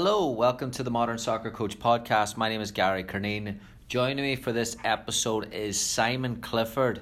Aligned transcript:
Hello, 0.00 0.30
welcome 0.30 0.70
to 0.70 0.84
the 0.84 0.92
Modern 0.92 1.18
Soccer 1.18 1.50
Coach 1.50 1.76
podcast. 1.76 2.36
My 2.36 2.48
name 2.48 2.60
is 2.60 2.70
Gary 2.70 3.02
Curneen. 3.02 3.58
Joining 3.88 4.22
me 4.22 4.36
for 4.36 4.52
this 4.52 4.76
episode 4.84 5.52
is 5.52 5.80
Simon 5.80 6.36
Clifford. 6.36 7.00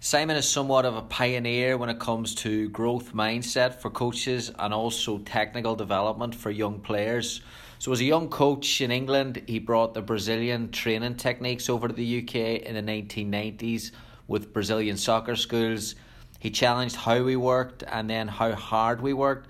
Simon 0.00 0.36
is 0.36 0.46
somewhat 0.46 0.84
of 0.84 0.94
a 0.94 1.00
pioneer 1.00 1.78
when 1.78 1.88
it 1.88 1.98
comes 1.98 2.34
to 2.34 2.68
growth 2.68 3.14
mindset 3.14 3.80
for 3.80 3.88
coaches 3.88 4.50
and 4.58 4.74
also 4.74 5.16
technical 5.20 5.74
development 5.74 6.34
for 6.34 6.50
young 6.50 6.80
players. 6.80 7.40
So, 7.78 7.92
as 7.92 8.00
a 8.02 8.04
young 8.04 8.28
coach 8.28 8.82
in 8.82 8.90
England, 8.90 9.40
he 9.46 9.58
brought 9.58 9.94
the 9.94 10.02
Brazilian 10.02 10.70
training 10.70 11.16
techniques 11.16 11.70
over 11.70 11.88
to 11.88 11.94
the 11.94 12.18
UK 12.18 12.60
in 12.66 12.74
the 12.74 12.82
1990s 12.82 13.90
with 14.28 14.52
Brazilian 14.52 14.98
soccer 14.98 15.34
schools. 15.34 15.94
He 16.40 16.50
challenged 16.50 16.96
how 16.96 17.22
we 17.22 17.36
worked 17.36 17.84
and 17.90 18.10
then 18.10 18.28
how 18.28 18.52
hard 18.52 19.00
we 19.00 19.14
worked. 19.14 19.48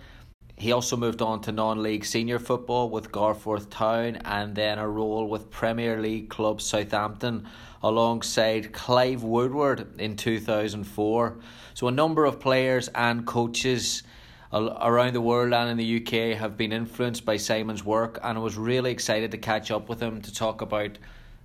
He 0.56 0.70
also 0.70 0.96
moved 0.96 1.20
on 1.20 1.40
to 1.42 1.52
non 1.52 1.82
league 1.82 2.04
senior 2.04 2.38
football 2.38 2.88
with 2.88 3.10
Garforth 3.10 3.70
Town 3.70 4.16
and 4.24 4.55
then 4.55 4.78
a 4.78 4.88
role 4.88 5.28
with 5.28 5.50
Premier 5.50 6.00
League 6.00 6.28
club 6.28 6.60
Southampton 6.60 7.48
alongside 7.83 8.72
Clive 8.72 9.25
Woodward 9.25 10.00
in 10.00 10.16
2004. 10.16 11.36
So, 11.75 11.88
a 11.88 11.91
number 11.91 12.25
of 12.25 12.38
players 12.38 12.88
and 12.94 13.27
coaches 13.27 14.05
around 14.52 15.14
the 15.14 15.20
world 15.20 15.52
and 15.52 15.70
in 15.70 15.77
the 15.77 15.97
UK 15.97 16.38
have 16.38 16.56
been 16.56 16.72
influenced 16.72 17.25
by 17.25 17.36
Simon's 17.36 17.84
work, 17.84 18.20
and 18.22 18.38
I 18.38 18.41
was 18.41 18.56
really 18.56 18.92
excited 18.92 19.32
to 19.32 19.38
catch 19.38 19.72
up 19.72 19.88
with 19.88 20.00
him 20.00 20.22
to 20.22 20.32
talk 20.32 20.60
about 20.60 20.98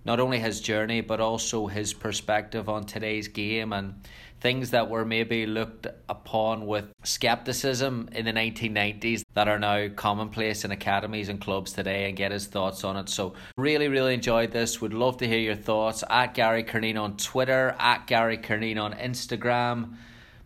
not 0.05 0.19
only 0.19 0.39
his 0.39 0.61
journey 0.61 1.02
but 1.02 1.19
also 1.19 1.67
his 1.67 1.93
perspective 1.93 2.69
on 2.69 2.85
today's 2.85 3.27
game 3.27 3.73
and 3.73 4.02
things 4.41 4.71
that 4.71 4.89
were 4.89 5.05
maybe 5.05 5.45
looked 5.45 5.87
upon 6.07 6.65
with 6.65 6.85
skepticism 7.03 8.09
in 8.13 8.25
the 8.25 8.31
1990s 8.31 9.23
that 9.33 9.47
are 9.47 9.59
now 9.59 9.89
commonplace 9.95 10.63
in 10.63 10.71
academies 10.71 11.29
and 11.29 11.41
clubs 11.41 11.73
today 11.73 12.07
and 12.07 12.17
get 12.17 12.31
his 12.31 12.47
thoughts 12.47 12.83
on 12.83 12.95
it. 12.95 13.09
So, 13.09 13.33
really, 13.57 13.87
really 13.87 14.13
enjoyed 14.13 14.51
this. 14.51 14.81
Would 14.81 14.93
love 14.93 15.17
to 15.17 15.27
hear 15.27 15.39
your 15.39 15.55
thoughts 15.55 16.03
at 16.09 16.33
Gary 16.33 16.63
Curneen 16.63 16.99
on 16.99 17.17
Twitter, 17.17 17.75
at 17.79 18.07
Gary 18.07 18.37
Curneen 18.37 18.81
on 18.81 18.93
Instagram. 18.93 19.95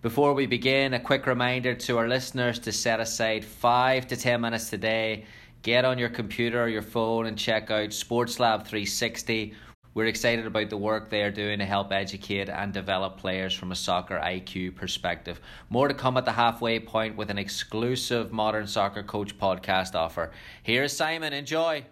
Before 0.02 0.34
we 0.34 0.48
begin, 0.48 0.94
a 0.94 1.00
quick 1.00 1.28
reminder 1.28 1.74
to 1.76 1.98
our 1.98 2.08
listeners 2.08 2.60
to 2.60 2.72
set 2.72 3.00
aside 3.00 3.46
five 3.46 4.08
to 4.08 4.18
ten 4.18 4.42
minutes 4.42 4.70
today. 4.70 5.26
Get 5.62 5.86
on 5.86 5.98
your 5.98 6.10
computer 6.10 6.62
or 6.62 6.68
your 6.68 6.82
phone 6.82 7.26
and 7.26 7.38
check 7.38 7.72
out 7.72 7.94
Sports 7.94 8.38
Lab 8.38 8.66
360. 8.66 9.54
We're 9.96 10.08
excited 10.08 10.48
about 10.48 10.72
the 10.72 10.78
work 10.78 11.10
they 11.10 11.22
are 11.22 11.30
doing 11.30 11.60
to 11.60 11.66
help 11.66 11.92
educate 11.92 12.50
and 12.50 12.74
develop 12.74 13.18
players 13.18 13.54
from 13.54 13.72
a 13.72 13.76
soccer 13.76 14.20
IQ 14.20 14.76
perspective. 14.76 15.40
More 15.70 15.88
to 15.88 15.94
come 15.94 16.18
at 16.18 16.26
the 16.26 16.32
halfway 16.32 16.80
point 16.80 17.16
with 17.16 17.30
an 17.30 17.38
exclusive 17.38 18.32
Modern 18.32 18.66
Soccer 18.66 19.04
Coach 19.04 19.38
podcast 19.38 19.94
offer. 19.94 20.32
Here's 20.64 20.98
Simon. 20.98 21.32
Enjoy. 21.32 21.86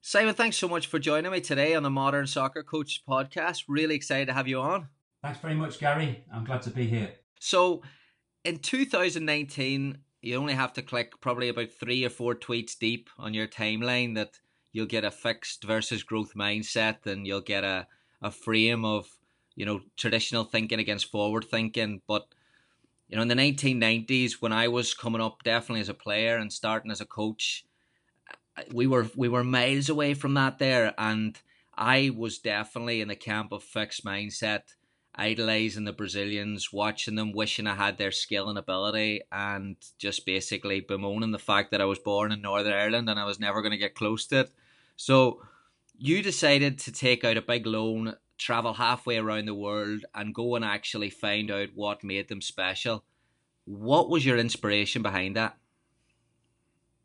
Simon, 0.00 0.34
thanks 0.34 0.56
so 0.56 0.66
much 0.66 0.88
for 0.88 0.98
joining 0.98 1.30
me 1.30 1.40
today 1.40 1.76
on 1.76 1.84
the 1.84 1.90
Modern 1.90 2.26
Soccer 2.26 2.64
Coach 2.64 3.04
podcast. 3.08 3.64
Really 3.68 3.94
excited 3.94 4.26
to 4.26 4.32
have 4.32 4.48
you 4.48 4.60
on. 4.60 4.88
Thanks 5.22 5.38
very 5.38 5.54
much, 5.54 5.78
Gary. 5.78 6.24
I'm 6.34 6.44
glad 6.44 6.62
to 6.62 6.70
be 6.70 6.88
here. 6.88 7.10
So, 7.38 7.82
in 8.44 8.58
2019, 8.58 9.98
you 10.22 10.36
only 10.36 10.54
have 10.54 10.72
to 10.72 10.82
click 10.82 11.20
probably 11.20 11.48
about 11.48 11.70
three 11.70 12.04
or 12.04 12.10
four 12.10 12.34
tweets 12.34 12.76
deep 12.76 13.10
on 13.16 13.32
your 13.32 13.46
timeline 13.46 14.16
that 14.16 14.40
you'll 14.72 14.86
get 14.86 15.04
a 15.04 15.10
fixed 15.10 15.64
versus 15.64 16.02
growth 16.02 16.34
mindset 16.34 17.06
and 17.06 17.26
you'll 17.26 17.40
get 17.40 17.64
a, 17.64 17.86
a 18.20 18.30
frame 18.30 18.84
of, 18.84 19.08
you 19.54 19.66
know, 19.66 19.80
traditional 19.96 20.44
thinking 20.44 20.78
against 20.78 21.10
forward 21.10 21.44
thinking. 21.44 22.00
But, 22.06 22.26
you 23.08 23.16
know, 23.16 23.22
in 23.22 23.28
the 23.28 23.34
1990s, 23.34 24.34
when 24.40 24.52
I 24.52 24.68
was 24.68 24.94
coming 24.94 25.20
up 25.20 25.42
definitely 25.42 25.82
as 25.82 25.88
a 25.88 25.94
player 25.94 26.36
and 26.36 26.52
starting 26.52 26.90
as 26.90 27.00
a 27.00 27.06
coach, 27.06 27.64
we 28.72 28.86
were 28.86 29.08
we 29.16 29.28
were 29.28 29.44
miles 29.44 29.88
away 29.88 30.12
from 30.12 30.34
that 30.34 30.58
there 30.58 30.94
and 30.98 31.38
I 31.74 32.10
was 32.14 32.38
definitely 32.38 33.00
in 33.00 33.08
the 33.08 33.16
camp 33.16 33.50
of 33.50 33.62
fixed 33.62 34.04
mindset 34.04 34.74
idolizing 35.14 35.84
the 35.84 35.92
Brazilians, 35.92 36.72
watching 36.72 37.16
them, 37.16 37.32
wishing 37.32 37.66
I 37.66 37.74
had 37.74 37.98
their 37.98 38.10
skill 38.10 38.48
and 38.48 38.58
ability, 38.58 39.22
and 39.30 39.76
just 39.98 40.24
basically 40.24 40.80
bemoaning 40.80 41.32
the 41.32 41.38
fact 41.38 41.70
that 41.70 41.80
I 41.80 41.86
was 41.86 41.98
born 41.98 42.32
in 42.32 42.40
Northern 42.40 42.72
Ireland 42.72 43.10
and 43.10 43.20
I 43.20 43.24
was 43.24 43.40
never 43.40 43.60
going 43.60 43.72
to 43.72 43.78
get 43.78 43.94
close 43.94 44.26
to 44.28 44.40
it. 44.40 44.50
So, 45.02 45.42
you 45.98 46.22
decided 46.22 46.78
to 46.78 46.92
take 46.92 47.24
out 47.24 47.36
a 47.36 47.42
big 47.42 47.66
loan, 47.66 48.14
travel 48.38 48.74
halfway 48.74 49.18
around 49.18 49.46
the 49.46 49.54
world, 49.54 50.04
and 50.14 50.32
go 50.32 50.54
and 50.54 50.64
actually 50.64 51.10
find 51.10 51.50
out 51.50 51.70
what 51.74 52.04
made 52.04 52.28
them 52.28 52.40
special. 52.40 53.02
What 53.64 54.08
was 54.08 54.24
your 54.24 54.38
inspiration 54.38 55.02
behind 55.02 55.34
that? 55.34 55.56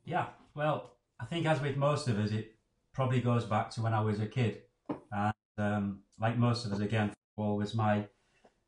Yeah, 0.06 0.28
well, 0.54 0.92
I 1.20 1.26
think 1.26 1.48
as 1.48 1.60
with 1.60 1.76
most 1.76 2.08
of 2.08 2.20
us, 2.20 2.30
it 2.30 2.56
probably 2.94 3.20
goes 3.20 3.46
back 3.46 3.72
to 3.72 3.82
when 3.82 3.96
I 3.96 4.02
was 4.02 4.20
a 4.20 4.28
kid. 4.28 4.62
And 5.12 5.34
um, 5.58 6.02
like 6.20 6.38
most 6.38 6.68
of 6.68 6.74
us, 6.74 6.80
again, 6.82 7.12
football 7.36 7.58
was 7.58 7.74
my 7.74 8.06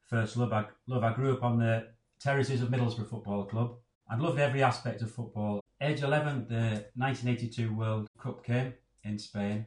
first 0.07 0.37
love. 0.37 0.51
I, 0.51 0.65
love. 0.87 1.03
I 1.03 1.13
grew 1.13 1.33
up 1.33 1.43
on 1.43 1.59
the 1.59 1.89
terraces 2.19 2.63
of 2.63 2.69
Middlesbrough 2.69 3.07
Football 3.07 3.45
Club. 3.45 3.75
I 4.09 4.15
loved 4.15 4.39
every 4.39 4.63
aspect 4.63 5.03
of 5.03 5.11
football. 5.11 5.63
Age 5.79 6.01
11, 6.01 6.47
the 6.49 6.85
1982 6.95 7.71
World 7.71 8.07
Cup 8.19 8.43
came 8.43 8.73
in 9.03 9.17
Spain. 9.17 9.65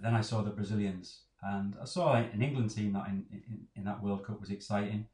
Then 0.00 0.14
I 0.14 0.20
saw 0.20 0.42
the 0.42 0.50
Brazilians. 0.50 1.22
And 1.42 1.76
I 1.80 1.84
saw 1.84 2.14
an 2.14 2.42
England 2.42 2.74
team 2.74 2.92
that 2.94 3.06
in, 3.08 3.24
in, 3.30 3.66
in 3.76 3.84
that 3.84 4.02
World 4.02 4.24
Cup 4.24 4.40
was 4.40 4.50
exciting. 4.50 5.06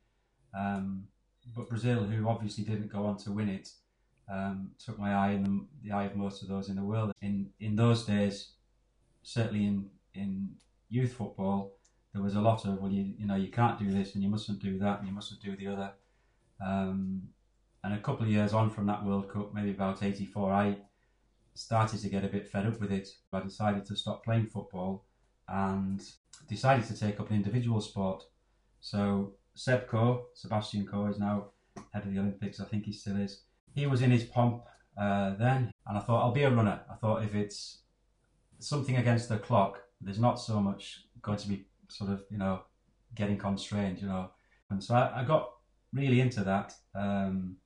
Um, 0.58 1.08
but 1.54 1.68
Brazil, 1.68 2.04
who 2.04 2.28
obviously 2.28 2.64
didn't 2.64 2.92
go 2.92 3.04
on 3.04 3.18
to 3.18 3.32
win 3.32 3.48
it, 3.48 3.70
um, 4.32 4.70
took 4.82 4.98
my 4.98 5.12
eye 5.12 5.32
and 5.32 5.44
the, 5.46 5.66
the 5.82 5.92
eye 5.92 6.04
of 6.04 6.16
most 6.16 6.42
of 6.42 6.48
those 6.48 6.68
in 6.68 6.76
the 6.76 6.82
world. 6.82 7.12
In 7.20 7.50
in 7.60 7.76
those 7.76 8.04
days, 8.04 8.52
certainly 9.22 9.66
in 9.66 9.90
in 10.14 10.50
youth 10.88 11.12
football, 11.12 11.76
there 12.12 12.22
was 12.22 12.34
a 12.34 12.40
lot 12.40 12.64
of 12.64 12.80
well, 12.80 12.90
you 12.90 13.14
you 13.18 13.26
know, 13.26 13.36
you 13.36 13.50
can't 13.50 13.78
do 13.78 13.90
this 13.90 14.14
and 14.14 14.22
you 14.22 14.30
mustn't 14.30 14.60
do 14.60 14.78
that 14.78 15.00
and 15.00 15.08
you 15.08 15.14
mustn't 15.14 15.42
do 15.42 15.56
the 15.56 15.66
other. 15.66 15.92
Um, 16.64 17.28
and 17.82 17.92
a 17.92 17.98
couple 17.98 18.24
of 18.24 18.32
years 18.32 18.54
on 18.54 18.70
from 18.70 18.86
that 18.86 19.04
World 19.04 19.28
Cup, 19.30 19.52
maybe 19.52 19.70
about 19.70 20.02
'84, 20.02 20.52
I 20.52 20.76
started 21.54 22.00
to 22.00 22.08
get 22.08 22.24
a 22.24 22.28
bit 22.28 22.48
fed 22.48 22.66
up 22.66 22.80
with 22.80 22.92
it. 22.92 23.08
I 23.32 23.40
decided 23.40 23.84
to 23.86 23.96
stop 23.96 24.24
playing 24.24 24.46
football 24.46 25.04
and 25.48 26.02
decided 26.48 26.86
to 26.86 26.98
take 26.98 27.20
up 27.20 27.30
an 27.30 27.36
individual 27.36 27.80
sport. 27.80 28.24
So 28.80 29.34
Seb 29.54 29.86
Coe, 29.88 30.26
Sebastian 30.34 30.86
Coe, 30.86 31.06
is 31.06 31.18
now 31.18 31.46
head 31.92 32.04
of 32.04 32.12
the 32.12 32.18
Olympics. 32.18 32.60
I 32.60 32.64
think 32.64 32.84
he 32.84 32.92
still 32.92 33.16
is. 33.16 33.42
He 33.74 33.86
was 33.86 34.02
in 34.02 34.10
his 34.10 34.24
pomp 34.24 34.64
uh, 34.98 35.34
then, 35.34 35.72
and 35.86 35.98
I 35.98 36.00
thought 36.00 36.22
I'll 36.22 36.32
be 36.32 36.42
a 36.42 36.50
runner. 36.50 36.80
I 36.90 36.94
thought 36.94 37.22
if 37.22 37.34
it's 37.34 37.82
something 38.58 38.96
against 38.96 39.28
the 39.28 39.38
clock, 39.38 39.80
there's 40.00 40.18
not 40.18 40.34
so 40.34 40.60
much 40.60 41.04
going 41.22 41.38
to 41.38 41.48
be 41.48 41.66
sort 41.88 42.10
of 42.10 42.24
you 42.30 42.38
know 42.38 42.62
getting 43.14 43.38
constrained, 43.38 44.00
you 44.00 44.08
know. 44.08 44.30
And 44.70 44.82
so 44.82 44.94
I, 44.94 45.20
I 45.20 45.24
got 45.24 45.50
really 45.92 46.20
into 46.20 46.42
that. 46.44 46.74
Um, 46.94 47.56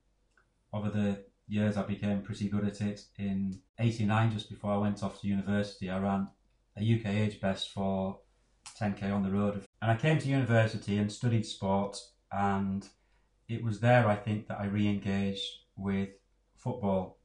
over 0.72 0.90
the 0.90 1.24
years, 1.48 1.76
I 1.76 1.82
became 1.82 2.22
pretty 2.22 2.48
good 2.48 2.66
at 2.66 2.80
it. 2.80 3.02
In 3.18 3.60
'89, 3.78 4.32
just 4.32 4.48
before 4.48 4.72
I 4.72 4.78
went 4.78 5.02
off 5.02 5.20
to 5.20 5.26
university, 5.26 5.90
I 5.90 5.98
ran 5.98 6.28
a 6.76 6.80
UK 6.80 7.06
age 7.06 7.40
best 7.40 7.70
for 7.70 8.20
10k 8.80 9.12
on 9.12 9.22
the 9.22 9.30
road. 9.30 9.64
And 9.82 9.90
I 9.90 9.96
came 9.96 10.18
to 10.18 10.28
university 10.28 10.98
and 10.98 11.10
studied 11.10 11.46
sport, 11.46 11.98
and 12.30 12.86
it 13.48 13.64
was 13.64 13.80
there 13.80 14.06
I 14.06 14.16
think 14.16 14.48
that 14.48 14.60
I 14.60 14.66
re-engaged 14.66 15.46
with 15.76 16.10
football. 16.56 17.18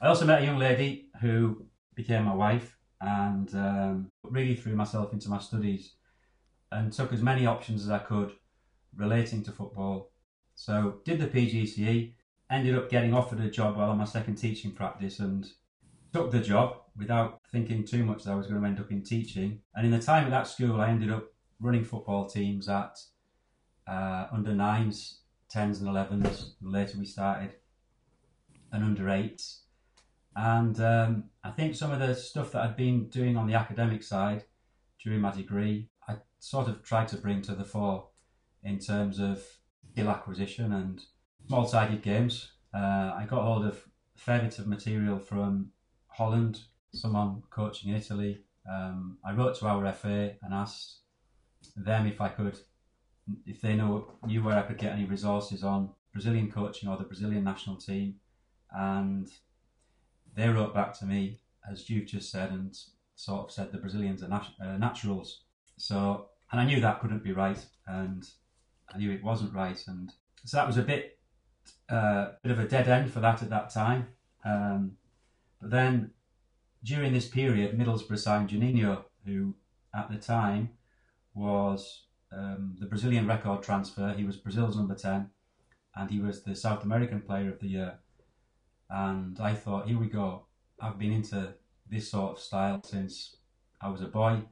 I 0.00 0.08
also 0.08 0.26
met 0.26 0.42
a 0.42 0.44
young 0.44 0.58
lady 0.58 1.08
who 1.20 1.66
became 1.94 2.24
my 2.24 2.34
wife, 2.34 2.76
and 3.00 3.54
um, 3.54 4.10
really 4.22 4.54
threw 4.56 4.74
myself 4.74 5.12
into 5.12 5.28
my 5.28 5.38
studies 5.38 5.94
and 6.72 6.92
took 6.92 7.12
as 7.12 7.22
many 7.22 7.46
options 7.46 7.82
as 7.82 7.90
I 7.90 7.98
could 7.98 8.32
relating 8.96 9.42
to 9.44 9.52
football. 9.52 10.10
So 10.54 11.00
did 11.04 11.20
the 11.20 11.26
PGCE, 11.26 12.14
ended 12.50 12.76
up 12.76 12.90
getting 12.90 13.14
offered 13.14 13.40
a 13.40 13.50
job 13.50 13.76
while 13.76 13.90
on 13.90 13.98
my 13.98 14.04
second 14.04 14.36
teaching 14.36 14.72
practice 14.72 15.18
and 15.18 15.46
took 16.12 16.30
the 16.30 16.40
job 16.40 16.76
without 16.96 17.40
thinking 17.50 17.84
too 17.84 18.04
much 18.04 18.24
that 18.24 18.32
I 18.32 18.36
was 18.36 18.46
going 18.46 18.60
to 18.60 18.66
end 18.66 18.78
up 18.78 18.90
in 18.90 19.02
teaching. 19.02 19.60
And 19.74 19.86
in 19.86 19.92
the 19.92 20.00
time 20.04 20.24
at 20.24 20.30
that 20.30 20.46
school, 20.46 20.80
I 20.80 20.88
ended 20.88 21.10
up 21.10 21.24
running 21.60 21.84
football 21.84 22.28
teams 22.28 22.68
at 22.68 22.98
uh, 23.86 24.26
under 24.32 24.54
nines, 24.54 25.20
tens, 25.48 25.80
and 25.80 25.88
elevens. 25.88 26.54
Later 26.62 26.98
we 26.98 27.06
started 27.06 27.54
an 28.72 28.82
under 28.82 29.08
eights. 29.08 29.62
And 30.36 30.78
um, 30.80 31.24
I 31.42 31.50
think 31.50 31.74
some 31.74 31.92
of 31.92 32.00
the 32.00 32.14
stuff 32.14 32.52
that 32.52 32.62
I'd 32.62 32.76
been 32.76 33.08
doing 33.08 33.36
on 33.36 33.46
the 33.46 33.54
academic 33.54 34.02
side 34.02 34.44
during 35.02 35.20
my 35.20 35.30
degree, 35.30 35.88
I 36.08 36.16
sort 36.38 36.68
of 36.68 36.82
tried 36.82 37.08
to 37.08 37.16
bring 37.16 37.42
to 37.42 37.54
the 37.54 37.64
fore 37.64 38.08
in 38.62 38.78
terms 38.78 39.20
of 39.20 39.42
skill 39.92 40.08
acquisition 40.08 40.72
and 40.72 41.00
small 41.46 41.66
sided 41.66 42.02
games. 42.02 42.52
Uh, 42.74 43.12
I 43.16 43.26
got 43.28 43.42
hold 43.42 43.66
of 43.66 43.84
a 44.16 44.18
fair 44.18 44.40
bit 44.40 44.58
of 44.58 44.66
material 44.66 45.18
from 45.18 45.70
Holland, 46.08 46.60
someone 46.92 47.42
coaching 47.50 47.90
in 47.90 47.96
Italy. 47.96 48.40
Um, 48.70 49.18
I 49.24 49.32
wrote 49.32 49.56
to 49.58 49.66
our 49.66 49.92
FA 49.92 50.34
and 50.42 50.54
asked 50.54 51.00
them 51.76 52.06
if 52.06 52.20
I 52.20 52.28
could, 52.28 52.58
if 53.46 53.60
they 53.60 53.74
know 53.74 54.14
knew 54.24 54.42
where 54.42 54.58
I 54.58 54.62
could 54.62 54.78
get 54.78 54.92
any 54.92 55.04
resources 55.04 55.62
on 55.62 55.90
Brazilian 56.12 56.50
coaching 56.50 56.88
or 56.88 56.96
the 56.96 57.04
Brazilian 57.04 57.44
national 57.44 57.76
team, 57.76 58.16
and 58.70 59.28
they 60.34 60.48
wrote 60.48 60.74
back 60.74 60.98
to 60.98 61.04
me 61.06 61.40
as 61.70 61.88
you've 61.88 62.06
just 62.06 62.30
said 62.30 62.50
and 62.50 62.76
sort 63.16 63.46
of 63.46 63.50
said 63.50 63.72
the 63.72 63.78
Brazilians 63.78 64.22
are 64.22 64.28
nat- 64.28 64.54
uh, 64.62 64.76
naturals. 64.76 65.42
So, 65.76 66.26
and 66.52 66.60
I 66.60 66.64
knew 66.64 66.80
that 66.80 67.00
couldn't 67.00 67.24
be 67.24 67.32
right, 67.32 67.64
and 67.86 68.28
I 68.92 68.98
knew 68.98 69.10
it 69.10 69.24
wasn't 69.24 69.54
right, 69.54 69.82
and 69.86 70.12
so 70.44 70.56
that 70.56 70.66
was 70.66 70.76
a 70.76 70.82
bit, 70.82 71.18
uh, 71.88 72.32
bit 72.42 72.52
of 72.52 72.58
a 72.58 72.68
dead 72.68 72.88
end 72.88 73.12
for 73.12 73.20
that 73.20 73.42
at 73.42 73.50
that 73.50 73.70
time. 73.70 74.08
Um, 74.44 74.92
but 75.60 75.70
then, 75.70 76.10
during 76.82 77.12
this 77.12 77.28
period, 77.28 77.78
Middlesbrough 77.78 78.18
signed 78.18 78.50
Juninho, 78.50 79.04
who 79.24 79.54
at 79.94 80.10
the 80.10 80.18
time 80.18 80.70
was 81.34 82.02
um, 82.32 82.76
the 82.78 82.86
Brazilian 82.86 83.26
record 83.26 83.62
transfer. 83.62 84.12
He 84.16 84.24
was 84.24 84.36
Brazil's 84.36 84.76
number 84.76 84.94
ten, 84.94 85.30
and 85.94 86.10
he 86.10 86.20
was 86.20 86.42
the 86.42 86.54
South 86.54 86.84
American 86.84 87.20
Player 87.20 87.50
of 87.50 87.60
the 87.60 87.68
Year. 87.68 87.94
And 88.90 89.40
I 89.40 89.54
thought, 89.54 89.88
here 89.88 89.98
we 89.98 90.06
go. 90.06 90.44
I've 90.80 90.98
been 90.98 91.12
into 91.12 91.54
this 91.90 92.10
sort 92.10 92.32
of 92.32 92.38
style 92.38 92.82
since 92.84 93.36
I 93.80 93.88
was 93.88 94.02
a 94.02 94.06
boy. 94.06 94.42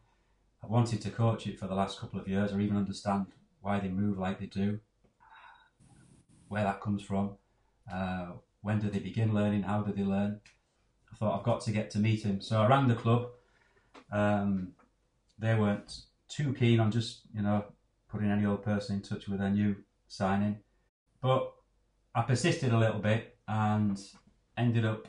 I 0.62 0.66
wanted 0.66 1.02
to 1.02 1.10
coach 1.10 1.46
it 1.46 1.58
for 1.58 1.66
the 1.66 1.74
last 1.74 1.98
couple 1.98 2.20
of 2.20 2.28
years, 2.28 2.52
or 2.52 2.60
even 2.60 2.76
understand 2.76 3.26
why 3.60 3.80
they 3.80 3.88
move 3.88 4.18
like 4.18 4.38
they 4.38 4.46
do, 4.46 4.80
where 6.52 6.64
that 6.64 6.82
comes 6.82 7.02
from, 7.02 7.30
uh, 7.90 8.26
when 8.60 8.78
do 8.78 8.90
they 8.90 8.98
begin 8.98 9.32
learning, 9.32 9.62
how 9.62 9.80
do 9.80 9.90
they 9.90 10.04
learn. 10.04 10.38
I 11.10 11.16
thought 11.16 11.38
I've 11.38 11.46
got 11.46 11.62
to 11.62 11.72
get 11.72 11.90
to 11.92 11.98
meet 11.98 12.24
him, 12.24 12.42
so 12.42 12.60
I 12.60 12.66
rang 12.66 12.88
the 12.88 12.94
club. 12.94 13.28
Um, 14.12 14.74
they 15.38 15.54
weren't 15.54 16.02
too 16.28 16.52
keen 16.52 16.78
on 16.78 16.90
just 16.90 17.22
you 17.34 17.40
know 17.40 17.64
putting 18.10 18.30
any 18.30 18.44
old 18.44 18.62
person 18.62 18.96
in 18.96 19.02
touch 19.02 19.28
with 19.28 19.38
their 19.40 19.48
new 19.48 19.76
signing, 20.08 20.58
but 21.22 21.54
I 22.14 22.20
persisted 22.20 22.70
a 22.74 22.78
little 22.78 23.00
bit 23.00 23.38
and 23.48 23.98
ended 24.58 24.84
up 24.84 25.08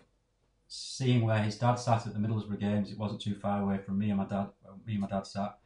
seeing 0.70 1.26
where 1.26 1.44
his 1.44 1.58
dad 1.58 1.76
sat 1.76 2.08
at 2.08 2.14
the 2.14 2.20
Middlesbrough 2.26 2.62
games. 2.62 2.90
It 2.90 2.98
wasn't 2.98 3.22
too 3.22 3.36
far 3.36 3.62
away 3.62 3.80
from 3.80 4.00
me 4.00 4.12
and 4.12 4.18
my 4.18 4.26
dad. 4.26 4.48
Me 4.86 4.94
and 4.94 5.02
my 5.02 5.10
dad 5.10 5.28
sat, 5.28 5.58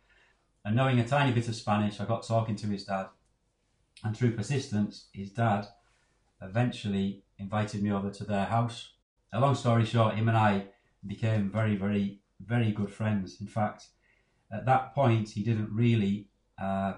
and 0.66 0.76
knowing 0.76 1.00
a 1.00 1.08
tiny 1.08 1.32
bit 1.34 1.48
of 1.48 1.56
Spanish, 1.56 2.00
I 2.00 2.06
got 2.06 2.26
talking 2.26 2.56
to 2.56 2.68
his 2.68 2.84
dad, 2.84 3.10
and 4.04 4.16
through 4.16 4.36
persistence, 4.36 5.08
his 5.14 5.32
dad 5.32 5.68
eventually 6.42 7.24
invited 7.40 7.82
me 7.82 7.92
over 7.92 8.10
to 8.12 8.24
their 8.24 8.46
house. 8.46 8.94
A 9.34 9.40
long 9.40 9.56
story 9.56 9.86
short, 9.86 10.16
him 10.16 10.30
and 10.30 10.38
I 10.38 10.66
became 11.06 11.50
very, 11.52 11.76
very, 11.76 12.20
very 12.46 12.72
good 12.72 12.92
friends. 12.92 13.38
In 13.42 13.48
fact, 13.48 13.88
at 14.52 14.66
that 14.66 14.94
point, 14.94 15.30
he 15.30 15.44
didn't 15.44 15.70
really 15.72 16.28
uh, 16.62 16.94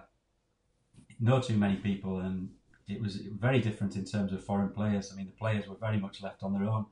know 1.20 1.40
too 1.40 1.58
many 1.58 1.78
people, 1.78 2.20
and 2.20 2.50
it 2.88 3.02
was 3.02 3.16
very 3.16 3.60
different 3.60 3.96
in 3.96 4.06
terms 4.06 4.32
of 4.34 4.44
foreign 4.44 4.70
players. 4.70 5.12
I 5.12 5.16
mean, 5.16 5.26
the 5.26 5.32
players 5.34 5.68
were 5.68 5.76
very 5.76 6.00
much 6.00 6.22
left 6.22 6.44
on 6.44 6.54
their 6.54 6.70
own. 6.70 6.86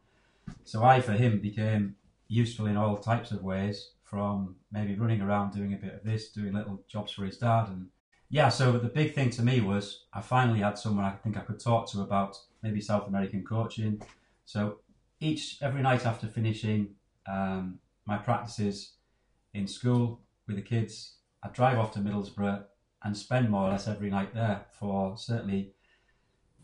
So 0.63 0.83
I, 0.83 1.01
for 1.01 1.13
him, 1.13 1.39
became 1.39 1.95
useful 2.27 2.65
in 2.65 2.77
all 2.77 2.97
types 2.97 3.31
of 3.31 3.43
ways, 3.43 3.91
from 4.03 4.55
maybe 4.71 4.95
running 4.95 5.21
around 5.21 5.53
doing 5.53 5.73
a 5.73 5.77
bit 5.77 5.93
of 5.93 6.03
this, 6.03 6.29
doing 6.29 6.53
little 6.53 6.81
jobs 6.87 7.11
for 7.11 7.25
his 7.25 7.37
dad, 7.37 7.67
and 7.67 7.87
yeah. 8.29 8.49
So 8.49 8.73
the 8.73 8.89
big 8.89 9.13
thing 9.13 9.29
to 9.31 9.41
me 9.41 9.61
was 9.61 10.05
I 10.13 10.21
finally 10.21 10.59
had 10.59 10.77
someone 10.77 11.05
I 11.05 11.11
think 11.11 11.37
I 11.37 11.41
could 11.41 11.59
talk 11.59 11.89
to 11.91 12.01
about 12.01 12.37
maybe 12.61 12.81
South 12.81 13.07
American 13.07 13.43
coaching. 13.43 14.01
So 14.45 14.79
each 15.19 15.57
every 15.61 15.81
night 15.81 16.05
after 16.05 16.27
finishing 16.27 16.95
um, 17.27 17.79
my 18.05 18.17
practices 18.17 18.93
in 19.53 19.67
school 19.67 20.21
with 20.47 20.55
the 20.55 20.61
kids, 20.61 21.17
I'd 21.43 21.53
drive 21.53 21.77
off 21.77 21.93
to 21.93 21.99
Middlesbrough 21.99 22.63
and 23.03 23.15
spend 23.15 23.49
more 23.49 23.67
or 23.67 23.71
less 23.71 23.87
every 23.87 24.09
night 24.09 24.33
there 24.33 24.65
for 24.79 25.17
certainly 25.17 25.73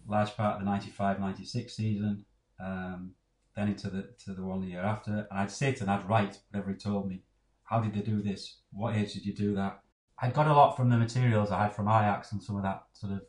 large 0.07 0.35
part 0.35 0.59
of 0.59 0.65
the 0.65 0.71
95-96 0.71 1.71
season, 1.71 2.25
um, 2.59 3.11
then 3.55 3.69
into 3.69 3.89
the 3.89 4.09
to 4.25 4.33
the 4.33 4.43
one 4.43 4.63
year 4.63 4.81
after. 4.81 5.27
And 5.29 5.39
I'd 5.39 5.51
sit 5.51 5.81
and 5.81 5.89
I'd 5.89 6.07
write 6.09 6.39
whatever 6.49 6.71
he 6.71 6.77
told 6.77 7.07
me. 7.07 7.23
How 7.63 7.79
did 7.79 7.93
they 7.93 8.01
do 8.01 8.21
this? 8.21 8.57
What 8.71 8.95
age 8.95 9.13
did 9.13 9.25
you 9.25 9.33
do 9.33 9.55
that? 9.55 9.79
I'd 10.21 10.33
got 10.33 10.47
a 10.47 10.53
lot 10.53 10.75
from 10.75 10.89
the 10.89 10.97
materials 10.97 11.51
I 11.51 11.63
had 11.63 11.73
from 11.73 11.87
Ajax 11.87 12.31
and 12.31 12.41
some 12.41 12.55
of 12.55 12.63
that 12.63 12.83
sort 12.93 13.13
of 13.13 13.21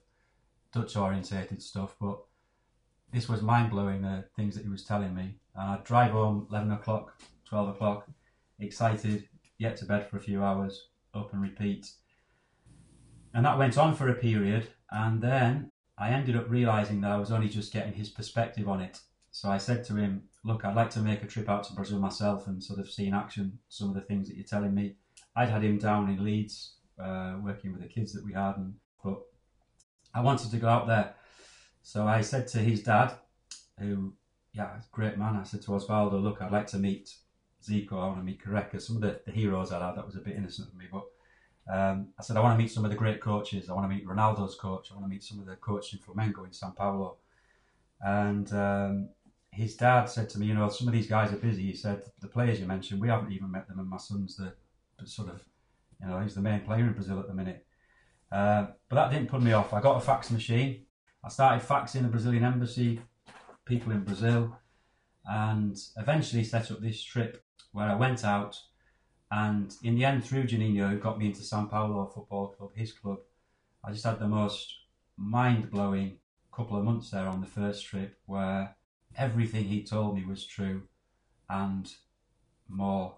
Dutch 0.73 0.97
orientated 0.97 1.63
stuff, 1.63 1.97
but 2.01 2.19
this 3.13 3.29
was 3.29 3.43
mind 3.43 3.71
blowing 3.71 4.03
the 4.03 4.25
things 4.37 4.55
that 4.57 4.65
he 4.65 4.69
was 4.69 4.85
telling 4.85 5.15
me. 5.15 5.37
And 5.55 5.71
I'd 5.71 5.85
drive 5.85 6.11
home 6.11 6.47
11 6.51 6.73
o'clock, 6.73 7.21
12 7.49 7.69
o'clock, 7.69 8.09
excited, 8.59 9.29
get 9.59 9.77
to 9.79 9.85
bed 9.85 10.09
for 10.09 10.17
a 10.17 10.21
few 10.21 10.43
hours, 10.43 10.89
up 11.15 11.33
and 11.33 11.41
repeat. 11.41 11.91
And 13.33 13.45
that 13.45 13.59
went 13.59 13.79
on 13.79 13.95
for 13.95 14.09
a 14.09 14.15
period. 14.15 14.69
And 14.91 15.21
then 15.23 15.71
I 15.97 16.11
ended 16.11 16.37
up 16.37 16.51
realizing 16.51 17.01
that 17.01 17.13
I 17.13 17.17
was 17.17 17.31
only 17.31 17.49
just 17.49 17.73
getting 17.73 17.93
his 17.93 18.09
perspective 18.09 18.69
on 18.69 18.81
it. 18.81 19.01
So 19.31 19.49
I 19.49 19.59
said 19.59 19.85
to 19.85 19.97
him, 19.97 20.25
Look, 20.45 20.65
I'd 20.65 20.77
like 20.77 20.91
to 20.91 21.01
make 21.01 21.23
a 21.23 21.27
trip 21.27 21.49
out 21.49 21.65
to 21.65 21.73
Brazil 21.73 21.99
myself 21.99 22.47
and 22.47 22.63
sort 22.63 22.79
of 22.79 22.91
see 22.91 23.07
in 23.07 23.15
action 23.15 23.59
some 23.69 23.89
of 23.89 23.95
the 23.95 24.03
things 24.03 24.29
that 24.29 24.37
you're 24.37 24.45
telling 24.45 24.75
me. 24.75 24.97
I'd 25.37 25.51
had 25.51 25.63
him 25.63 25.79
down 25.79 26.09
in 26.09 26.25
Leeds, 26.25 26.77
uh, 26.99 27.37
working 27.43 27.73
with 27.73 27.83
the 27.83 27.89
kids 27.89 28.13
that 28.13 28.25
we 28.25 28.33
had, 28.33 28.57
and, 28.57 28.75
but 29.03 29.21
I 30.15 30.21
wanted 30.21 30.51
to 30.51 30.57
go 30.59 30.69
out 30.69 30.87
there. 30.87 31.15
So 31.83 32.07
I 32.07 32.21
said 32.21 32.47
to 32.49 32.59
his 32.59 32.83
dad, 32.83 33.13
who, 33.79 34.15
yeah, 34.53 34.81
great 34.93 35.19
man, 35.19 35.37
I 35.37 35.43
said 35.43 35.63
to 35.63 35.73
Osvaldo, 35.73 36.23
Look, 36.23 36.41
I'd 36.41 36.53
like 36.53 36.69
to 36.69 36.79
meet 36.79 37.15
Zico, 37.63 37.95
I 37.95 38.07
want 38.07 38.19
to 38.19 38.25
meet 38.25 38.43
Careca, 38.43 38.81
some 38.81 38.97
of 38.97 39.03
the, 39.03 39.21
the 39.27 39.33
heroes 39.33 39.73
I 39.73 39.85
had, 39.85 39.97
that 39.97 40.07
was 40.07 40.17
a 40.17 40.21
bit 40.21 40.37
innocent 40.37 40.69
of 40.69 40.77
me, 40.77 40.87
but 40.91 41.05
um, 41.73 42.09
I 42.19 42.23
said, 42.23 42.37
I 42.37 42.41
want 42.41 42.59
to 42.59 42.63
meet 42.63 42.71
some 42.71 42.85
of 42.85 42.91
the 42.91 42.97
great 42.97 43.21
coaches. 43.21 43.71
I 43.71 43.73
want 43.73 43.89
to 43.91 43.95
meet 43.95 44.07
Ronaldo's 44.07 44.55
coach. 44.55 44.91
I 44.91 44.95
want 44.95 45.07
to 45.07 45.09
meet 45.09 45.25
some 45.25 45.39
of 45.39 45.47
the 45.47 45.57
coaches 45.57 45.95
in 45.95 45.99
Flamengo 45.99 46.45
in 46.45 46.53
Sao 46.53 46.71
Paulo. 46.71 47.17
And 48.01 48.53
um, 48.53 49.09
his 49.51 49.77
dad 49.77 50.05
said 50.07 50.29
to 50.31 50.39
me, 50.39 50.47
you 50.47 50.55
know, 50.55 50.69
some 50.69 50.89
of 50.89 50.93
these 50.93 51.07
guys 51.07 51.33
are 51.33 51.37
busy. 51.37 51.63
He 51.63 51.75
said, 51.75 52.03
the 52.21 52.29
players 52.29 52.61
you 52.61 52.67
mentioned, 52.67 53.01
we 53.01 53.09
haven't 53.09 53.33
even 53.33 53.51
met 53.51 53.67
them, 53.67 53.79
and 53.79 53.89
my 53.89 53.97
son's 53.97 54.37
the 54.37 54.55
sort 55.05 55.29
of, 55.29 55.43
you 56.01 56.09
know, 56.09 56.21
he's 56.21 56.35
the 56.35 56.41
main 56.41 56.61
player 56.61 56.85
in 56.85 56.93
Brazil 56.93 57.21
at 57.21 57.27
the 57.27 57.35
minute. 57.35 57.67
Uh, 58.31 58.67
but 58.89 58.97
that 58.97 59.11
didn't 59.11 59.29
put 59.29 59.43
me 59.43 59.53
off. 59.53 59.73
I 59.73 59.81
got 59.81 59.97
a 59.97 60.01
fax 60.01 60.31
machine. 60.31 60.87
I 61.23 61.29
started 61.29 61.67
faxing 61.67 62.03
the 62.03 62.09
Brazilian 62.09 62.45
embassy, 62.45 63.01
people 63.65 63.93
in 63.93 64.05
Brazil, 64.05 64.57
and 65.25 65.77
eventually 65.97 66.45
set 66.45 66.71
up 66.71 66.81
this 66.81 67.03
trip 67.03 67.45
where 67.73 67.89
I 67.89 67.95
went 67.95 68.25
out 68.25 68.59
and 69.31 69.75
in 69.83 69.97
the 69.97 70.05
end, 70.05 70.25
through 70.25 70.45
Juninho, 70.45 70.91
who 70.91 70.99
got 70.99 71.19
me 71.19 71.27
into 71.27 71.43
Sao 71.43 71.65
Paulo 71.65 72.07
Football 72.07 72.49
Club, 72.49 72.71
his 72.77 72.93
club, 72.93 73.19
I 73.83 73.91
just 73.91 74.05
had 74.05 74.21
the 74.21 74.29
most 74.29 74.73
mind 75.17 75.71
blowing 75.71 76.19
couple 76.55 76.77
of 76.77 76.85
months 76.85 77.11
there 77.11 77.27
on 77.27 77.41
the 77.41 77.47
first 77.49 77.85
trip 77.85 78.17
where 78.27 78.77
everything 79.17 79.65
he 79.65 79.83
told 79.83 80.15
me 80.15 80.25
was 80.25 80.47
true 80.47 80.83
and 81.51 81.93
more. 82.69 83.17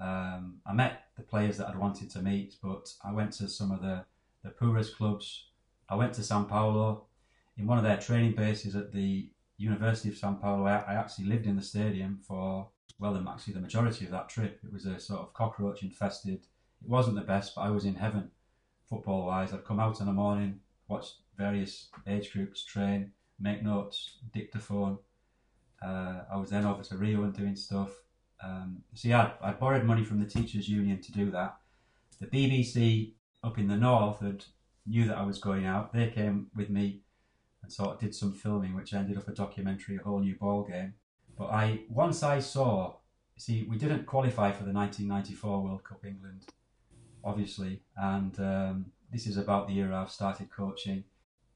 Um, 0.00 0.60
I 0.66 0.72
met 0.72 1.04
the 1.16 1.22
players 1.22 1.56
that 1.58 1.68
I'd 1.68 1.78
wanted 1.78 2.10
to 2.10 2.22
meet, 2.22 2.56
but 2.62 2.92
I 3.04 3.12
went 3.12 3.32
to 3.34 3.48
some 3.48 3.70
of 3.70 3.80
the, 3.80 4.04
the 4.42 4.50
poorest 4.50 4.96
clubs. 4.96 5.46
I 5.88 5.94
went 5.94 6.12
to 6.14 6.22
Sao 6.22 6.44
Paulo 6.44 7.06
in 7.56 7.66
one 7.66 7.78
of 7.78 7.84
their 7.84 7.96
training 7.96 8.34
bases 8.34 8.76
at 8.76 8.92
the 8.92 9.30
University 9.56 10.10
of 10.10 10.16
Sao 10.16 10.34
Paulo. 10.34 10.66
I, 10.66 10.78
I 10.80 10.94
actually 10.94 11.26
lived 11.26 11.46
in 11.46 11.56
the 11.56 11.62
stadium 11.62 12.18
for 12.26 12.68
well, 12.98 13.22
actually 13.28 13.54
the 13.54 13.60
majority 13.60 14.04
of 14.06 14.10
that 14.10 14.28
trip. 14.28 14.60
It 14.64 14.72
was 14.72 14.86
a 14.86 14.98
sort 14.98 15.20
of 15.20 15.34
cockroach 15.34 15.82
infested. 15.82 16.46
It 16.82 16.88
wasn't 16.88 17.16
the 17.16 17.22
best, 17.22 17.54
but 17.54 17.62
I 17.62 17.70
was 17.70 17.84
in 17.84 17.94
heaven 17.94 18.30
football 18.88 19.26
wise. 19.26 19.52
I'd 19.52 19.64
come 19.64 19.80
out 19.80 20.00
in 20.00 20.06
the 20.06 20.12
morning, 20.12 20.60
watch 20.88 21.06
various 21.36 21.88
age 22.06 22.32
groups 22.32 22.64
train, 22.64 23.12
make 23.38 23.62
notes, 23.62 24.18
dictaphone. 24.32 24.98
Uh, 25.84 26.22
I 26.32 26.36
was 26.36 26.50
then 26.50 26.64
over 26.64 26.82
to 26.82 26.96
Rio 26.96 27.24
and 27.24 27.34
doing 27.34 27.56
stuff. 27.56 27.90
Um, 28.42 28.82
so 28.94 29.08
yeah, 29.08 29.30
I, 29.42 29.50
I 29.50 29.52
borrowed 29.52 29.84
money 29.84 30.04
from 30.04 30.20
the 30.20 30.26
teachers' 30.26 30.68
union 30.68 31.00
to 31.02 31.12
do 31.12 31.30
that. 31.30 31.56
The 32.20 32.26
BBC 32.26 33.12
up 33.42 33.58
in 33.58 33.68
the 33.68 33.76
north 33.76 34.20
had 34.20 34.44
knew 34.86 35.06
that 35.06 35.18
I 35.18 35.24
was 35.24 35.38
going 35.38 35.66
out. 35.66 35.92
They 35.92 36.08
came 36.08 36.48
with 36.54 36.70
me 36.70 37.02
and 37.62 37.72
sort 37.72 37.90
of 37.90 38.00
did 38.00 38.14
some 38.14 38.32
filming, 38.32 38.74
which 38.74 38.94
ended 38.94 39.16
up 39.16 39.28
a 39.28 39.32
documentary, 39.32 39.96
a 39.96 40.02
whole 40.02 40.20
new 40.20 40.36
ball 40.36 40.64
game. 40.64 40.94
But 41.36 41.46
I 41.46 41.80
once 41.88 42.22
I 42.22 42.40
saw, 42.40 42.94
see, 43.36 43.66
we 43.68 43.76
didn't 43.76 44.06
qualify 44.06 44.52
for 44.52 44.64
the 44.64 44.72
1994 44.72 45.62
World 45.62 45.84
Cup 45.84 46.04
England, 46.04 46.46
obviously, 47.24 47.82
and 47.96 48.38
um, 48.40 48.86
this 49.12 49.26
is 49.26 49.36
about 49.36 49.66
the 49.66 49.74
year 49.74 49.92
I've 49.92 50.10
started 50.10 50.50
coaching. 50.50 51.04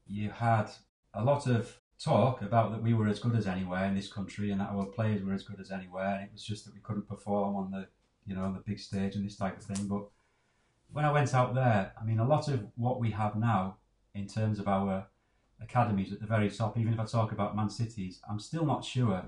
You 0.05 0.29
had 0.29 0.69
a 1.13 1.23
lot 1.23 1.47
of 1.47 1.79
talk 2.03 2.41
about 2.41 2.71
that 2.71 2.81
we 2.81 2.93
were 2.93 3.07
as 3.07 3.19
good 3.19 3.35
as 3.35 3.47
anywhere 3.47 3.85
in 3.85 3.95
this 3.95 4.11
country 4.11 4.51
and 4.51 4.59
that 4.59 4.69
our 4.69 4.85
players 4.85 5.23
were 5.23 5.33
as 5.33 5.43
good 5.43 5.59
as 5.59 5.71
anywhere. 5.71 6.15
And 6.15 6.23
it 6.23 6.29
was 6.33 6.43
just 6.43 6.65
that 6.65 6.73
we 6.73 6.79
couldn't 6.81 7.07
perform 7.07 7.55
on 7.55 7.71
the, 7.71 7.87
you 8.25 8.35
know, 8.35 8.43
on 8.43 8.53
the 8.53 8.59
big 8.59 8.79
stage 8.79 9.15
and 9.15 9.25
this 9.25 9.35
type 9.35 9.57
of 9.57 9.63
thing. 9.63 9.87
But 9.87 10.05
when 10.91 11.05
I 11.05 11.11
went 11.11 11.33
out 11.33 11.53
there, 11.53 11.93
I 11.99 12.03
mean, 12.03 12.19
a 12.19 12.27
lot 12.27 12.47
of 12.47 12.65
what 12.75 12.99
we 12.99 13.11
have 13.11 13.35
now 13.35 13.77
in 14.13 14.27
terms 14.27 14.59
of 14.59 14.67
our 14.67 15.07
academies 15.61 16.11
at 16.11 16.19
the 16.19 16.27
very 16.27 16.49
top, 16.49 16.77
even 16.77 16.93
if 16.93 16.99
I 16.99 17.05
talk 17.05 17.31
about 17.31 17.55
Man 17.55 17.69
City's, 17.69 18.19
I'm 18.29 18.39
still 18.39 18.65
not 18.65 18.83
sure 18.83 19.25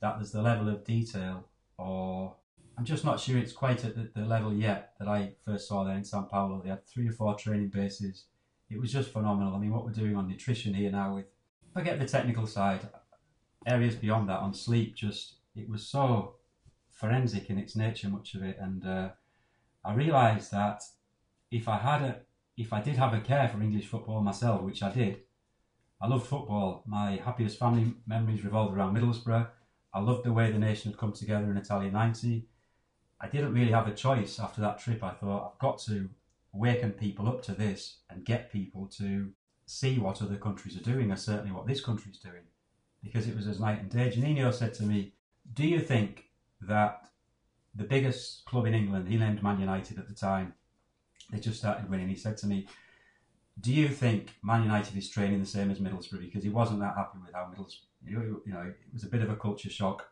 that 0.00 0.16
there's 0.16 0.32
the 0.32 0.42
level 0.42 0.68
of 0.68 0.84
detail 0.84 1.44
or 1.78 2.34
I'm 2.76 2.84
just 2.84 3.04
not 3.04 3.20
sure 3.20 3.38
it's 3.38 3.52
quite 3.52 3.84
at 3.84 3.96
the, 3.96 4.10
the 4.14 4.26
level 4.26 4.52
yet 4.52 4.92
that 4.98 5.08
I 5.08 5.32
first 5.44 5.68
saw 5.68 5.84
there 5.84 5.96
in 5.96 6.04
Sao 6.04 6.22
Paulo. 6.22 6.60
They 6.62 6.70
had 6.70 6.86
three 6.86 7.08
or 7.08 7.12
four 7.12 7.34
training 7.34 7.68
bases. 7.68 8.24
It 8.70 8.78
was 8.78 8.92
just 8.92 9.12
phenomenal. 9.12 9.54
I 9.54 9.58
mean, 9.58 9.72
what 9.72 9.84
we're 9.84 9.92
doing 9.92 10.14
on 10.14 10.28
nutrition 10.28 10.74
here 10.74 10.90
now 10.90 11.14
with, 11.14 11.26
forget 11.78 12.00
the 12.00 12.06
technical 12.06 12.46
side, 12.46 12.80
areas 13.64 13.94
beyond 13.94 14.28
that 14.28 14.40
on 14.40 14.52
sleep, 14.52 14.96
just, 14.96 15.36
it 15.54 15.68
was 15.68 15.86
so 15.86 16.34
forensic 16.90 17.50
in 17.50 17.58
its 17.58 17.76
nature, 17.76 18.08
much 18.08 18.34
of 18.34 18.42
it. 18.42 18.56
And 18.60 18.84
uh, 18.84 19.10
I 19.84 19.94
realised 19.94 20.50
that 20.50 20.82
if 21.52 21.68
I 21.68 21.78
had 21.78 22.02
a, 22.02 22.16
if 22.56 22.72
I 22.72 22.80
did 22.80 22.96
have 22.96 23.14
a 23.14 23.20
care 23.20 23.48
for 23.48 23.62
English 23.62 23.86
football 23.86 24.20
myself, 24.22 24.62
which 24.62 24.82
I 24.82 24.90
did, 24.90 25.18
I 26.02 26.08
loved 26.08 26.26
football. 26.26 26.82
My 26.84 27.20
happiest 27.24 27.60
family 27.60 27.94
memories 28.06 28.44
revolved 28.44 28.76
around 28.76 28.96
Middlesbrough. 28.96 29.46
I 29.94 30.00
loved 30.00 30.24
the 30.24 30.32
way 30.32 30.50
the 30.50 30.58
nation 30.58 30.90
had 30.90 30.98
come 30.98 31.12
together 31.12 31.48
in 31.48 31.56
Italia 31.56 31.92
90. 31.92 32.48
I 33.20 33.28
didn't 33.28 33.54
really 33.54 33.72
have 33.72 33.86
a 33.86 33.94
choice 33.94 34.40
after 34.40 34.60
that 34.62 34.80
trip. 34.80 35.04
I 35.04 35.10
thought, 35.10 35.52
I've 35.52 35.60
got 35.60 35.78
to 35.86 36.08
waken 36.52 36.92
people 36.92 37.28
up 37.28 37.42
to 37.44 37.52
this 37.52 37.98
and 38.10 38.24
get 38.24 38.52
people 38.52 38.86
to 38.98 39.30
see 39.68 39.98
what 39.98 40.22
other 40.22 40.36
countries 40.36 40.76
are 40.76 40.82
doing, 40.82 41.10
and 41.10 41.20
certainly 41.20 41.52
what 41.52 41.66
this 41.66 41.82
country 41.82 42.10
is 42.10 42.18
doing, 42.18 42.42
because 43.02 43.28
it 43.28 43.36
was 43.36 43.46
as 43.46 43.60
night 43.60 43.80
and 43.80 43.90
day. 43.90 44.10
Juninho 44.10 44.52
said 44.52 44.72
to 44.74 44.82
me, 44.82 45.12
Do 45.52 45.66
you 45.66 45.78
think 45.78 46.24
that 46.62 47.08
the 47.74 47.84
biggest 47.84 48.46
club 48.46 48.66
in 48.66 48.74
England, 48.74 49.08
he 49.08 49.16
named 49.16 49.42
Man 49.42 49.60
United 49.60 49.98
at 49.98 50.08
the 50.08 50.14
time, 50.14 50.54
they 51.30 51.38
just 51.38 51.58
started 51.58 51.90
winning. 51.90 52.08
He 52.08 52.16
said 52.16 52.38
to 52.38 52.46
me, 52.46 52.66
Do 53.60 53.72
you 53.72 53.88
think 53.88 54.30
Man 54.42 54.62
United 54.62 54.96
is 54.96 55.10
training 55.10 55.40
the 55.40 55.46
same 55.46 55.70
as 55.70 55.80
Middlesbrough? 55.80 56.20
Because 56.20 56.42
he 56.42 56.48
wasn't 56.48 56.80
that 56.80 56.96
happy 56.96 57.18
with 57.22 57.34
how 57.34 57.52
Middlesbrough, 57.54 58.46
you 58.46 58.52
know, 58.52 58.62
it 58.62 58.92
was 58.92 59.04
a 59.04 59.08
bit 59.08 59.20
of 59.20 59.28
a 59.28 59.36
culture 59.36 59.70
shock, 59.70 60.08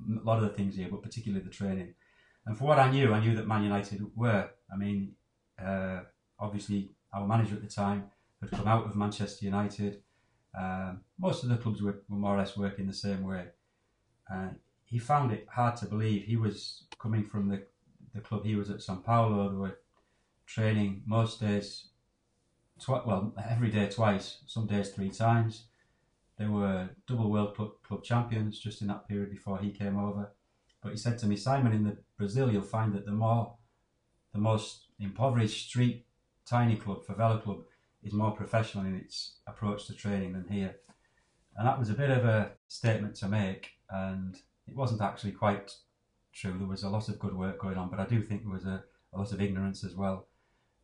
a 0.00 0.24
lot 0.24 0.38
of 0.38 0.42
the 0.42 0.56
things 0.56 0.74
here, 0.74 0.88
but 0.90 1.02
particularly 1.02 1.44
the 1.44 1.50
training. 1.50 1.94
And 2.46 2.58
for 2.58 2.64
what 2.64 2.80
I 2.80 2.90
knew, 2.90 3.14
I 3.14 3.20
knew 3.20 3.36
that 3.36 3.46
Man 3.46 3.62
United 3.62 4.04
were. 4.16 4.50
I 4.72 4.76
mean, 4.76 5.12
uh, 5.64 6.00
obviously, 6.40 6.90
our 7.14 7.24
manager 7.28 7.54
at 7.54 7.62
the 7.62 7.68
time 7.68 8.10
had 8.42 8.50
come 8.50 8.68
out 8.68 8.84
of 8.84 8.96
Manchester 8.96 9.46
United. 9.46 10.02
Um, 10.58 11.00
most 11.18 11.42
of 11.42 11.48
the 11.48 11.56
clubs 11.56 11.80
were, 11.80 12.02
were, 12.08 12.18
more 12.18 12.34
or 12.34 12.38
less 12.38 12.56
working 12.56 12.86
the 12.86 12.92
same 12.92 13.22
way. 13.22 13.46
He 14.84 14.98
found 14.98 15.32
it 15.32 15.46
hard 15.50 15.76
to 15.76 15.86
believe. 15.86 16.24
He 16.24 16.36
was 16.36 16.84
coming 16.98 17.24
from 17.24 17.48
the, 17.48 17.62
the 18.14 18.20
club 18.20 18.44
he 18.44 18.56
was 18.56 18.68
at 18.68 18.82
Sao 18.82 18.96
Paulo. 18.96 19.48
They 19.48 19.56
were 19.56 19.78
training 20.44 21.02
most 21.06 21.40
days, 21.40 21.86
well, 22.86 23.32
every 23.48 23.70
day 23.70 23.88
twice, 23.88 24.38
some 24.46 24.66
days 24.66 24.90
three 24.90 25.08
times. 25.08 25.64
They 26.38 26.44
were 26.44 26.90
double 27.06 27.30
World 27.30 27.54
Club, 27.56 27.70
club 27.82 28.04
champions 28.04 28.58
just 28.58 28.82
in 28.82 28.88
that 28.88 29.08
period 29.08 29.30
before 29.30 29.58
he 29.58 29.70
came 29.70 29.98
over. 29.98 30.32
But 30.82 30.90
he 30.90 30.98
said 30.98 31.16
to 31.20 31.26
me, 31.26 31.36
Simon, 31.36 31.72
in 31.72 31.84
the 31.84 31.96
Brazil, 32.18 32.52
you'll 32.52 32.62
find 32.62 32.92
that 32.94 33.06
the 33.06 33.12
more, 33.12 33.54
the 34.34 34.40
most 34.40 34.88
impoverished 34.98 35.68
street, 35.68 36.04
tiny 36.44 36.76
club, 36.76 37.06
favela 37.06 37.42
club, 37.42 37.62
is 38.02 38.12
more 38.12 38.32
professional 38.32 38.84
in 38.84 38.94
its 38.96 39.34
approach 39.46 39.86
to 39.86 39.94
training 39.94 40.32
than 40.32 40.46
here. 40.48 40.76
And 41.56 41.66
that 41.66 41.78
was 41.78 41.90
a 41.90 41.94
bit 41.94 42.10
of 42.10 42.24
a 42.24 42.52
statement 42.68 43.14
to 43.16 43.28
make, 43.28 43.70
and 43.90 44.36
it 44.66 44.74
wasn't 44.74 45.02
actually 45.02 45.32
quite 45.32 45.74
true. 46.32 46.54
There 46.58 46.66
was 46.66 46.82
a 46.82 46.88
lot 46.88 47.08
of 47.08 47.18
good 47.18 47.34
work 47.34 47.60
going 47.60 47.76
on, 47.76 47.90
but 47.90 48.00
I 48.00 48.06
do 48.06 48.22
think 48.22 48.42
there 48.42 48.52
was 48.52 48.64
a, 48.64 48.82
a 49.12 49.18
lot 49.18 49.32
of 49.32 49.40
ignorance 49.40 49.84
as 49.84 49.94
well. 49.94 50.28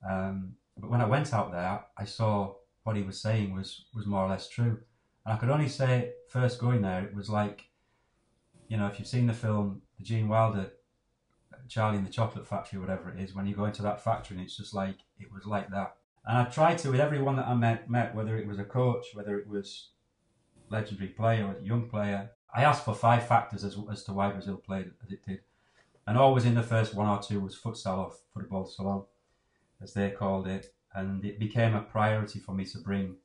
Um, 0.08 0.54
but 0.76 0.90
when 0.90 1.00
I 1.00 1.06
went 1.06 1.32
out 1.32 1.50
there, 1.50 1.80
I 1.96 2.04
saw 2.04 2.54
what 2.84 2.96
he 2.96 3.02
was 3.02 3.20
saying 3.20 3.54
was 3.54 3.86
was 3.94 4.06
more 4.06 4.24
or 4.24 4.28
less 4.28 4.48
true. 4.48 4.78
And 5.24 5.34
I 5.34 5.36
could 5.36 5.50
only 5.50 5.68
say, 5.68 6.12
first 6.28 6.60
going 6.60 6.82
there, 6.82 7.02
it 7.02 7.14
was 7.14 7.28
like, 7.28 7.64
you 8.68 8.76
know, 8.76 8.86
if 8.86 8.98
you've 8.98 9.08
seen 9.08 9.26
the 9.26 9.34
film, 9.34 9.82
the 9.98 10.04
Gene 10.04 10.28
Wilder, 10.28 10.70
Charlie 11.68 11.98
in 11.98 12.04
the 12.04 12.10
Chocolate 12.10 12.46
Factory, 12.46 12.78
whatever 12.78 13.10
it 13.10 13.20
is, 13.20 13.34
when 13.34 13.46
you 13.46 13.54
go 13.54 13.66
into 13.66 13.82
that 13.82 14.02
factory, 14.02 14.36
and 14.36 14.44
it's 14.44 14.56
just 14.56 14.74
like 14.74 14.96
it 15.18 15.32
was 15.32 15.44
like 15.44 15.70
that. 15.70 15.96
And 16.28 16.36
I 16.36 16.44
tried 16.44 16.76
to 16.78 16.90
with 16.90 17.00
everyone 17.00 17.36
that 17.36 17.48
I 17.48 17.54
met, 17.54 17.88
met 17.88 18.14
whether 18.14 18.36
it 18.36 18.46
was 18.46 18.58
a 18.58 18.64
coach, 18.64 19.06
whether 19.14 19.38
it 19.38 19.48
was 19.48 19.88
legendary 20.68 21.08
player 21.08 21.46
or 21.46 21.56
a 21.58 21.62
young 21.62 21.88
player. 21.88 22.32
I 22.54 22.64
asked 22.64 22.84
for 22.84 22.94
five 22.94 23.26
factors 23.26 23.64
as, 23.64 23.78
as 23.90 24.04
to 24.04 24.12
why 24.12 24.30
Brazil 24.30 24.58
played 24.58 24.90
as 25.02 25.10
it 25.10 25.24
did, 25.26 25.40
and 26.06 26.18
always 26.18 26.44
in 26.44 26.54
the 26.54 26.62
first 26.62 26.94
one 26.94 27.08
or 27.08 27.22
two 27.22 27.40
was 27.40 27.56
futsal 27.56 27.98
or 27.98 28.12
football 28.34 28.66
salon 28.66 29.04
as 29.80 29.94
they 29.94 30.10
called 30.10 30.46
it, 30.46 30.74
and 30.94 31.24
it 31.24 31.38
became 31.38 31.74
a 31.74 31.80
priority 31.80 32.38
for 32.38 32.52
me 32.52 32.66
to 32.66 32.78
bring 32.78 33.16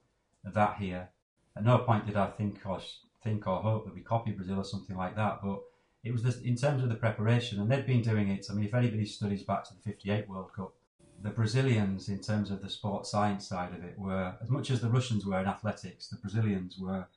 that 0.45 0.77
here. 0.77 1.09
At 1.57 1.65
no 1.65 1.79
point 1.79 2.05
did 2.05 2.15
I 2.15 2.27
think 2.27 2.61
or 2.65 2.79
think 3.21 3.45
or 3.47 3.61
hope 3.61 3.83
that 3.83 3.95
we 3.95 4.01
copy 4.01 4.31
Brazil 4.31 4.59
or 4.59 4.65
something 4.65 4.95
like 4.95 5.17
that, 5.17 5.39
but 5.43 5.59
it 6.05 6.13
was 6.13 6.23
this, 6.23 6.39
in 6.39 6.55
terms 6.55 6.81
of 6.81 6.87
the 6.87 6.95
preparation, 6.95 7.59
and 7.59 7.69
they'd 7.69 7.85
been 7.85 8.01
doing 8.01 8.29
it. 8.29 8.45
I 8.49 8.53
mean, 8.53 8.65
if 8.65 8.73
anybody 8.73 9.05
studies 9.05 9.43
back 9.43 9.65
to 9.65 9.73
the 9.73 9.81
'58 9.81 10.29
World 10.29 10.53
Cup, 10.53 10.73
the 11.21 11.29
Brazilians, 11.29 12.09
in 12.09 12.19
terms 12.19 12.51
of 12.51 12.61
the 12.61 12.69
sports 12.69 13.11
science 13.11 13.47
side 13.47 13.73
of 13.73 13.83
it, 13.83 13.97
were 13.97 14.35
as 14.41 14.49
much 14.49 14.71
as 14.71 14.81
the 14.81 14.89
Russians 14.89 15.25
were 15.25 15.39
in 15.39 15.47
athletics. 15.47 16.09
The 16.09 16.17
Brazilians 16.17 16.77
were 16.77 17.07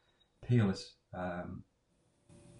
peerless 0.46 0.94
um, 1.12 1.64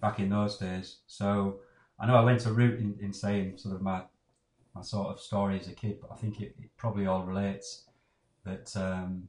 back 0.01 0.19
in 0.19 0.29
those 0.29 0.57
days. 0.57 0.97
So 1.07 1.59
I 1.99 2.05
know 2.05 2.15
I 2.15 2.23
went 2.23 2.45
a 2.45 2.51
route 2.51 2.79
in, 2.79 2.97
in 3.01 3.13
saying 3.13 3.57
sort 3.57 3.75
of 3.75 3.81
my 3.81 4.03
my 4.75 4.81
sort 4.83 5.07
of 5.07 5.19
story 5.19 5.59
as 5.59 5.67
a 5.67 5.73
kid, 5.73 5.97
but 5.99 6.11
I 6.11 6.15
think 6.15 6.39
it, 6.39 6.55
it 6.61 6.69
probably 6.77 7.07
all 7.07 7.23
relates. 7.23 7.85
That 8.45 8.75
um, 8.77 9.27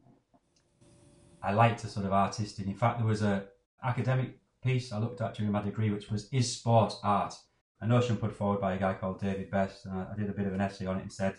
I 1.42 1.52
like 1.52 1.76
to 1.78 1.88
sort 1.88 2.06
of 2.06 2.12
artistic. 2.12 2.66
In 2.66 2.74
fact, 2.74 2.98
there 2.98 3.06
was 3.06 3.22
a 3.22 3.46
academic 3.82 4.38
piece 4.62 4.92
I 4.92 4.98
looked 4.98 5.20
at 5.20 5.34
during 5.34 5.52
my 5.52 5.62
degree, 5.62 5.90
which 5.90 6.10
was 6.10 6.28
"Is 6.32 6.52
sport 6.52 6.94
art?" 7.02 7.34
A 7.80 7.86
notion 7.86 8.16
put 8.16 8.34
forward 8.36 8.60
by 8.60 8.74
a 8.74 8.78
guy 8.78 8.94
called 8.94 9.20
David 9.20 9.50
Best, 9.52 9.86
and 9.86 9.94
I, 9.94 10.08
I 10.12 10.16
did 10.16 10.28
a 10.28 10.32
bit 10.32 10.46
of 10.46 10.52
an 10.52 10.60
essay 10.60 10.86
on 10.86 10.98
it 10.98 11.02
and 11.02 11.12
said, 11.12 11.36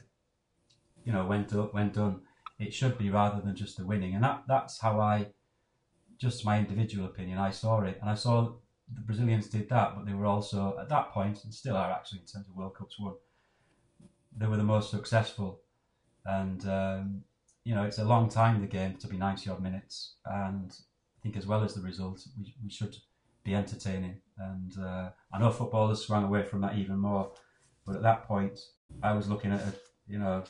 you 1.04 1.14
know, 1.14 1.26
when 1.26 1.46
done, 1.46 1.70
when 1.72 1.92
done, 1.92 2.22
it 2.60 2.74
should 2.74 2.98
be 2.98 3.10
rather 3.10 3.42
than 3.42 3.56
just 3.56 3.78
the 3.78 3.86
winning, 3.86 4.16
and 4.16 4.24
that 4.24 4.44
that's 4.48 4.80
how 4.80 5.00
I, 5.00 5.28
just 6.18 6.46
my 6.46 6.60
individual 6.60 7.06
opinion, 7.06 7.38
I 7.38 7.52
saw 7.52 7.82
it, 7.82 7.98
and 8.02 8.10
I 8.10 8.16
saw 8.16 8.54
the 8.94 9.02
Brazilians 9.02 9.48
did 9.48 9.70
that, 9.70 9.96
but 9.96 10.06
they 10.06 10.14
were 10.14 10.26
also 10.26 10.78
at 10.80 10.90
that 10.90 11.12
point, 11.12 11.44
and 11.44 11.54
still 11.54 11.78
are 11.78 11.92
actually 11.92 12.20
in 12.20 12.26
terms 12.26 12.48
of 12.48 12.56
World 12.56 12.76
Cups 12.76 13.00
won, 13.00 13.14
they 14.36 14.48
were 14.48 14.58
the 14.58 14.64
most 14.64 14.92
successful. 14.92 15.62
And 16.26 16.68
um, 16.68 17.24
you 17.64 17.76
know, 17.76 17.84
it's 17.84 18.00
a 18.00 18.04
long 18.04 18.30
time 18.30 18.62
the 18.62 18.68
game 18.68 18.96
to 18.98 19.08
be 19.08 19.18
ninety 19.18 19.50
odd 19.50 19.62
minutes, 19.62 20.16
and 20.26 20.72
I 20.72 21.20
think 21.24 21.38
as 21.38 21.48
well 21.48 21.64
as 21.64 21.74
the 21.74 21.82
result, 21.82 22.28
we, 22.38 22.54
we 22.64 22.70
should 22.70 22.98
be 23.44 23.56
entertaining. 23.56 24.18
And 24.38 24.78
uh, 24.78 25.10
I 25.34 25.40
know 25.40 25.52
footballers 25.52 26.06
swung 26.06 26.24
away 26.24 26.44
from 26.44 26.62
that 26.62 26.78
even 26.78 26.98
more, 26.98 27.32
but 27.86 27.96
at 27.96 28.02
that 28.04 28.28
point, 28.28 28.60
I 29.02 29.14
was 29.14 29.30
looking 29.30 29.52
at 29.52 29.62
a, 29.62 29.74
you 30.08 30.20
know 30.20 30.44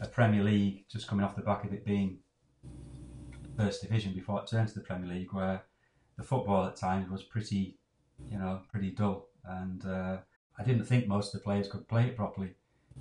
a 0.00 0.06
Premier 0.06 0.42
League 0.42 0.84
just 0.90 1.06
coming 1.06 1.24
off 1.24 1.36
the 1.36 1.42
back 1.42 1.64
of 1.64 1.72
it 1.72 1.84
being 1.84 2.18
first 3.56 3.82
division 3.82 4.14
before 4.14 4.40
it 4.40 4.46
turned 4.46 4.68
to 4.68 4.74
the 4.74 4.80
Premier 4.80 5.08
League, 5.08 5.32
where 5.32 5.62
the 6.16 6.22
football 6.22 6.66
at 6.66 6.76
times 6.76 7.10
was 7.10 7.22
pretty, 7.22 7.78
you 8.30 8.38
know, 8.38 8.60
pretty 8.70 8.90
dull, 8.90 9.28
and 9.44 9.84
uh, 9.84 10.18
I 10.58 10.64
didn't 10.64 10.84
think 10.84 11.06
most 11.06 11.34
of 11.34 11.40
the 11.40 11.44
players 11.44 11.68
could 11.68 11.88
play 11.88 12.04
it 12.04 12.16
properly 12.16 12.54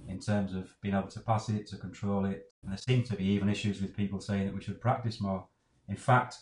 in 0.07 0.19
terms 0.19 0.53
of 0.53 0.73
being 0.81 0.95
able 0.95 1.07
to 1.09 1.19
pass 1.19 1.49
it, 1.49 1.67
to 1.67 1.77
control 1.77 2.25
it. 2.25 2.51
And 2.61 2.71
there 2.71 2.77
seemed 2.77 3.05
to 3.07 3.15
be 3.15 3.25
even 3.25 3.49
issues 3.49 3.81
with 3.81 3.95
people 3.95 4.19
saying 4.19 4.45
that 4.45 4.55
we 4.55 4.61
should 4.61 4.81
practice 4.81 5.21
more. 5.21 5.45
In 5.87 5.95
fact, 5.95 6.37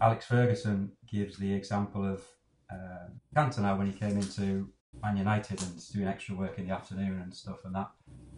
Alex 0.00 0.26
Ferguson 0.26 0.92
gives 1.06 1.36
the 1.36 1.52
example 1.52 2.04
of 2.04 2.22
uh, 2.72 3.08
Cantona 3.36 3.76
when 3.76 3.86
he 3.86 3.98
came 3.98 4.16
into 4.16 4.68
Man 5.02 5.16
United 5.16 5.62
and 5.62 5.92
doing 5.92 6.08
extra 6.08 6.34
work 6.34 6.58
in 6.58 6.66
the 6.66 6.74
afternoon 6.74 7.20
and 7.20 7.34
stuff, 7.34 7.64
and 7.64 7.74
that 7.74 7.90